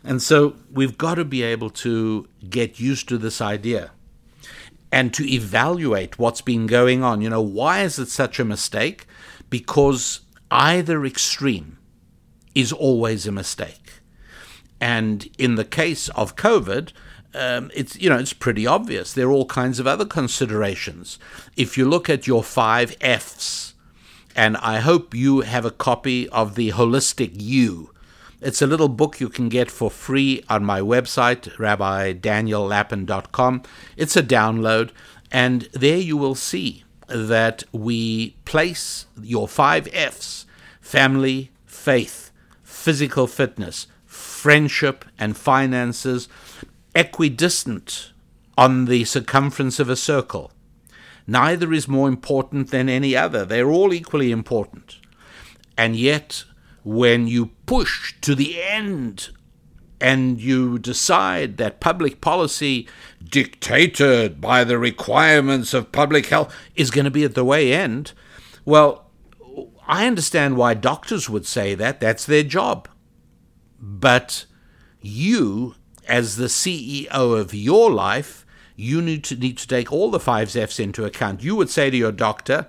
And 0.04 0.22
so 0.22 0.56
we've 0.72 0.98
got 0.98 1.16
to 1.16 1.26
be 1.26 1.44
able 1.44 1.70
to 1.72 2.28
get 2.50 2.80
used 2.80 3.10
to 3.10 3.18
this 3.18 3.42
idea 3.42 3.92
and 4.92 5.14
to 5.14 5.30
evaluate 5.30 6.18
what's 6.18 6.42
been 6.42 6.68
going 6.68 7.04
on. 7.04 7.22
You 7.22 7.30
know, 7.30 7.42
why 7.42 7.82
is 7.82 8.00
it 8.00 8.08
such 8.08 8.40
a 8.40 8.46
mistake? 8.46 9.06
Because 9.50 10.22
either 10.52 11.06
extreme 11.06 11.78
is 12.56 12.72
always 12.72 13.28
a 13.28 13.32
mistake. 13.32 13.94
And 14.82 15.30
in 15.38 15.56
the 15.56 15.66
case 15.66 16.10
of 16.10 16.36
COVID, 16.36 16.92
um, 17.34 17.70
it's 17.76 17.96
you 17.96 18.10
know 18.10 18.18
it's 18.18 18.34
pretty 18.34 18.66
obvious. 18.66 19.14
There 19.14 19.28
are 19.28 19.32
all 19.32 19.46
kinds 19.46 19.80
of 19.80 19.88
other 19.88 20.06
considerations. 20.06 21.20
If 21.56 21.78
you 21.78 21.88
look 21.88 22.10
at 22.10 22.28
your 22.28 22.44
five 22.44 22.96
Fs, 23.02 23.76
and 24.36 24.58
I 24.58 24.80
hope 24.80 25.14
you 25.14 25.42
have 25.42 25.66
a 25.66 25.72
copy 25.72 26.28
of 26.30 26.56
the 26.56 26.72
Holistic 26.72 27.32
You. 27.34 27.92
It's 28.42 28.62
a 28.62 28.68
little 28.68 28.88
book 28.88 29.20
you 29.20 29.28
can 29.28 29.50
get 29.50 29.70
for 29.70 29.92
free 29.92 30.46
on 30.48 30.64
my 30.64 30.80
website, 30.80 31.54
rabbidaniellapin.com. 31.58 33.64
It's 33.98 34.16
a 34.16 34.24
download, 34.24 34.92
and 35.30 35.64
there 35.74 35.98
you 35.98 36.16
will 36.16 36.36
see 36.36 36.86
that 37.10 37.64
we 37.72 38.32
place 38.46 39.06
your 39.22 39.48
five 39.48 39.88
Fs 39.94 40.46
family, 40.82 41.52
faith, 41.66 42.32
physical 42.64 43.28
fitness, 43.28 43.88
friendship, 44.06 45.06
and 45.20 45.38
finances 45.38 46.28
equidistant 46.96 48.12
on 48.58 48.86
the 48.86 49.06
circumference 49.06 49.80
of 49.80 49.90
a 49.90 49.96
circle. 49.96 50.52
Neither 51.28 51.72
is 51.72 51.88
more 51.88 52.08
important 52.08 52.72
than 52.72 52.90
any 52.90 53.16
other. 53.16 53.46
They're 53.46 53.70
all 53.70 53.94
equally 53.94 54.32
important. 54.32 54.98
And 55.78 55.96
yet, 55.96 56.44
when 56.84 57.28
you 57.28 57.52
push 57.66 58.16
to 58.22 58.34
the 58.34 58.62
end 58.62 59.30
and 60.02 60.40
you 60.40 60.80
decide 60.80 61.58
that 61.58 61.80
public 61.80 62.22
policy 62.22 62.88
dictated 63.24 64.40
by 64.40 64.64
the 64.64 64.78
requirements 64.78 65.74
of 65.74 65.92
public 65.92 66.28
health 66.28 66.56
is 66.76 66.92
going 66.92 67.06
to 67.06 67.12
be 67.12 67.24
at 67.24 67.36
the 67.36 67.46
way 67.46 67.74
end, 67.74 68.14
well, 68.66 69.10
I 69.88 70.06
understand 70.08 70.56
why 70.56 70.76
doctors 70.76 71.30
would 71.30 71.46
say 71.46 71.76
that. 71.76 72.00
That's 72.00 72.26
their 72.26 72.44
job. 72.44 72.88
But 73.80 74.46
you 75.02 75.76
as 76.08 76.36
the 76.36 76.46
CEO 76.46 77.10
of 77.12 77.54
your 77.54 77.92
life, 77.92 78.46
you 78.76 79.02
need 79.02 79.24
to 79.26 79.36
need 79.36 79.58
to 79.58 79.68
take 79.68 79.92
all 79.92 80.10
the 80.10 80.20
five 80.20 80.56
F's 80.56 80.80
into 80.80 81.06
account. 81.06 81.44
You 81.44 81.56
would 81.56 81.70
say 81.70 81.90
to 81.90 81.98
your 81.98 82.12
doctor, 82.12 82.68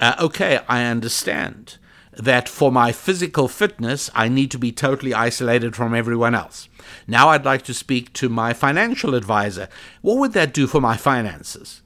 uh, 0.00 0.14
"Okay, 0.18 0.60
I 0.68 0.84
understand 0.84 1.78
that 2.12 2.48
for 2.48 2.70
my 2.70 2.92
physical 2.92 3.48
fitness, 3.48 4.10
I 4.14 4.28
need 4.28 4.50
to 4.50 4.58
be 4.58 4.72
totally 4.72 5.14
isolated 5.14 5.74
from 5.74 5.94
everyone 5.94 6.34
else. 6.34 6.68
Now, 7.06 7.28
I'd 7.30 7.44
like 7.44 7.62
to 7.62 7.74
speak 7.74 8.12
to 8.14 8.28
my 8.28 8.52
financial 8.52 9.14
advisor. 9.14 9.68
What 10.02 10.18
would 10.18 10.32
that 10.32 10.52
do 10.52 10.66
for 10.66 10.80
my 10.80 10.96
finances?" 10.96 11.80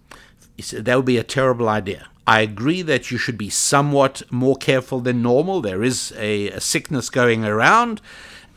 He 0.57 0.63
said, 0.63 0.85
"That 0.85 0.97
would 0.97 1.05
be 1.05 1.19
a 1.19 1.23
terrible 1.23 1.69
idea." 1.69 2.09
I 2.27 2.41
agree 2.41 2.83
that 2.83 3.11
you 3.11 3.19
should 3.19 3.39
be 3.39 3.51
somewhat 3.51 4.23
more 4.31 4.57
careful 4.57 4.99
than 5.01 5.23
normal. 5.23 5.61
There 5.61 5.85
is 5.85 6.13
a, 6.17 6.49
a 6.51 6.61
sickness 6.61 7.09
going 7.09 7.45
around, 7.45 8.01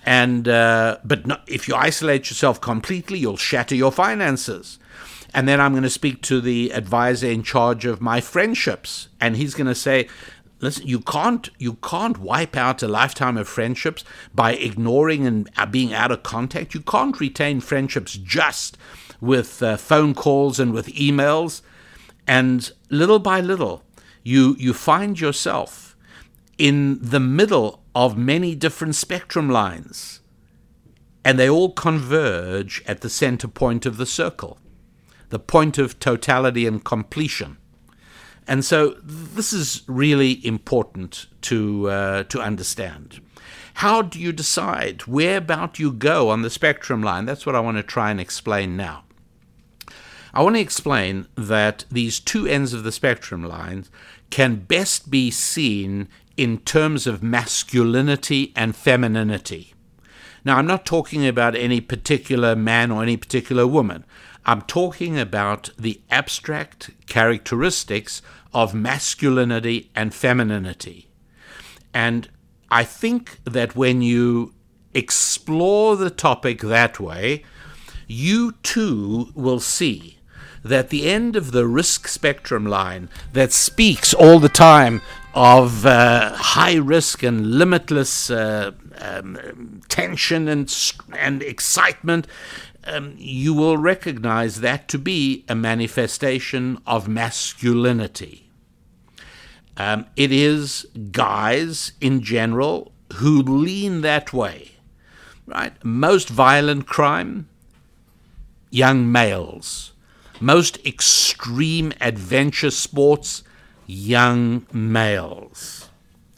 and 0.03 0.47
uh, 0.47 0.97
but 1.05 1.28
not, 1.28 1.43
if 1.47 1.67
you 1.67 1.76
isolate 1.76 2.32
yourself 2.32 2.59
completely, 2.59 3.20
you'll 3.20 3.38
shatter 3.38 3.76
your 3.76 3.91
finances. 3.91 4.80
And 5.36 5.47
then 5.47 5.61
I'm 5.61 5.74
going 5.74 5.84
to 5.84 5.89
speak 5.91 6.24
to 6.24 6.41
the 6.41 6.72
advisor 6.72 7.28
in 7.28 7.43
charge 7.43 7.86
of 7.86 8.01
my 8.01 8.20
friendships, 8.20 9.09
and 9.22 9.38
he's 9.38 9.53
going 9.53 9.67
to 9.67 9.76
say, 9.76 10.07
"Listen, 10.60 10.88
you 10.88 10.99
can't 10.99 11.49
you 11.57 11.74
can't 11.76 12.18
wipe 12.18 12.55
out 12.55 12.84
a 12.84 12.88
lifetime 12.88 13.38
of 13.38 13.47
friendships 13.47 14.03
by 14.34 14.53
ignoring 14.53 15.26
and 15.26 15.49
uh, 15.57 15.66
being 15.66 15.93
out 15.93 16.12
of 16.12 16.24
contact. 16.24 16.74
You 16.74 16.82
can't 16.82 17.20
retain 17.20 17.62
friendships 17.62 18.14
just 18.14 18.78
with 19.22 19.62
uh, 19.64 19.78
phone 19.78 20.14
calls 20.14 20.60
and 20.60 20.74
with 20.74 20.88
emails." 20.88 21.62
And 22.28 22.72
little 22.89 23.20
by 23.20 23.41
little, 23.41 23.84
you 24.24 24.55
you 24.60 24.74
find 24.74 25.20
yourself 25.20 25.95
in 26.60 26.99
the 27.01 27.20
middle 27.20 27.82
of 27.95 28.18
many 28.18 28.53
different 28.53 28.95
spectrum 28.95 29.49
lines, 29.49 30.20
and 31.26 31.39
they 31.39 31.49
all 31.49 31.72
converge 31.72 32.84
at 32.86 33.01
the 33.01 33.10
center 33.10 33.47
point 33.47 33.86
of 33.86 33.97
the 33.97 34.05
circle, 34.05 34.60
the 35.30 35.39
point 35.39 35.78
of 35.78 35.99
totality 35.99 36.68
and 36.68 36.84
completion. 36.84 37.57
And 38.50 38.66
so 38.66 38.95
this 39.04 39.54
is 39.54 39.84
really 39.86 40.43
important 40.43 41.28
to, 41.43 41.88
uh, 41.88 42.24
to 42.24 42.41
understand. 42.41 43.22
How 43.76 44.02
do 44.02 44.20
you 44.20 44.32
decide 44.32 45.04
where 45.04 45.38
about 45.38 45.78
you 45.78 45.91
go 45.91 46.30
on 46.30 46.41
the 46.41 46.50
spectrum 46.50 47.04
line? 47.04 47.26
That's 47.26 47.45
what 47.45 47.56
I 47.56 47.60
want 47.60 47.78
to 47.78 47.84
try 47.84 48.10
and 48.10 48.20
explain 48.20 48.76
now. 48.76 49.04
I 50.34 50.41
want 50.41 50.56
to 50.56 50.62
explain 50.62 51.28
that 51.36 51.86
these 51.91 52.20
two 52.20 52.47
ends 52.47 52.74
of 52.74 52.84
the 52.84 52.91
spectrum 52.91 53.43
lines 53.43 53.91
can 54.32 54.56
best 54.56 55.12
be 55.12 55.30
seen 55.30 56.08
in 56.36 56.58
terms 56.58 57.06
of 57.06 57.22
masculinity 57.22 58.52
and 58.56 58.76
femininity. 58.76 59.76
Now, 60.43 60.58
I'm 60.58 60.68
not 60.68 60.88
talking 60.88 61.28
about 61.28 61.56
any 61.56 61.82
particular 61.82 62.56
man 62.56 62.89
or 62.89 63.04
any 63.04 63.16
particular 63.16 63.68
woman. 63.68 64.06
I'm 64.46 64.62
talking 64.62 65.20
about 65.20 65.70
the 65.78 66.02
abstract 66.10 66.92
characteristics 67.08 68.22
of 68.54 68.74
masculinity 68.74 69.92
and 69.96 70.14
femininity. 70.14 71.10
And 71.94 72.30
I 72.72 72.84
think 72.84 73.40
that 73.46 73.76
when 73.76 74.02
you 74.02 74.54
explore 74.94 75.96
the 75.96 76.10
topic 76.10 76.62
that 76.62 77.00
way, 77.00 77.44
you 78.08 78.54
too 78.64 79.32
will 79.36 79.60
see 79.60 80.18
that 80.64 80.90
the 80.90 81.10
end 81.10 81.36
of 81.36 81.52
the 81.52 81.66
risk 81.66 82.08
spectrum 82.08 82.66
line 82.66 83.10
that 83.34 83.52
speaks 83.52 84.14
all 84.14 84.40
the 84.40 84.50
time 84.50 85.02
of 85.34 85.86
uh, 85.86 86.34
high 86.34 86.76
risk 86.76 87.24
and 87.24 87.52
limitless 87.52 88.30
uh, 88.30 88.72
um, 88.98 89.82
tension 89.88 90.48
and, 90.48 90.94
and 91.18 91.42
excitement, 91.44 92.28
um, 92.86 93.15
you 93.17 93.53
will 93.53 93.77
recognize 93.77 94.61
that 94.61 94.88
to 94.89 94.97
be 94.97 95.45
a 95.47 95.55
manifestation 95.55 96.80
of 96.86 97.07
masculinity. 97.07 98.49
Um, 99.77 100.05
it 100.15 100.32
is 100.32 100.86
guys 101.11 101.93
in 102.01 102.21
general 102.21 102.91
who 103.15 103.41
lean 103.41 104.01
that 104.01 104.34
way, 104.34 104.71
right? 105.45 105.73
Most 105.84 106.30
violent 106.30 106.86
crime 106.86 107.47
young 108.69 109.11
males. 109.11 109.93
Most 110.39 110.86
extreme 110.86 111.93
adventure 111.99 112.71
sports, 112.71 113.43
young 113.86 114.65
males. 114.71 115.89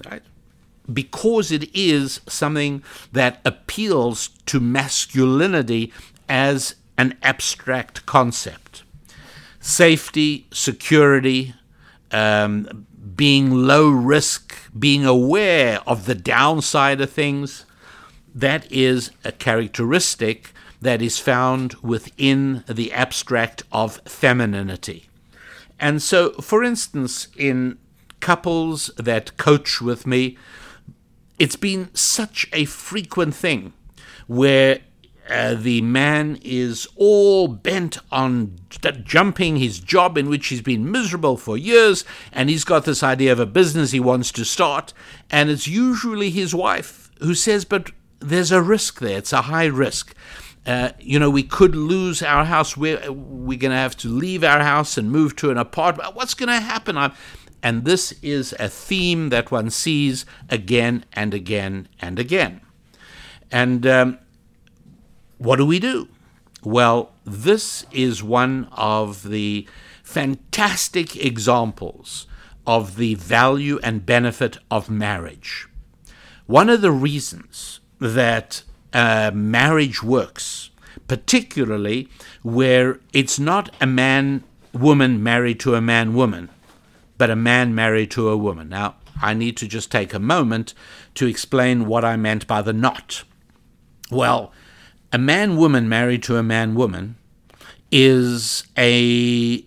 Right? 0.10 0.24
Because 0.92 1.52
it 1.52 1.74
is 1.76 2.22
something 2.28 2.84
that 3.12 3.42
appeals 3.46 4.30
to 4.48 4.60
masculinity 4.60 5.94
as 6.32 6.76
an 6.98 7.18
abstract 7.22 8.06
concept. 8.06 8.84
Safety, 9.60 10.48
security, 10.54 11.54
um, 12.12 12.88
being 13.18 13.52
low 13.52 13.90
risk, 13.90 14.56
being 14.78 15.06
aware 15.06 15.82
of 15.86 16.06
the 16.06 16.16
downside 16.16 17.02
of 17.02 17.12
things, 17.12 17.66
that 18.34 18.72
is 18.72 19.12
a 19.26 19.34
characteristic 19.34 20.54
that 20.82 21.02
is 21.02 21.20
found 21.20 21.74
within 21.84 22.64
the 22.66 22.94
abstract 22.94 23.64
of 23.74 24.00
femininity. 24.06 25.10
And 25.80 26.02
so, 26.02 26.32
for 26.34 26.64
instance, 26.64 27.28
in 27.38 27.78
couples 28.22 28.90
that 28.96 29.36
coach 29.36 29.82
with 29.82 30.08
me, 30.08 30.38
it's 31.38 31.58
been 31.58 31.94
such 31.94 32.48
a 32.54 32.64
frequent 32.66 33.36
thing 33.36 33.74
where 34.28 34.80
uh, 35.32 35.56
the 35.56 35.82
man 35.82 36.38
is 36.42 36.88
all 36.96 37.48
bent 37.48 37.98
on 38.12 38.56
jumping 39.04 39.56
his 39.56 39.80
job 39.80 40.18
in 40.18 40.30
which 40.30 40.48
he's 40.48 40.62
been 40.62 40.92
miserable 40.92 41.38
for 41.38 41.58
years, 41.58 42.04
and 42.34 42.50
he's 42.50 42.66
got 42.66 42.84
this 42.84 43.02
idea 43.02 43.32
of 43.32 43.40
a 43.40 43.46
business 43.46 43.92
he 43.92 44.00
wants 44.00 44.32
to 44.34 44.44
start, 44.44 44.94
and 45.30 45.50
it's 45.50 45.68
usually 45.68 46.30
his 46.30 46.54
wife 46.54 47.10
who 47.20 47.34
says, 47.34 47.64
But 47.64 47.92
there's 48.20 48.52
a 48.52 48.62
risk 48.62 49.00
there, 49.00 49.18
it's 49.18 49.34
a 49.34 49.44
high 49.44 49.66
risk. 49.66 50.14
Uh, 50.66 50.92
you 51.00 51.18
know, 51.18 51.30
we 51.30 51.44
could 51.44 51.76
lose 51.76 52.22
our 52.22 52.46
house. 52.46 52.78
We're, 52.78 53.12
we're 53.12 53.58
going 53.58 53.72
to 53.72 53.78
have 53.78 53.98
to 53.98 54.10
leave 54.10 54.44
our 54.44 54.60
house 54.60 54.96
and 54.96 55.12
move 55.12 55.36
to 55.38 55.50
an 55.50 55.58
apartment. 55.58 56.14
What's 56.14 56.36
going 56.36 56.50
to 56.50 56.60
happen? 56.60 56.98
I'm, 56.98 57.14
and 57.64 57.86
this 57.86 58.12
is 58.22 58.54
a 58.60 58.70
theme 58.70 59.30
that 59.30 59.50
one 59.50 59.70
sees 59.72 60.26
again 60.50 61.06
and 61.14 61.34
again 61.34 61.88
and 62.00 62.20
again. 62.20 62.62
And 63.52 63.88
um, 63.88 64.20
what 65.42 65.56
do 65.56 65.66
we 65.66 65.80
do? 65.80 66.08
Well, 66.64 67.14
this 67.26 67.84
is 67.92 68.22
one 68.22 68.68
of 68.74 69.24
the 69.28 69.68
fantastic 70.04 71.16
examples 71.16 72.28
of 72.68 72.96
the 72.96 73.16
value 73.16 73.80
and 73.82 74.06
benefit 74.06 74.60
of 74.70 74.88
marriage. 74.88 75.68
One 76.46 76.70
of 76.70 76.82
the 76.82 76.92
reasons 76.92 77.80
that 77.98 78.62
uh, 78.94 79.32
marriage 79.34 80.04
works, 80.04 80.70
particularly 81.08 82.08
where 82.44 83.00
it's 83.12 83.40
not 83.40 83.74
a 83.82 83.88
man 83.88 84.44
woman 84.74 85.24
married 85.24 85.60
to 85.62 85.74
a 85.74 85.82
man 85.82 86.14
woman, 86.14 86.50
but 87.18 87.32
a 87.32 87.36
man 87.36 87.74
married 87.74 88.12
to 88.12 88.30
a 88.30 88.38
woman. 88.38 88.70
Now, 88.70 88.96
I 89.20 89.34
need 89.34 89.58
to 89.58 89.68
just 89.68 89.92
take 89.92 90.14
a 90.14 90.20
moment 90.20 90.76
to 91.16 91.26
explain 91.26 91.88
what 91.88 92.06
I 92.06 92.16
meant 92.16 92.46
by 92.46 92.62
the 92.62 92.74
not. 92.74 93.24
Well, 94.12 94.52
a 95.12 95.18
man 95.18 95.58
woman 95.58 95.90
married 95.90 96.24
to 96.24 96.38
a 96.38 96.44
man 96.44 96.74
woman 96.74 97.16
is 97.92 98.64
a 98.78 99.66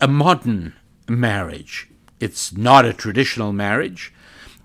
a 0.00 0.08
modern 0.08 0.74
marriage. 1.08 1.88
It's 2.20 2.56
not 2.56 2.84
a 2.84 2.92
traditional 2.92 3.52
marriage. 3.52 4.12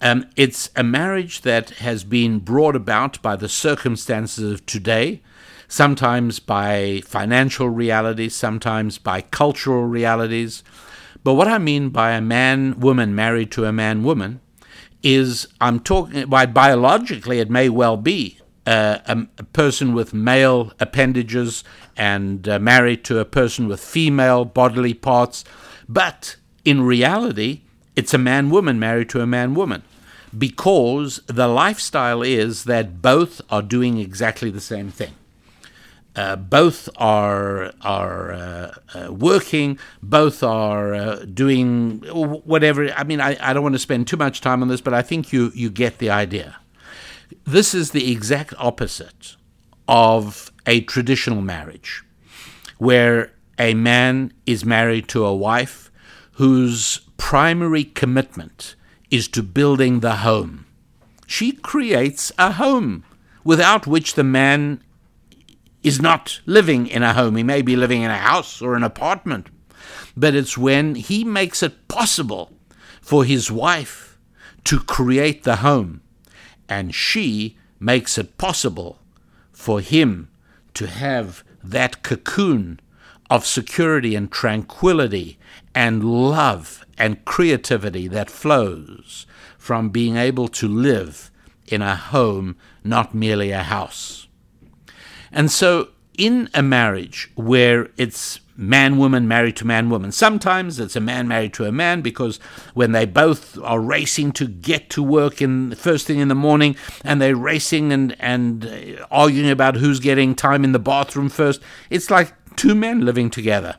Um, 0.02 0.28
it's 0.36 0.70
a 0.76 0.84
marriage 0.84 1.42
that 1.42 1.72
has 1.72 2.04
been 2.04 2.40
brought 2.40 2.76
about 2.76 3.22
by 3.22 3.36
the 3.36 3.50
circumstances 3.50 4.52
of 4.52 4.66
today, 4.66 5.22
sometimes 5.68 6.40
by 6.40 7.02
financial 7.06 7.70
realities, 7.70 8.36
sometimes 8.36 8.98
by 8.98 9.22
cultural 9.22 9.84
realities. 9.84 10.64
But 11.24 11.36
what 11.36 11.48
I 11.48 11.60
mean 11.60 11.90
by 11.90 12.12
a 12.12 12.22
man 12.22 12.80
woman 12.80 13.14
married 13.14 13.52
to 13.52 13.66
a 13.66 13.72
man 13.72 14.04
woman 14.04 14.42
is 15.04 15.48
I'm 15.60 15.80
talking 15.80 16.26
by 16.28 16.46
biologically, 16.46 17.40
it 17.40 17.50
may 17.50 17.70
well 17.70 17.98
be 17.98 18.41
uh, 18.66 19.00
a, 19.06 19.28
a, 19.40 19.44
person 19.44 19.94
with 19.94 20.14
male 20.14 20.72
appendages 20.80 21.64
and 21.98 22.48
uh, 22.48 22.60
married 22.60 23.04
to 23.04 23.20
a 23.20 23.26
person 23.26 23.68
with 23.68 23.80
female 23.80 24.46
bodily 24.46 24.94
parts. 24.94 25.44
But 25.90 26.36
in 26.64 26.84
reality, 26.84 27.62
it's 27.96 28.14
a 28.14 28.18
man 28.18 28.50
woman 28.50 28.80
married 28.80 29.10
to 29.10 29.22
a 29.22 29.28
man 29.28 29.56
woman 29.56 29.84
because 30.38 31.22
the 31.28 31.48
lifestyle 31.48 32.22
is 32.22 32.66
that 32.66 33.02
both 33.02 33.42
are 33.50 33.62
doing 33.62 33.98
exactly 33.98 34.50
the 34.50 34.62
same 34.62 34.90
thing. 34.92 35.14
Uh, 36.14 36.36
both 36.36 36.90
are 36.98 37.72
are 37.82 38.34
uh, 38.34 38.74
uh, 38.94 39.14
working. 39.14 39.80
Both 40.04 40.44
are 40.44 40.94
uh, 40.94 41.16
doing 41.26 42.00
whatever. 42.02 42.92
I 42.92 43.06
mean, 43.06 43.22
I, 43.22 43.38
I 43.42 43.54
don't 43.54 43.64
want 43.64 43.76
to 43.76 43.80
spend 43.80 44.08
too 44.08 44.18
much 44.18 44.42
time 44.42 44.62
on 44.62 44.68
this, 44.68 44.82
but 44.82 44.94
I 44.94 45.02
think 45.02 45.32
you 45.32 45.52
you 45.56 45.70
get 45.70 46.00
the 46.00 46.10
idea. 46.10 46.58
This 47.46 47.74
is 47.74 47.92
the 47.92 48.12
exact 48.12 48.54
opposite 48.58 49.36
of 49.88 50.52
a 50.66 50.82
traditional 50.82 51.42
marriage, 51.42 52.04
where 52.78 53.34
a 53.58 53.74
man 53.74 54.34
is 54.46 54.66
married 54.66 55.08
to 55.10 55.26
a 55.26 55.36
wife 55.36 55.92
whose 56.34 57.02
primary 57.18 57.84
commitment 57.84 58.76
is 59.10 59.28
to 59.30 59.44
building 59.44 60.00
the 60.00 60.18
home. 60.18 60.66
She 61.28 61.52
creates 61.52 62.32
a 62.38 62.54
home 62.54 63.04
without 63.44 63.88
which 63.88 64.16
the 64.16 64.24
man 64.24 64.84
is 65.84 66.02
not 66.02 66.42
living 66.46 66.88
in 66.88 67.04
a 67.04 67.14
home. 67.14 67.36
He 67.36 67.44
may 67.44 67.62
be 67.62 67.76
living 67.76 68.02
in 68.02 68.12
a 68.12 68.18
house 68.18 68.62
or 68.62 68.76
an 68.76 68.84
apartment, 68.84 69.48
but 70.16 70.36
it's 70.36 70.58
when 70.58 70.96
he 70.96 71.24
makes 71.24 71.64
it 71.64 71.88
possible 71.88 72.52
for 73.02 73.24
his 73.24 73.52
wife 73.52 74.20
to 74.66 74.80
create 74.80 75.44
the 75.44 75.58
home 75.58 76.01
and 76.72 76.96
she 76.96 77.58
makes 77.82 78.18
it 78.18 78.38
possible 78.38 78.98
for 79.52 79.82
him 79.82 80.30
to 80.74 80.88
have 80.88 81.44
that 81.62 82.02
cocoon 82.02 82.80
of 83.30 83.46
security 83.46 84.16
and 84.16 84.32
tranquility 84.32 85.38
and 85.76 86.02
love 86.02 86.86
and 86.98 87.26
creativity 87.26 88.08
that 88.08 88.30
flows 88.30 89.26
from 89.58 89.90
being 89.90 90.16
able 90.16 90.48
to 90.48 90.66
live 90.66 91.30
in 91.68 91.82
a 91.82 91.96
home, 91.98 92.56
not 92.86 93.14
merely 93.14 93.52
a 93.52 93.64
house. 93.64 94.28
And 95.30 95.52
so, 95.52 95.90
in 96.18 96.50
a 96.54 96.64
marriage 96.64 97.30
where 97.36 97.90
it's 97.98 98.40
man 98.56 98.98
woman 98.98 99.28
married 99.28 99.56
to 99.58 99.66
man 99.66 99.90
woman. 99.90 100.12
Sometimes 100.12 100.80
it's 100.80 100.96
a 100.96 101.00
man 101.00 101.28
married 101.28 101.54
to 101.54 101.66
a 101.66 101.72
man 101.72 102.02
because 102.02 102.40
when 102.74 102.92
they 102.92 103.06
both 103.06 103.58
are 103.60 103.80
racing 103.80 104.32
to 104.34 104.48
get 104.48 104.90
to 104.92 105.04
work 105.04 105.42
in 105.42 105.70
the 105.70 105.76
first 105.76 106.08
thing 106.08 106.20
in 106.20 106.28
the 106.28 106.36
morning 106.36 106.76
and 107.04 107.22
they're 107.22 107.36
racing 107.36 107.92
and 107.92 108.16
and 108.20 109.00
arguing 109.10 109.50
about 109.50 109.76
who's 109.76 110.00
getting 110.00 110.36
time 110.36 110.64
in 110.64 110.72
the 110.72 110.80
bathroom 110.80 111.30
first, 111.30 111.62
it's 111.90 112.12
like 112.12 112.34
two 112.56 112.76
men 112.76 113.06
living 113.06 113.30
together. 113.30 113.78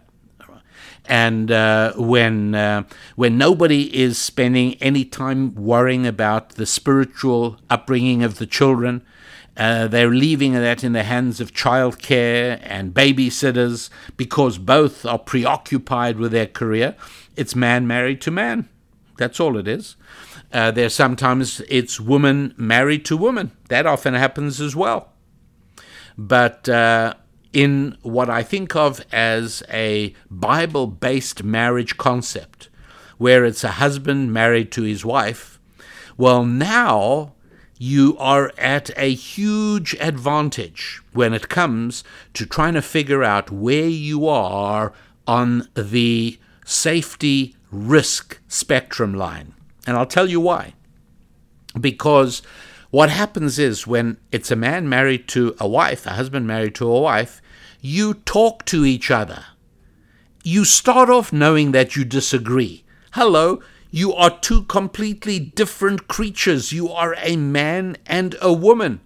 And 1.07 1.51
uh, 1.51 1.95
when 1.97 2.55
uh, 2.55 2.85
when 3.17 3.37
nobody 3.37 3.95
is 3.95 4.19
spending 4.19 4.75
any 4.75 5.05
time 5.05 5.53
worrying 5.57 6.07
about 6.07 6.51
the 6.51 6.65
spiritual 6.65 7.59
upbringing 7.69 8.23
of 8.23 8.39
the 8.39 8.47
children, 8.47 9.03
uh, 9.57 9.87
they're 9.87 10.11
leaving 10.11 10.53
that 10.53 10.83
in 10.83 10.93
the 10.93 11.03
hands 11.03 11.41
of 11.41 11.53
childcare 11.53 12.59
and 12.63 12.95
babysitters 12.95 13.91
because 14.17 14.59
both 14.59 15.05
are 15.05 15.19
preoccupied 15.19 16.17
with 16.17 16.33
their 16.33 16.47
career. 16.47 16.97
It's 17.37 17.55
man 17.55 17.87
married 17.87 18.21
to 18.23 18.31
man. 18.31 18.69
That's 19.19 19.41
all 19.41 19.59
it 19.59 19.69
is. 19.69 19.97
Uh, 20.53 20.71
there's 20.71 20.95
sometimes 20.95 21.61
it's 21.69 22.01
woman 22.01 22.55
married 22.57 23.05
to 23.07 23.17
woman. 23.17 23.53
That 23.69 23.87
often 23.87 24.15
happens 24.15 24.61
as 24.61 24.75
well. 24.75 25.11
But 26.17 26.69
uh, 26.69 27.15
in 27.53 27.97
what 28.03 28.31
I 28.31 28.43
think 28.43 28.75
of 28.75 29.05
as 29.13 29.63
a 29.71 30.15
Bible 30.31 30.87
based 30.87 31.43
marriage 31.43 31.97
concept, 31.99 32.69
where 33.19 33.45
it's 33.45 33.65
a 33.65 33.73
husband 33.73 34.33
married 34.33 34.73
to 34.73 34.83
his 34.83 35.05
wife, 35.05 35.59
well, 36.17 36.45
now 36.45 37.35
you 37.83 38.17
are 38.19 38.53
at 38.59 38.97
a 38.97 39.13
huge 39.13 39.93
advantage 39.99 41.03
when 41.13 41.35
it 41.35 41.49
comes 41.49 42.05
to 42.33 42.47
trying 42.47 42.75
to 42.75 42.81
figure 42.81 43.25
out 43.25 43.51
where 43.51 43.89
you 43.89 44.29
are 44.29 44.93
on 45.27 45.69
the 45.75 46.39
safety 46.65 47.57
risk 47.73 48.39
spectrum 48.47 49.13
line. 49.13 49.53
And 49.85 49.97
I'll 49.97 50.07
tell 50.07 50.31
you 50.31 50.39
why. 50.39 50.75
Because 51.81 52.41
what 52.91 53.11
happens 53.11 53.59
is 53.59 53.85
when 53.85 54.17
it's 54.31 54.53
a 54.53 54.57
man 54.57 54.89
married 54.89 55.27
to 55.29 55.57
a 55.59 55.67
wife, 55.67 56.07
a 56.07 56.11
husband 56.11 56.47
married 56.47 56.77
to 56.77 56.89
a 56.89 57.01
wife, 57.01 57.43
you 57.81 58.15
talk 58.15 58.65
to 58.67 58.85
each 58.85 59.11
other. 59.11 59.45
You 60.45 60.65
start 60.65 61.11
off 61.11 61.33
knowing 61.33 61.73
that 61.73 61.97
you 61.97 62.05
disagree. 62.05 62.85
Hello, 63.15 63.61
you 63.95 64.15
are 64.15 64.39
two 64.41 64.63
completely 64.63 65.39
different 65.39 66.09
creatures. 66.09 66.73
You 66.73 66.89
are 66.89 67.15
a 67.19 67.37
man 67.37 67.99
and 68.07 68.35
a 68.41 68.51
woman. 68.51 69.03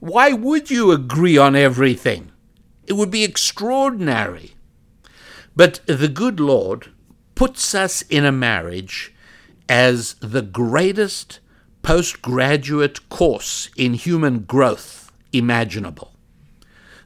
Why 0.00 0.32
would 0.32 0.68
you 0.68 0.90
agree 0.90 1.38
on 1.38 1.54
everything? 1.54 2.32
It 2.88 2.94
would 2.94 3.12
be 3.12 3.22
extraordinary. 3.22 4.56
But 5.54 5.80
the 5.86 6.08
good 6.08 6.40
Lord 6.40 6.88
puts 7.36 7.72
us 7.72 8.02
in 8.02 8.24
a 8.24 8.32
marriage 8.32 9.14
as 9.68 10.14
the 10.14 10.42
greatest 10.42 11.38
postgraduate 11.82 13.08
course 13.10 13.70
in 13.76 13.94
human 13.94 14.40
growth 14.40 15.12
imaginable. 15.32 16.16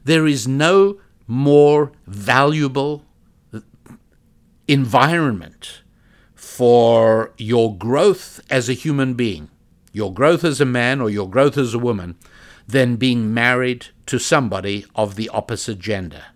There 0.03 0.25
is 0.25 0.47
no 0.47 0.99
more 1.27 1.91
valuable 2.07 3.05
environment 4.67 5.83
for 6.55 7.33
your 7.37 7.75
growth 7.75 8.39
as 8.49 8.69
a 8.69 8.73
human 8.73 9.13
being, 9.13 9.49
your 9.91 10.13
growth 10.13 10.45
as 10.45 10.61
a 10.61 10.65
man 10.65 11.01
or 11.01 11.09
your 11.09 11.29
growth 11.29 11.57
as 11.57 11.73
a 11.73 11.79
woman, 11.79 12.15
than 12.65 12.95
being 12.95 13.33
married 13.33 13.87
to 14.05 14.17
somebody 14.17 14.85
of 14.95 15.15
the 15.15 15.27
opposite 15.33 15.79
gender. 15.79 16.27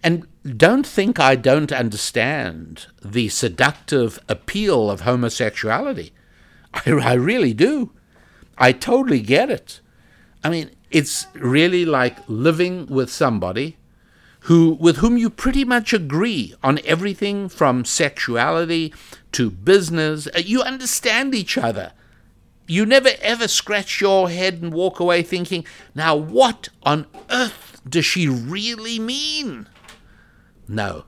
And 0.00 0.28
don't 0.56 0.86
think 0.86 1.18
I 1.18 1.34
don't 1.34 1.72
understand 1.72 2.86
the 3.04 3.28
seductive 3.28 4.20
appeal 4.28 4.88
of 4.88 5.00
homosexuality. 5.00 6.12
I, 6.74 6.92
I 6.92 7.14
really 7.14 7.52
do. 7.52 7.90
I 8.56 8.70
totally 8.70 9.22
get 9.22 9.50
it. 9.50 9.80
I 10.44 10.50
mean, 10.50 10.70
it's 10.92 11.26
really 11.34 11.84
like 11.84 12.18
living 12.28 12.86
with 12.86 13.10
somebody 13.10 13.76
who 14.46 14.76
with 14.80 14.98
whom 14.98 15.18
you 15.18 15.28
pretty 15.28 15.64
much 15.64 15.92
agree 15.92 16.54
on 16.62 16.78
everything 16.84 17.48
from 17.48 17.84
sexuality 17.84 18.94
to 19.32 19.50
business. 19.50 20.28
Uh, 20.28 20.38
you 20.38 20.62
understand 20.62 21.34
each 21.34 21.58
other. 21.58 21.92
You 22.68 22.86
never 22.86 23.10
ever 23.20 23.48
scratch 23.48 24.00
your 24.00 24.30
head 24.30 24.62
and 24.62 24.72
walk 24.72 25.00
away 25.00 25.22
thinking, 25.22 25.66
now 25.96 26.14
what 26.14 26.68
on 26.84 27.06
earth 27.28 27.80
does 27.88 28.04
she 28.04 28.28
really 28.28 29.00
mean? 29.00 29.68
No, 30.68 31.06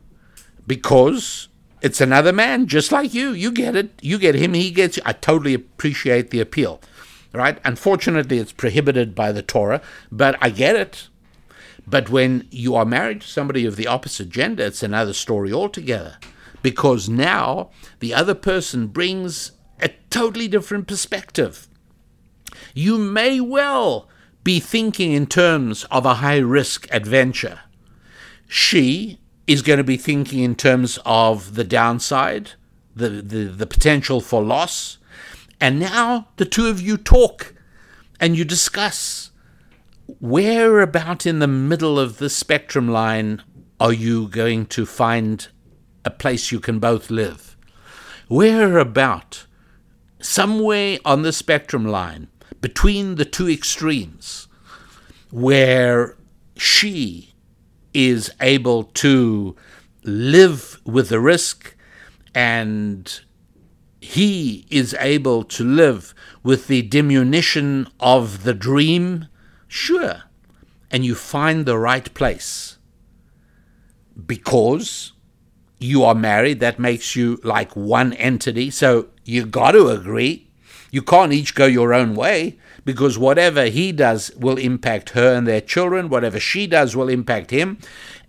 because 0.67 1.49
it's 1.81 2.01
another 2.01 2.33
man 2.33 2.67
just 2.67 2.91
like 2.91 3.15
you. 3.15 3.31
You 3.31 3.53
get 3.53 3.77
it. 3.77 4.01
You 4.03 4.19
get 4.19 4.35
him. 4.35 4.55
He 4.55 4.73
gets 4.73 4.97
you. 4.97 5.03
I 5.07 5.13
totally 5.13 5.55
appreciate 5.55 6.31
the 6.31 6.41
appeal, 6.41 6.81
right? 7.33 7.61
Unfortunately, 7.65 8.39
it's 8.39 8.53
prohibited 8.53 9.15
by 9.15 9.31
the 9.31 9.43
Torah, 9.43 9.81
but 10.11 10.37
I 10.41 10.51
get 10.51 10.75
it. 10.75 11.09
But 11.91 12.11
when 12.11 12.47
you 12.51 12.75
are 12.75 12.85
married 12.85 13.23
to 13.23 13.27
somebody 13.27 13.65
of 13.65 13.77
the 13.77 13.87
opposite 13.87 14.29
gender, 14.29 14.65
it's 14.65 14.83
another 14.83 15.15
story 15.15 15.53
altogether. 15.53 16.19
Because 16.61 17.09
now 17.09 17.71
the 18.01 18.13
other 18.13 18.35
person 18.35 18.89
brings 18.89 19.53
a 19.81 19.89
totally 20.11 20.49
different 20.49 20.87
perspective. 20.87 21.67
You 22.75 22.99
may 22.99 23.41
well 23.41 24.09
be 24.45 24.61
thinking 24.61 25.13
in 25.13 25.27
terms 25.27 25.85
of 25.85 26.05
a 26.05 26.15
high 26.15 26.39
risk 26.39 26.87
adventure. 26.91 27.61
She 28.49 29.19
is 29.47 29.63
going 29.63 29.79
to 29.79 29.85
be 29.85 29.97
thinking 29.97 30.41
in 30.41 30.57
terms 30.57 30.99
of 31.07 31.55
the 31.55 31.65
downside, 31.65 32.53
the, 32.95 33.09
the, 33.09 33.45
the 33.45 33.67
potential 33.67 34.21
for 34.21 34.43
loss. 34.43 34.99
And 35.61 35.81
now 35.81 36.29
the 36.37 36.45
two 36.45 36.67
of 36.67 36.81
you 36.81 36.99
talk 36.99 37.55
and 38.21 38.37
you 38.37 38.45
discuss 38.45 39.28
where 40.09 40.81
about 40.81 41.27
in 41.27 41.39
the 41.39 41.47
middle 41.47 41.99
of 41.99 42.17
the 42.17 42.31
spectrum 42.31 42.89
line 42.89 43.43
are 43.79 43.93
you 43.93 44.27
going 44.29 44.65
to 44.65 44.87
find 44.87 45.49
a 46.03 46.11
place 46.11 46.51
you 46.51 46.59
can 46.61 46.79
both 46.79 47.11
live? 47.11 47.57
Where 48.27 48.79
about, 48.79 49.47
somewhere 50.19 50.99
on 51.05 51.23
the 51.23 51.33
spectrum 51.33 51.85
line, 51.85 52.29
between 52.63 53.17
the 53.17 53.27
two 53.27 53.51
extremes, 53.51 54.49
where 55.31 56.17
she 56.57 57.35
is 57.93 58.31
able 58.41 58.85
to 58.85 59.55
live 60.05 60.81
with 60.87 61.11
the 61.11 61.21
risk 61.21 61.77
and 62.35 63.21
he 64.01 64.67
is 64.71 64.97
able 65.01 65.45
to 65.45 65.65
live 65.65 66.15
with 66.43 66.67
the 66.67 66.83
diminution 66.83 67.87
of 68.01 68.45
the 68.45 68.55
dream, 68.55 69.27
sure, 69.69 70.25
and 70.91 71.05
you 71.05 71.15
find 71.15 71.65
the 71.67 71.79
right 71.79 72.13
place 72.15 72.79
because 74.27 75.13
you 75.79 76.03
are 76.03 76.15
married, 76.15 76.61
that 76.61 76.79
makes 76.79 77.15
you 77.15 77.41
like 77.45 77.77
one 77.77 78.13
entity. 78.15 78.71
So 78.71 79.09
you 79.25 79.47
got 79.47 79.73
to 79.73 79.89
agree. 79.89 80.49
You 80.91 81.03
can't 81.03 81.33
each 81.33 81.55
go 81.55 81.67
your 81.67 81.93
own 81.93 82.15
way 82.15 82.59
because 82.85 83.19
whatever 83.19 83.67
he 83.67 83.93
does 83.93 84.33
will 84.37 84.57
impact 84.57 85.11
her 85.11 85.35
and 85.35 85.47
their 85.47 85.61
children, 85.61 86.09
whatever 86.09 86.41
she 86.41 86.67
does 86.67 86.97
will 86.97 87.09
impact 87.09 87.51
him. 87.51 87.79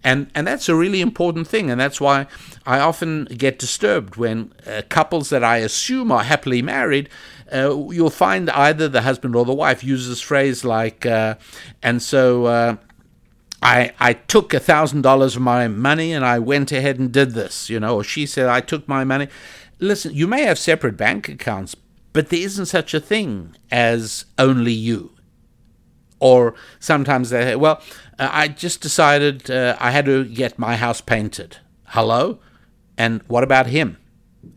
And, 0.04 0.30
and 0.36 0.46
that's 0.46 0.70
a 0.70 0.76
really 0.76 1.02
important 1.02 1.48
thing. 1.48 1.72
And 1.72 1.80
that's 1.80 2.00
why 2.00 2.28
I 2.66 2.80
often 2.80 3.26
get 3.26 3.60
disturbed 3.60 4.16
when 4.18 4.54
uh, 4.68 4.82
couples 4.90 5.30
that 5.30 5.44
I 5.44 5.58
assume 5.58 6.12
are 6.12 6.24
happily 6.24 6.62
married, 6.62 7.10
uh, 7.54 7.76
you'll 7.90 8.10
find 8.10 8.50
either 8.50 8.88
the 8.88 9.02
husband 9.02 9.36
or 9.36 9.46
the 9.46 9.54
wife 9.54 9.84
uses 9.84 10.22
phrase 10.22 10.64
like, 10.64 11.06
uh, 11.06 11.36
and 11.82 12.02
so 12.02 12.46
uh, 12.46 12.76
I, 13.62 13.94
I 14.00 14.14
took 14.14 14.54
a 14.54 14.60
thousand 14.60 15.02
dollars 15.02 15.36
of 15.36 15.42
my 15.42 15.68
money 15.68 16.14
and 16.14 16.26
I 16.26 16.40
went 16.40 16.72
ahead 16.72 17.00
and 17.00 17.12
did 17.12 17.32
this, 17.32 17.70
you 17.70 17.80
know, 17.80 17.96
or 17.96 18.04
she 18.04 18.26
said 18.26 18.48
I 18.48 18.62
took 18.62 18.88
my 18.88 19.04
money. 19.04 19.28
Listen, 19.80 20.14
you 20.14 20.28
may 20.28 20.44
have 20.44 20.58
separate 20.60 20.98
bank 20.98 21.30
accounts, 21.30 21.76
but 22.14 22.30
there 22.30 22.40
isn't 22.40 22.68
such 22.68 22.94
a 22.94 23.00
thing 23.00 23.56
as 23.72 24.26
only 24.38 24.74
you. 24.74 25.12
Or 26.20 26.56
sometimes 26.80 27.30
they 27.30 27.56
well, 27.56 27.82
uh, 28.18 28.30
I 28.32 28.50
just 28.50 28.82
decided 28.82 29.50
uh, 29.50 29.78
I 29.80 29.92
had 29.92 30.06
to 30.06 30.26
get 30.26 30.60
my 30.60 30.76
house 30.76 31.00
painted. 31.00 31.58
Hello? 31.88 32.40
And 32.98 33.22
what 33.28 33.46
about 33.46 33.68
him? 33.68 33.98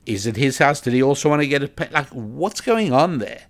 Is 0.06 0.26
it 0.26 0.36
his 0.36 0.58
house? 0.58 0.80
Did 0.80 0.94
he 0.94 1.02
also 1.02 1.28
want 1.28 1.42
to 1.42 1.48
get 1.48 1.62
it 1.62 1.76
painted? 1.76 1.94
Like, 1.94 2.08
what's 2.08 2.60
going 2.60 2.92
on 2.92 3.18
there? 3.18 3.42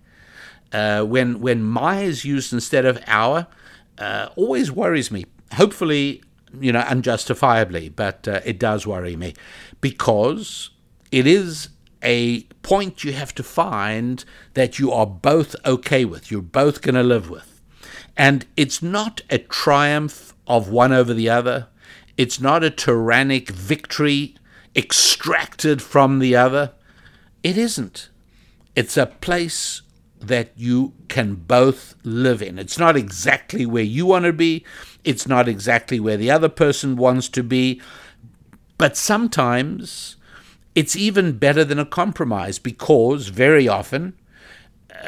Uh, 0.71 1.03
when 1.03 1.39
when 1.39 1.63
my 1.63 2.01
is 2.01 2.25
used 2.25 2.51
instead 2.51 2.85
of 2.85 2.99
our, 3.07 3.47
uh, 3.97 4.29
always 4.35 4.71
worries 4.71 5.11
me. 5.11 5.25
Hopefully, 5.53 6.23
you 6.59 6.71
know, 6.71 6.81
unjustifiably, 6.81 7.89
but 7.89 8.27
uh, 8.27 8.41
it 8.43 8.59
does 8.59 8.87
worry 8.87 9.15
me 9.15 9.33
because 9.81 10.71
it 11.11 11.27
is 11.27 11.69
a 12.01 12.41
point 12.61 13.03
you 13.03 13.13
have 13.13 13.33
to 13.35 13.43
find 13.43 14.25
that 14.55 14.79
you 14.79 14.91
are 14.91 15.05
both 15.05 15.55
okay 15.65 16.05
with, 16.05 16.29
you're 16.29 16.41
both 16.41 16.81
going 16.81 16.95
to 16.95 17.03
live 17.03 17.29
with. 17.29 17.61
And 18.17 18.45
it's 18.57 18.81
not 18.81 19.21
a 19.29 19.37
triumph 19.37 20.33
of 20.45 20.69
one 20.69 20.91
over 20.91 21.13
the 21.13 21.29
other, 21.29 21.67
it's 22.17 22.39
not 22.39 22.63
a 22.63 22.69
tyrannic 22.69 23.49
victory 23.49 24.35
extracted 24.75 25.81
from 25.81 26.19
the 26.19 26.35
other. 26.35 26.73
It 27.41 27.57
isn't. 27.57 28.09
It's 28.75 28.97
a 28.97 29.05
place 29.05 29.81
that 30.19 30.51
you 30.55 30.93
can 31.09 31.35
both 31.35 31.95
live 32.03 32.41
in. 32.41 32.57
It's 32.57 32.79
not 32.79 32.95
exactly 32.95 33.65
where 33.65 33.83
you 33.83 34.05
want 34.05 34.25
to 34.25 34.33
be, 34.33 34.65
it's 35.03 35.27
not 35.27 35.47
exactly 35.49 35.99
where 35.99 36.17
the 36.17 36.31
other 36.31 36.49
person 36.49 36.95
wants 36.95 37.27
to 37.29 37.43
be, 37.43 37.81
but 38.77 38.95
sometimes 38.95 40.15
it's 40.75 40.95
even 40.95 41.37
better 41.37 41.63
than 41.63 41.77
a 41.77 41.85
compromise 41.85 42.57
because 42.57 43.27
very 43.27 43.67
often 43.67 44.13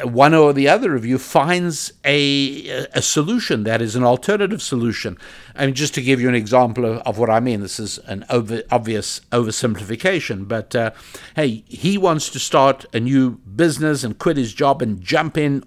one 0.04 0.34
or 0.34 0.52
the 0.52 0.68
other 0.68 0.94
of 0.94 1.04
you 1.04 1.18
finds 1.18 1.92
a, 2.04 2.68
a 2.92 3.02
solution 3.02 3.64
that 3.64 3.80
is 3.80 3.96
an 3.96 4.04
alternative 4.04 4.62
solution. 4.62 5.16
I 5.54 5.66
mean, 5.66 5.74
just 5.74 5.94
to 5.94 6.02
give 6.02 6.20
you 6.20 6.28
an 6.28 6.34
example 6.34 6.84
of, 6.84 6.98
of 6.98 7.18
what 7.18 7.30
I 7.30 7.40
mean, 7.40 7.60
this 7.60 7.80
is 7.80 7.98
an 7.98 8.24
over, 8.30 8.62
obvious 8.70 9.20
oversimplification, 9.32 10.48
but 10.48 10.74
uh, 10.74 10.90
hey, 11.34 11.64
he 11.66 11.98
wants 11.98 12.28
to 12.30 12.38
start 12.38 12.84
a 12.92 13.00
new 13.00 13.32
business 13.32 14.04
and 14.04 14.18
quit 14.18 14.36
his 14.36 14.54
job 14.54 14.82
and 14.82 15.00
jump 15.00 15.36
in 15.36 15.64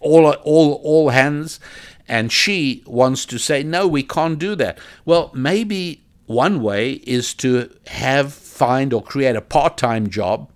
all, 0.00 0.30
all, 0.32 0.74
all 0.84 1.08
hands, 1.10 1.58
and 2.08 2.30
she 2.30 2.82
wants 2.86 3.24
to 3.26 3.38
say, 3.38 3.62
no, 3.62 3.88
we 3.88 4.02
can't 4.02 4.38
do 4.38 4.54
that. 4.56 4.78
Well, 5.04 5.30
maybe 5.34 6.04
one 6.26 6.62
way 6.62 6.92
is 6.92 7.34
to 7.34 7.70
have 7.86 8.32
find 8.32 8.92
or 8.92 9.02
create 9.02 9.34
a 9.34 9.40
part-time 9.40 10.08
job 10.08 10.51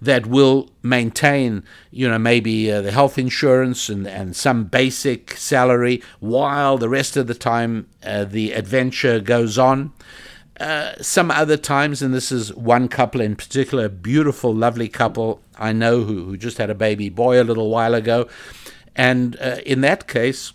that 0.00 0.26
will 0.26 0.70
maintain, 0.82 1.62
you 1.90 2.08
know, 2.08 2.18
maybe 2.18 2.70
uh, 2.70 2.82
the 2.82 2.92
health 2.92 3.18
insurance 3.18 3.88
and, 3.88 4.06
and 4.06 4.36
some 4.36 4.64
basic 4.64 5.32
salary 5.36 6.02
while 6.20 6.78
the 6.78 6.88
rest 6.88 7.16
of 7.16 7.26
the 7.26 7.34
time 7.34 7.88
uh, 8.04 8.24
the 8.24 8.52
adventure 8.52 9.20
goes 9.20 9.58
on. 9.58 9.92
Uh, 10.58 10.94
some 11.02 11.30
other 11.30 11.56
times, 11.56 12.00
and 12.00 12.14
this 12.14 12.32
is 12.32 12.54
one 12.54 12.88
couple 12.88 13.20
in 13.20 13.36
particular, 13.36 13.84
a 13.84 13.90
beautiful, 13.90 14.54
lovely 14.54 14.88
couple 14.88 15.42
I 15.58 15.72
know 15.72 16.04
who, 16.04 16.24
who 16.24 16.36
just 16.36 16.58
had 16.58 16.70
a 16.70 16.74
baby 16.74 17.08
boy 17.08 17.40
a 17.40 17.44
little 17.44 17.70
while 17.70 17.94
ago. 17.94 18.28
And 18.94 19.36
uh, 19.40 19.56
in 19.66 19.82
that 19.82 20.08
case, 20.08 20.52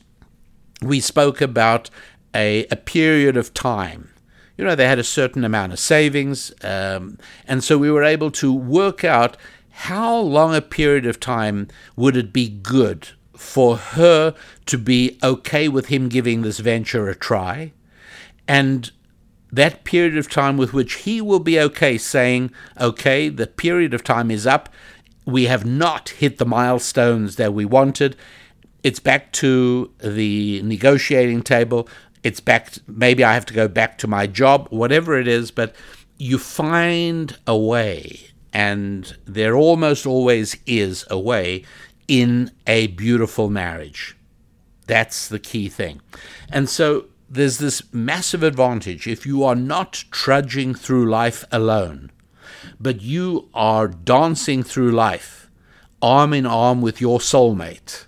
we 0.82 1.00
spoke 1.00 1.42
about 1.42 1.89
a, 2.34 2.66
a 2.72 2.76
period 2.76 3.38
of 3.38 3.54
time 3.54 4.11
you 4.58 4.66
know, 4.66 4.76
they 4.76 4.88
had 4.88 4.99
a 4.99 5.04
certain 5.04 5.43
amount 5.43 5.74
of 5.74 5.80
savings. 5.80 6.52
Um, 6.64 7.18
and 7.47 7.64
so 7.64 7.78
we 7.78 7.91
were 7.91 8.04
able 8.04 8.32
to 8.32 8.54
work 8.54 9.04
out 9.04 9.38
how 9.72 10.18
long 10.18 10.54
a 10.54 10.62
period 10.62 11.06
of 11.06 11.20
time 11.20 11.68
would 11.95 12.18
it 12.18 12.32
be 12.34 12.49
good 12.49 13.10
for 13.36 13.78
her 13.78 14.36
to 14.68 14.78
be 14.78 15.18
okay 15.24 15.68
with 15.68 15.88
him 15.88 16.10
giving 16.10 16.41
this 16.41 16.60
venture 16.60 17.10
a 17.10 17.16
try. 17.16 17.74
And 18.47 18.91
that 19.52 19.84
period 19.84 20.18
of 20.18 20.30
time 20.30 20.58
with 20.58 20.74
which 20.74 20.93
he 20.93 21.22
will 21.22 21.39
be 21.39 21.60
okay 21.60 21.97
saying, 21.97 22.52
okay, 22.80 23.30
the 23.30 23.47
period 23.47 23.93
of 23.93 24.04
time 24.04 24.30
is 24.30 24.45
up. 24.45 24.70
We 25.26 25.45
have 25.45 25.66
not 25.66 26.10
hit 26.10 26.38
the 26.38 26.45
milestones 26.45 27.36
that 27.38 27.54
we 27.54 27.66
wanted. 27.66 28.16
It's 28.84 28.99
back 28.99 29.32
to 29.34 29.91
the 29.99 30.62
negotiating 30.64 31.43
table. 31.43 31.88
It's 32.24 32.39
back, 32.39 32.72
to, 32.72 32.82
maybe 32.88 33.24
I 33.24 33.34
have 33.34 33.45
to 33.47 33.53
go 33.53 33.67
back 33.67 33.97
to 33.99 34.07
my 34.07 34.28
job, 34.28 34.67
whatever 34.69 35.19
it 35.19 35.28
is, 35.28 35.51
but 35.51 35.76
you 36.17 36.38
find 36.38 37.38
a 37.47 37.57
way, 37.57 38.28
and 38.53 39.17
there 39.26 39.55
almost 39.55 40.05
always 40.05 40.55
is 40.65 41.05
a 41.09 41.19
way 41.19 41.63
in 42.07 42.51
a 42.67 42.88
beautiful 42.88 43.49
marriage. 43.49 44.15
That's 44.86 45.28
the 45.28 45.39
key 45.39 45.69
thing. 45.69 46.01
And 46.49 46.69
so 46.69 47.05
there's 47.30 47.57
this 47.57 47.82
massive 47.93 48.43
advantage 48.43 49.07
if 49.07 49.26
you 49.26 49.43
are 49.43 49.55
not 49.55 50.03
trudging 50.11 50.76
through 50.76 51.09
life 51.09 51.45
alone, 51.51 52.11
but 52.80 53.01
you 53.01 53.49
are 53.53 53.88
dancing 53.88 54.63
through 54.63 54.91
life 54.91 55.49
arm 56.01 56.34
in 56.34 56.45
arm 56.45 56.82
with 56.82 56.99
your 56.99 57.19
soulmate. 57.19 58.05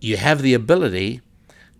You 0.00 0.16
have 0.16 0.42
the 0.42 0.54
ability 0.54 1.20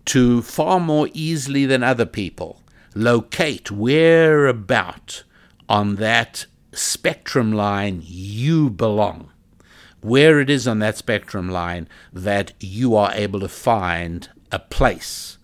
to 0.05 0.41
far 0.41 0.79
more 0.79 1.09
easily 1.13 1.65
than 1.65 1.83
other 1.83 2.05
people 2.05 2.61
locate 2.95 3.71
where 3.71 4.45
about 4.47 5.23
on 5.67 5.95
that 5.95 6.45
spectrum 6.71 7.51
line 7.51 8.01
you 8.03 8.69
belong 8.69 9.29
where 10.03 10.41
it 10.41 10.49
is 10.49 10.67
on 10.67 10.79
that 10.79 10.97
spectrum 10.97 11.49
line 11.49 11.87
that 12.11 12.51
you 12.59 12.95
are 12.95 13.11
able 13.13 13.39
to 13.39 13.47
find 13.47 14.29
a 14.51 14.59
place 14.59 15.37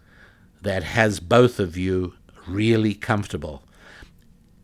that 0.61 0.83
has 0.83 1.21
both 1.21 1.59
of 1.59 1.77
you 1.77 2.13
really 2.45 2.93
comfortable. 2.93 3.63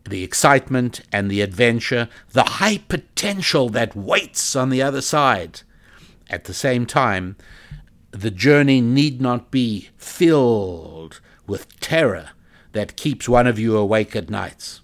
The 0.08 0.24
excitement 0.24 1.02
and 1.12 1.32
the 1.32 1.42
adventure, 1.42 2.10
the 2.32 2.44
high 2.44 2.80
potential 2.90 3.70
that 3.70 3.96
waits 3.96 4.56
on 4.56 4.70
the 4.70 4.82
other 4.82 5.02
side. 5.02 5.62
At 6.30 6.44
the 6.44 6.54
same 6.54 6.86
time, 6.86 7.38
the 8.22 8.32
journey 8.32 8.82
need 8.82 9.22
not 9.22 9.52
be 9.52 9.90
filled 9.98 11.20
with 11.48 11.80
terror 11.80 12.30
that 12.72 12.96
keeps 12.96 13.28
one 13.28 13.48
of 13.48 13.60
you 13.60 13.78
awake 13.78 14.16
at 14.16 14.30
nights. 14.30 14.82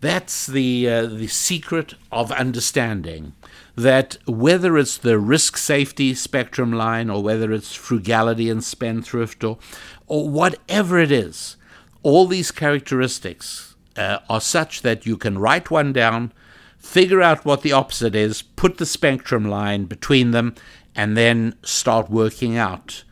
That's 0.00 0.46
the, 0.46 0.88
uh, 0.88 1.06
the 1.06 1.26
secret 1.26 1.94
of 2.10 2.32
understanding 2.32 3.34
that 3.76 4.16
whether 4.26 4.78
it's 4.78 4.96
the 4.98 5.18
risk 5.18 5.56
safety 5.56 6.14
spectrum 6.14 6.72
line 6.72 7.10
or 7.10 7.22
whether 7.22 7.52
it's 7.52 7.74
frugality 7.74 8.48
and 8.48 8.64
spendthrift 8.64 9.44
or, 9.44 9.58
or 10.06 10.28
whatever 10.28 10.98
it 10.98 11.12
is, 11.12 11.56
all 12.02 12.26
these 12.26 12.50
characteristics 12.50 13.74
uh, 13.96 14.18
are 14.28 14.40
such 14.40 14.82
that 14.82 15.04
you 15.04 15.16
can 15.16 15.38
write 15.38 15.70
one 15.70 15.92
down, 15.92 16.32
figure 16.78 17.20
out 17.20 17.44
what 17.44 17.60
the 17.60 17.72
opposite 17.72 18.14
is, 18.14 18.40
put 18.40 18.78
the 18.78 18.86
spectrum 18.86 19.44
line 19.44 19.84
between 19.84 20.30
them, 20.30 20.54
and 21.00 21.16
then 21.16 21.54
start 21.62 22.10
working 22.10 22.58
out, 22.58 23.04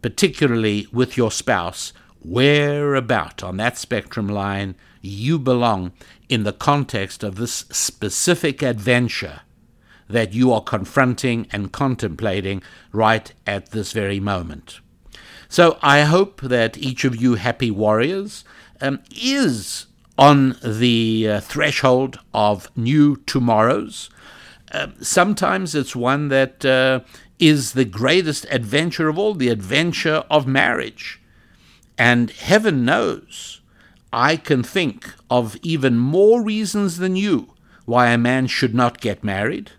particularly 0.00 0.86
with 0.90 1.14
your 1.14 1.30
spouse, 1.30 1.92
where 2.20 2.94
about 2.94 3.42
on 3.42 3.58
that 3.58 3.76
spectrum 3.76 4.26
line 4.26 4.74
you 5.02 5.38
belong 5.38 5.92
in 6.30 6.44
the 6.44 6.54
context 6.54 7.22
of 7.22 7.36
this 7.36 7.66
specific 7.70 8.62
adventure 8.62 9.42
that 10.08 10.32
you 10.32 10.54
are 10.54 10.62
confronting 10.62 11.46
and 11.52 11.70
contemplating 11.70 12.62
right 12.92 13.34
at 13.46 13.72
this 13.72 13.92
very 13.92 14.20
moment. 14.20 14.80
So 15.50 15.76
I 15.82 16.00
hope 16.00 16.40
that 16.40 16.78
each 16.78 17.04
of 17.04 17.20
you 17.20 17.34
happy 17.34 17.70
warriors 17.70 18.42
um, 18.80 19.00
is 19.10 19.86
on 20.16 20.56
the 20.64 21.28
uh, 21.28 21.40
threshold 21.40 22.18
of 22.32 22.74
new 22.74 23.16
tomorrows. 23.26 24.08
Uh, 24.72 24.88
sometimes 25.00 25.74
it's 25.74 25.94
one 25.94 26.28
that 26.28 26.64
uh, 26.64 26.98
is 27.38 27.72
the 27.72 27.84
greatest 27.84 28.46
adventure 28.50 29.08
of 29.08 29.18
all, 29.18 29.34
the 29.34 29.48
adventure 29.48 30.24
of 30.30 30.46
marriage. 30.46 31.20
And 31.98 32.30
heaven 32.30 32.84
knows, 32.84 33.60
I 34.12 34.36
can 34.36 34.62
think 34.62 35.14
of 35.28 35.56
even 35.62 35.98
more 35.98 36.42
reasons 36.42 36.98
than 36.98 37.16
you 37.16 37.54
why 37.84 38.08
a 38.08 38.18
man 38.18 38.46
should 38.46 38.74
not 38.74 39.00
get 39.00 39.24
married. 39.24 39.72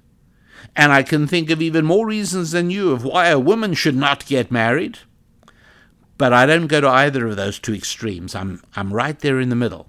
And 0.76 0.91
I 0.91 1.03
can 1.03 1.28
think 1.28 1.49
of 1.49 1.62
even 1.62 1.86
more 1.86 2.06
reasons 2.06 2.51
than 2.51 2.70
you 2.70 2.91
of 2.91 3.03
why 3.03 3.30
a 3.30 3.39
woman 3.39 3.74
should 3.74 3.95
not 3.95 4.26
get 4.26 4.51
married. 4.51 4.99
But 6.18 6.34
I 6.34 6.45
don't 6.45 6.68
go 6.68 6.82
to 6.82 6.88
either 6.88 7.28
of 7.28 7.36
those 7.36 7.60
two 7.60 7.74
extremes. 7.74 8.36
I'm, 8.36 8.62
I'm 8.76 8.93
right 8.93 9.18
there 9.20 9.39
in 9.39 9.49
the 9.49 9.56
middle. 9.56 9.88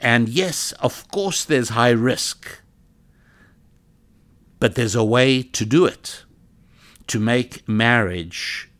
And 0.00 0.28
yes, 0.28 0.72
of 0.72 1.08
course, 1.08 1.44
there's 1.44 1.70
high 1.70 1.90
risk. 1.90 2.60
But 4.58 4.74
there's 4.74 4.94
a 4.94 5.04
way 5.04 5.42
to 5.42 5.64
do 5.64 5.84
it 5.84 6.23
to 7.06 7.20
make 7.20 7.68
marriage 7.68 8.70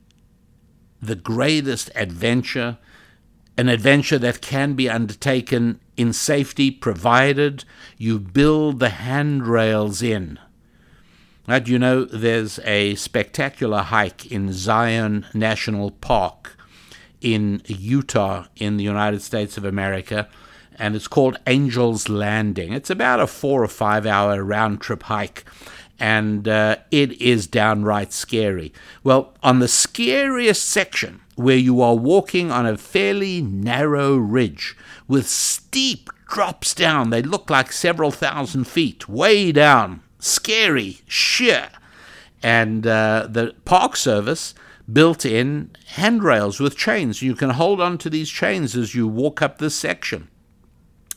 the 1.00 1.14
greatest 1.14 1.90
adventure, 1.94 2.78
an 3.58 3.68
adventure 3.68 4.18
that 4.18 4.40
can 4.40 4.74
be 4.74 4.88
undertaken 4.88 5.80
in 5.96 6.12
safety, 6.12 6.70
provided 6.70 7.64
you 7.98 8.18
build 8.18 8.80
the 8.80 8.88
handrails 8.88 10.02
in 10.02 10.38
Right, 11.46 11.68
you 11.68 11.78
know, 11.78 12.06
there's 12.06 12.58
a 12.60 12.94
spectacular 12.94 13.82
hike 13.82 14.32
in 14.32 14.50
Zion 14.54 15.26
National 15.34 15.90
Park 15.90 16.56
in 17.20 17.60
Utah 17.66 18.46
in 18.56 18.78
the 18.78 18.84
United 18.84 19.20
States 19.20 19.58
of 19.58 19.64
America, 19.66 20.26
and 20.78 20.96
it's 20.96 21.06
called 21.06 21.36
Angel's 21.46 22.08
Landing. 22.08 22.72
It's 22.72 22.88
about 22.88 23.20
a 23.20 23.26
four 23.26 23.62
or 23.62 23.68
five 23.68 24.06
hour 24.06 24.42
round 24.42 24.80
trip 24.80 25.02
hike, 25.02 25.44
and 25.98 26.48
uh, 26.48 26.76
it 26.90 27.20
is 27.20 27.46
downright 27.46 28.12
scary. 28.12 28.72
Well, 29.02 29.34
on 29.42 29.58
the 29.60 29.68
scariest 29.68 30.64
section, 30.68 31.20
where 31.36 31.56
you 31.56 31.80
are 31.80 31.96
walking 31.96 32.50
on 32.50 32.66
a 32.66 32.76
fairly 32.76 33.42
narrow 33.42 34.16
ridge 34.16 34.76
with 35.08 35.28
steep 35.28 36.10
drops 36.28 36.74
down, 36.74 37.10
they 37.10 37.22
look 37.22 37.50
like 37.50 37.72
several 37.72 38.10
thousand 38.10 38.64
feet 38.64 39.08
way 39.08 39.52
down 39.52 40.02
scary, 40.24 41.00
sheer. 41.06 41.68
And 42.42 42.86
uh, 42.86 43.28
the 43.30 43.54
Park 43.64 43.96
Service 43.96 44.54
built 44.90 45.24
in 45.24 45.70
handrails 45.86 46.60
with 46.60 46.76
chains. 46.76 47.22
You 47.22 47.34
can 47.34 47.50
hold 47.50 47.80
on 47.80 47.98
to 47.98 48.10
these 48.10 48.30
chains 48.30 48.76
as 48.76 48.94
you 48.94 49.06
walk 49.08 49.40
up 49.40 49.58
this 49.58 49.74
section. 49.74 50.28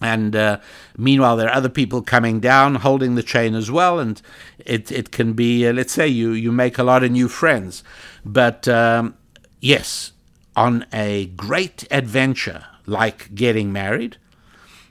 And 0.02 0.36
uh, 0.36 0.60
meanwhile, 0.98 1.38
there 1.38 1.48
are 1.48 1.56
other 1.56 1.70
people 1.70 2.02
coming 2.02 2.39
down 2.39 2.76
holding 2.76 3.16
the 3.16 3.24
chain 3.24 3.56
as 3.56 3.72
well. 3.72 4.00
And 4.00 4.22
it, 4.60 4.91
it 4.91 5.12
can 5.12 5.34
be, 5.34 5.68
uh, 5.68 5.74
let's 5.74 5.93
say, 5.93 6.08
you, 6.08 6.32
you 6.32 6.52
make 6.52 6.78
a 6.78 6.84
lot 6.84 7.04
of 7.04 7.12
new 7.12 7.28
friends. 7.28 7.84
But 8.24 8.68
um, 8.68 9.16
yes, 9.60 10.12
on 10.56 10.86
a 10.93 11.28
great 11.28 11.88
adventure 11.89 12.66
like 12.86 13.34
getting 13.34 13.72
married, 13.72 14.18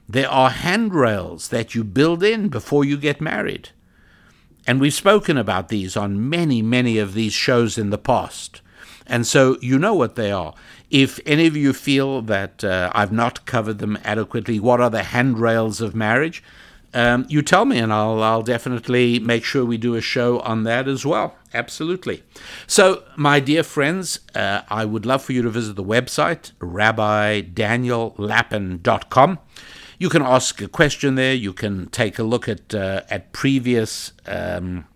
there 0.09 0.31
are 0.31 0.51
handrails 0.51 1.49
that 1.49 1.75
you 1.75 1.83
build 1.83 2.23
in 2.23 2.49
before 2.49 2.85
you 2.85 2.97
get 2.97 3.21
married. 3.21 3.71
And 4.67 4.81
we've 4.81 4.95
spoken 4.95 5.37
about 5.37 5.69
these 5.69 5.97
on 5.97 6.29
many, 6.29 6.63
many 6.63 6.99
of 6.99 7.15
these 7.15 7.33
shows 7.33 7.79
in 7.79 7.91
the 7.91 7.99
past. 7.99 8.61
And 9.07 9.27
so 9.27 9.57
you 9.61 9.79
know 9.79 9.95
what 9.95 10.17
they 10.17 10.33
are. 10.33 10.55
If 10.91 11.19
any 11.27 11.47
of 11.47 11.57
you 11.57 11.73
feel 11.73 12.23
that 12.23 12.63
uh, 12.63 12.93
I've 12.95 13.13
not 13.13 13.47
covered 13.47 13.79
them 13.79 13.99
adequately, 14.05 14.61
what 14.61 14.81
are 14.81 14.91
the 14.91 15.03
handrails 15.03 15.81
of 15.81 15.95
marriage? 15.95 16.43
Um, 16.95 17.27
you 17.29 17.43
tell 17.43 17.65
me, 17.67 17.79
and 17.79 17.93
I'll, 17.93 18.23
I'll 18.23 18.43
definitely 18.43 19.19
make 19.19 19.45
sure 19.45 19.67
we 19.67 19.77
do 19.77 19.97
a 19.97 20.01
show 20.01 20.39
on 20.41 20.63
that 20.63 20.89
as 20.89 21.05
well. 21.05 21.35
Absolutely. 21.53 22.23
So, 22.67 23.03
my 23.17 23.39
dear 23.41 23.63
friends, 23.63 24.21
uh, 24.35 24.63
I 24.69 24.87
would 24.87 25.05
love 25.05 25.23
for 25.23 25.33
you 25.33 25.43
to 25.43 25.51
visit 25.51 25.77
the 25.77 25.85
website, 25.85 26.53
rabbidaniellapin.com. 26.61 29.39
You 29.99 30.09
can 30.09 30.23
ask 30.23 30.63
a 30.63 30.69
question 30.69 31.17
there. 31.17 31.35
You 31.35 31.53
can 31.53 31.89
take 31.89 32.19
a 32.19 32.23
look 32.23 32.49
at 32.49 32.75
uh, 32.75 33.03
at 33.11 33.33
previous. 33.33 34.13
Um, 34.27 34.87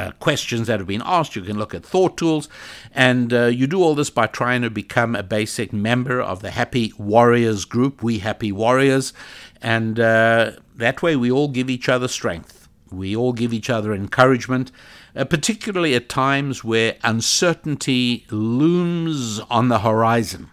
uh, 0.00 0.12
questions 0.12 0.66
that 0.66 0.80
have 0.80 0.86
been 0.86 1.02
asked. 1.04 1.36
You 1.36 1.42
can 1.42 1.58
look 1.58 1.74
at 1.74 1.84
thought 1.84 2.16
tools, 2.16 2.48
and 2.94 3.30
uh, 3.32 3.46
you 3.46 3.66
do 3.66 3.82
all 3.82 3.94
this 3.94 4.10
by 4.10 4.26
trying 4.26 4.62
to 4.62 4.70
become 4.70 5.14
a 5.14 5.22
basic 5.22 5.72
member 5.72 6.20
of 6.20 6.40
the 6.40 6.50
Happy 6.50 6.92
Warriors 6.98 7.64
group, 7.66 8.02
We 8.02 8.18
Happy 8.20 8.50
Warriors, 8.50 9.12
and 9.60 10.00
uh, 10.00 10.52
that 10.76 11.02
way 11.02 11.16
we 11.16 11.30
all 11.30 11.48
give 11.48 11.68
each 11.68 11.88
other 11.88 12.08
strength. 12.08 12.68
We 12.90 13.14
all 13.14 13.32
give 13.32 13.52
each 13.52 13.70
other 13.70 13.92
encouragement, 13.92 14.72
uh, 15.14 15.24
particularly 15.24 15.94
at 15.94 16.08
times 16.08 16.64
where 16.64 16.96
uncertainty 17.04 18.26
looms 18.30 19.38
on 19.50 19.68
the 19.68 19.80
horizon. 19.80 20.50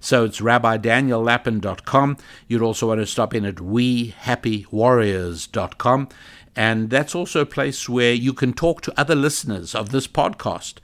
So 0.00 0.24
it's 0.24 0.40
rabbidaniellapin.com. 0.40 2.16
You'd 2.48 2.62
also 2.62 2.88
want 2.88 3.00
to 3.00 3.06
stop 3.06 3.32
in 3.32 3.44
at 3.44 3.54
wehappywarriors.com. 3.56 6.08
And 6.54 6.90
that's 6.90 7.14
also 7.14 7.40
a 7.40 7.46
place 7.46 7.88
where 7.88 8.12
you 8.12 8.32
can 8.32 8.52
talk 8.52 8.82
to 8.82 9.00
other 9.00 9.14
listeners 9.14 9.74
of 9.74 9.90
this 9.90 10.06
podcast 10.06 10.74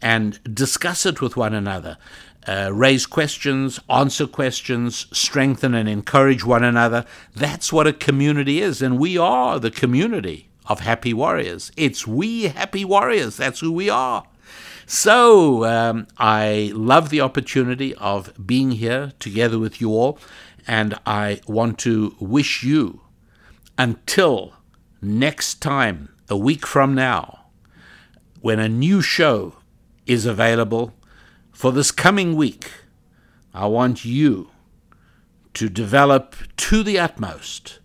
and 0.00 0.38
discuss 0.54 1.04
it 1.04 1.20
with 1.20 1.36
one 1.36 1.54
another. 1.54 1.98
uh, 2.48 2.70
raise 2.72 3.06
questions, 3.06 3.78
answer 3.90 4.26
questions, 4.26 5.06
strengthen 5.12 5.74
and 5.74 5.88
encourage 5.88 6.44
one 6.44 6.64
another. 6.64 7.04
That's 7.36 7.72
what 7.72 7.86
a 7.86 7.92
community 7.92 8.60
is, 8.62 8.80
and 8.80 8.98
we 8.98 9.18
are 9.18 9.58
the 9.58 9.70
community 9.70 10.48
of 10.66 10.80
happy 10.80 11.12
warriors. 11.12 11.70
It's 11.76 12.06
we 12.06 12.44
happy 12.44 12.84
warriors. 12.84 13.36
That's 13.36 13.60
who 13.60 13.70
we 13.70 13.90
are. 13.90 14.24
So 14.86 15.66
um, 15.66 16.06
I 16.16 16.72
love 16.74 17.10
the 17.10 17.20
opportunity 17.20 17.94
of 17.96 18.32
being 18.46 18.70
here 18.72 19.12
together 19.18 19.58
with 19.58 19.80
you 19.80 19.90
all, 19.90 20.18
and 20.66 20.98
I 21.04 21.40
want 21.46 21.78
to 21.80 22.16
wish 22.18 22.62
you 22.62 23.02
until 23.76 24.54
next 25.00 25.60
time, 25.60 26.08
a 26.28 26.36
week 26.36 26.66
from 26.66 26.94
now, 26.94 27.46
when 28.40 28.58
a 28.58 28.68
new 28.68 29.00
show 29.02 29.54
is 30.06 30.26
available 30.26 30.94
for 31.52 31.72
this 31.72 31.90
coming 31.90 32.36
week, 32.36 32.70
I 33.52 33.66
want 33.66 34.04
you 34.04 34.50
to 35.54 35.68
develop 35.68 36.36
to 36.56 36.82
the 36.82 36.98
utmost 36.98 37.80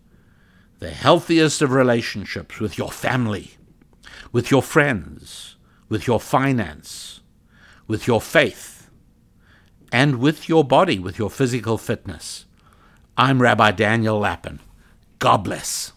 the 0.84 0.92
healthiest 0.92 1.62
of 1.62 1.72
relationships 1.72 2.60
with 2.60 2.78
your 2.78 2.92
family, 2.92 3.52
with 4.34 4.52
your 4.52 4.62
friends, 4.62 5.56
with 5.88 6.06
your 6.08 6.20
finance, 6.20 7.22
with 7.88 8.06
your 8.06 8.20
faith, 8.20 8.90
and 9.94 10.20
with 10.20 10.50
your 10.50 10.66
body, 10.66 11.00
with 11.00 11.18
your 11.18 11.30
physical 11.30 11.78
fitness. 11.78 12.46
I'm 13.18 13.42
Rabbi 13.42 13.72
Daniel 13.72 14.20
Lapin. 14.20 14.60
God 15.20 15.38
bless. 15.38 15.94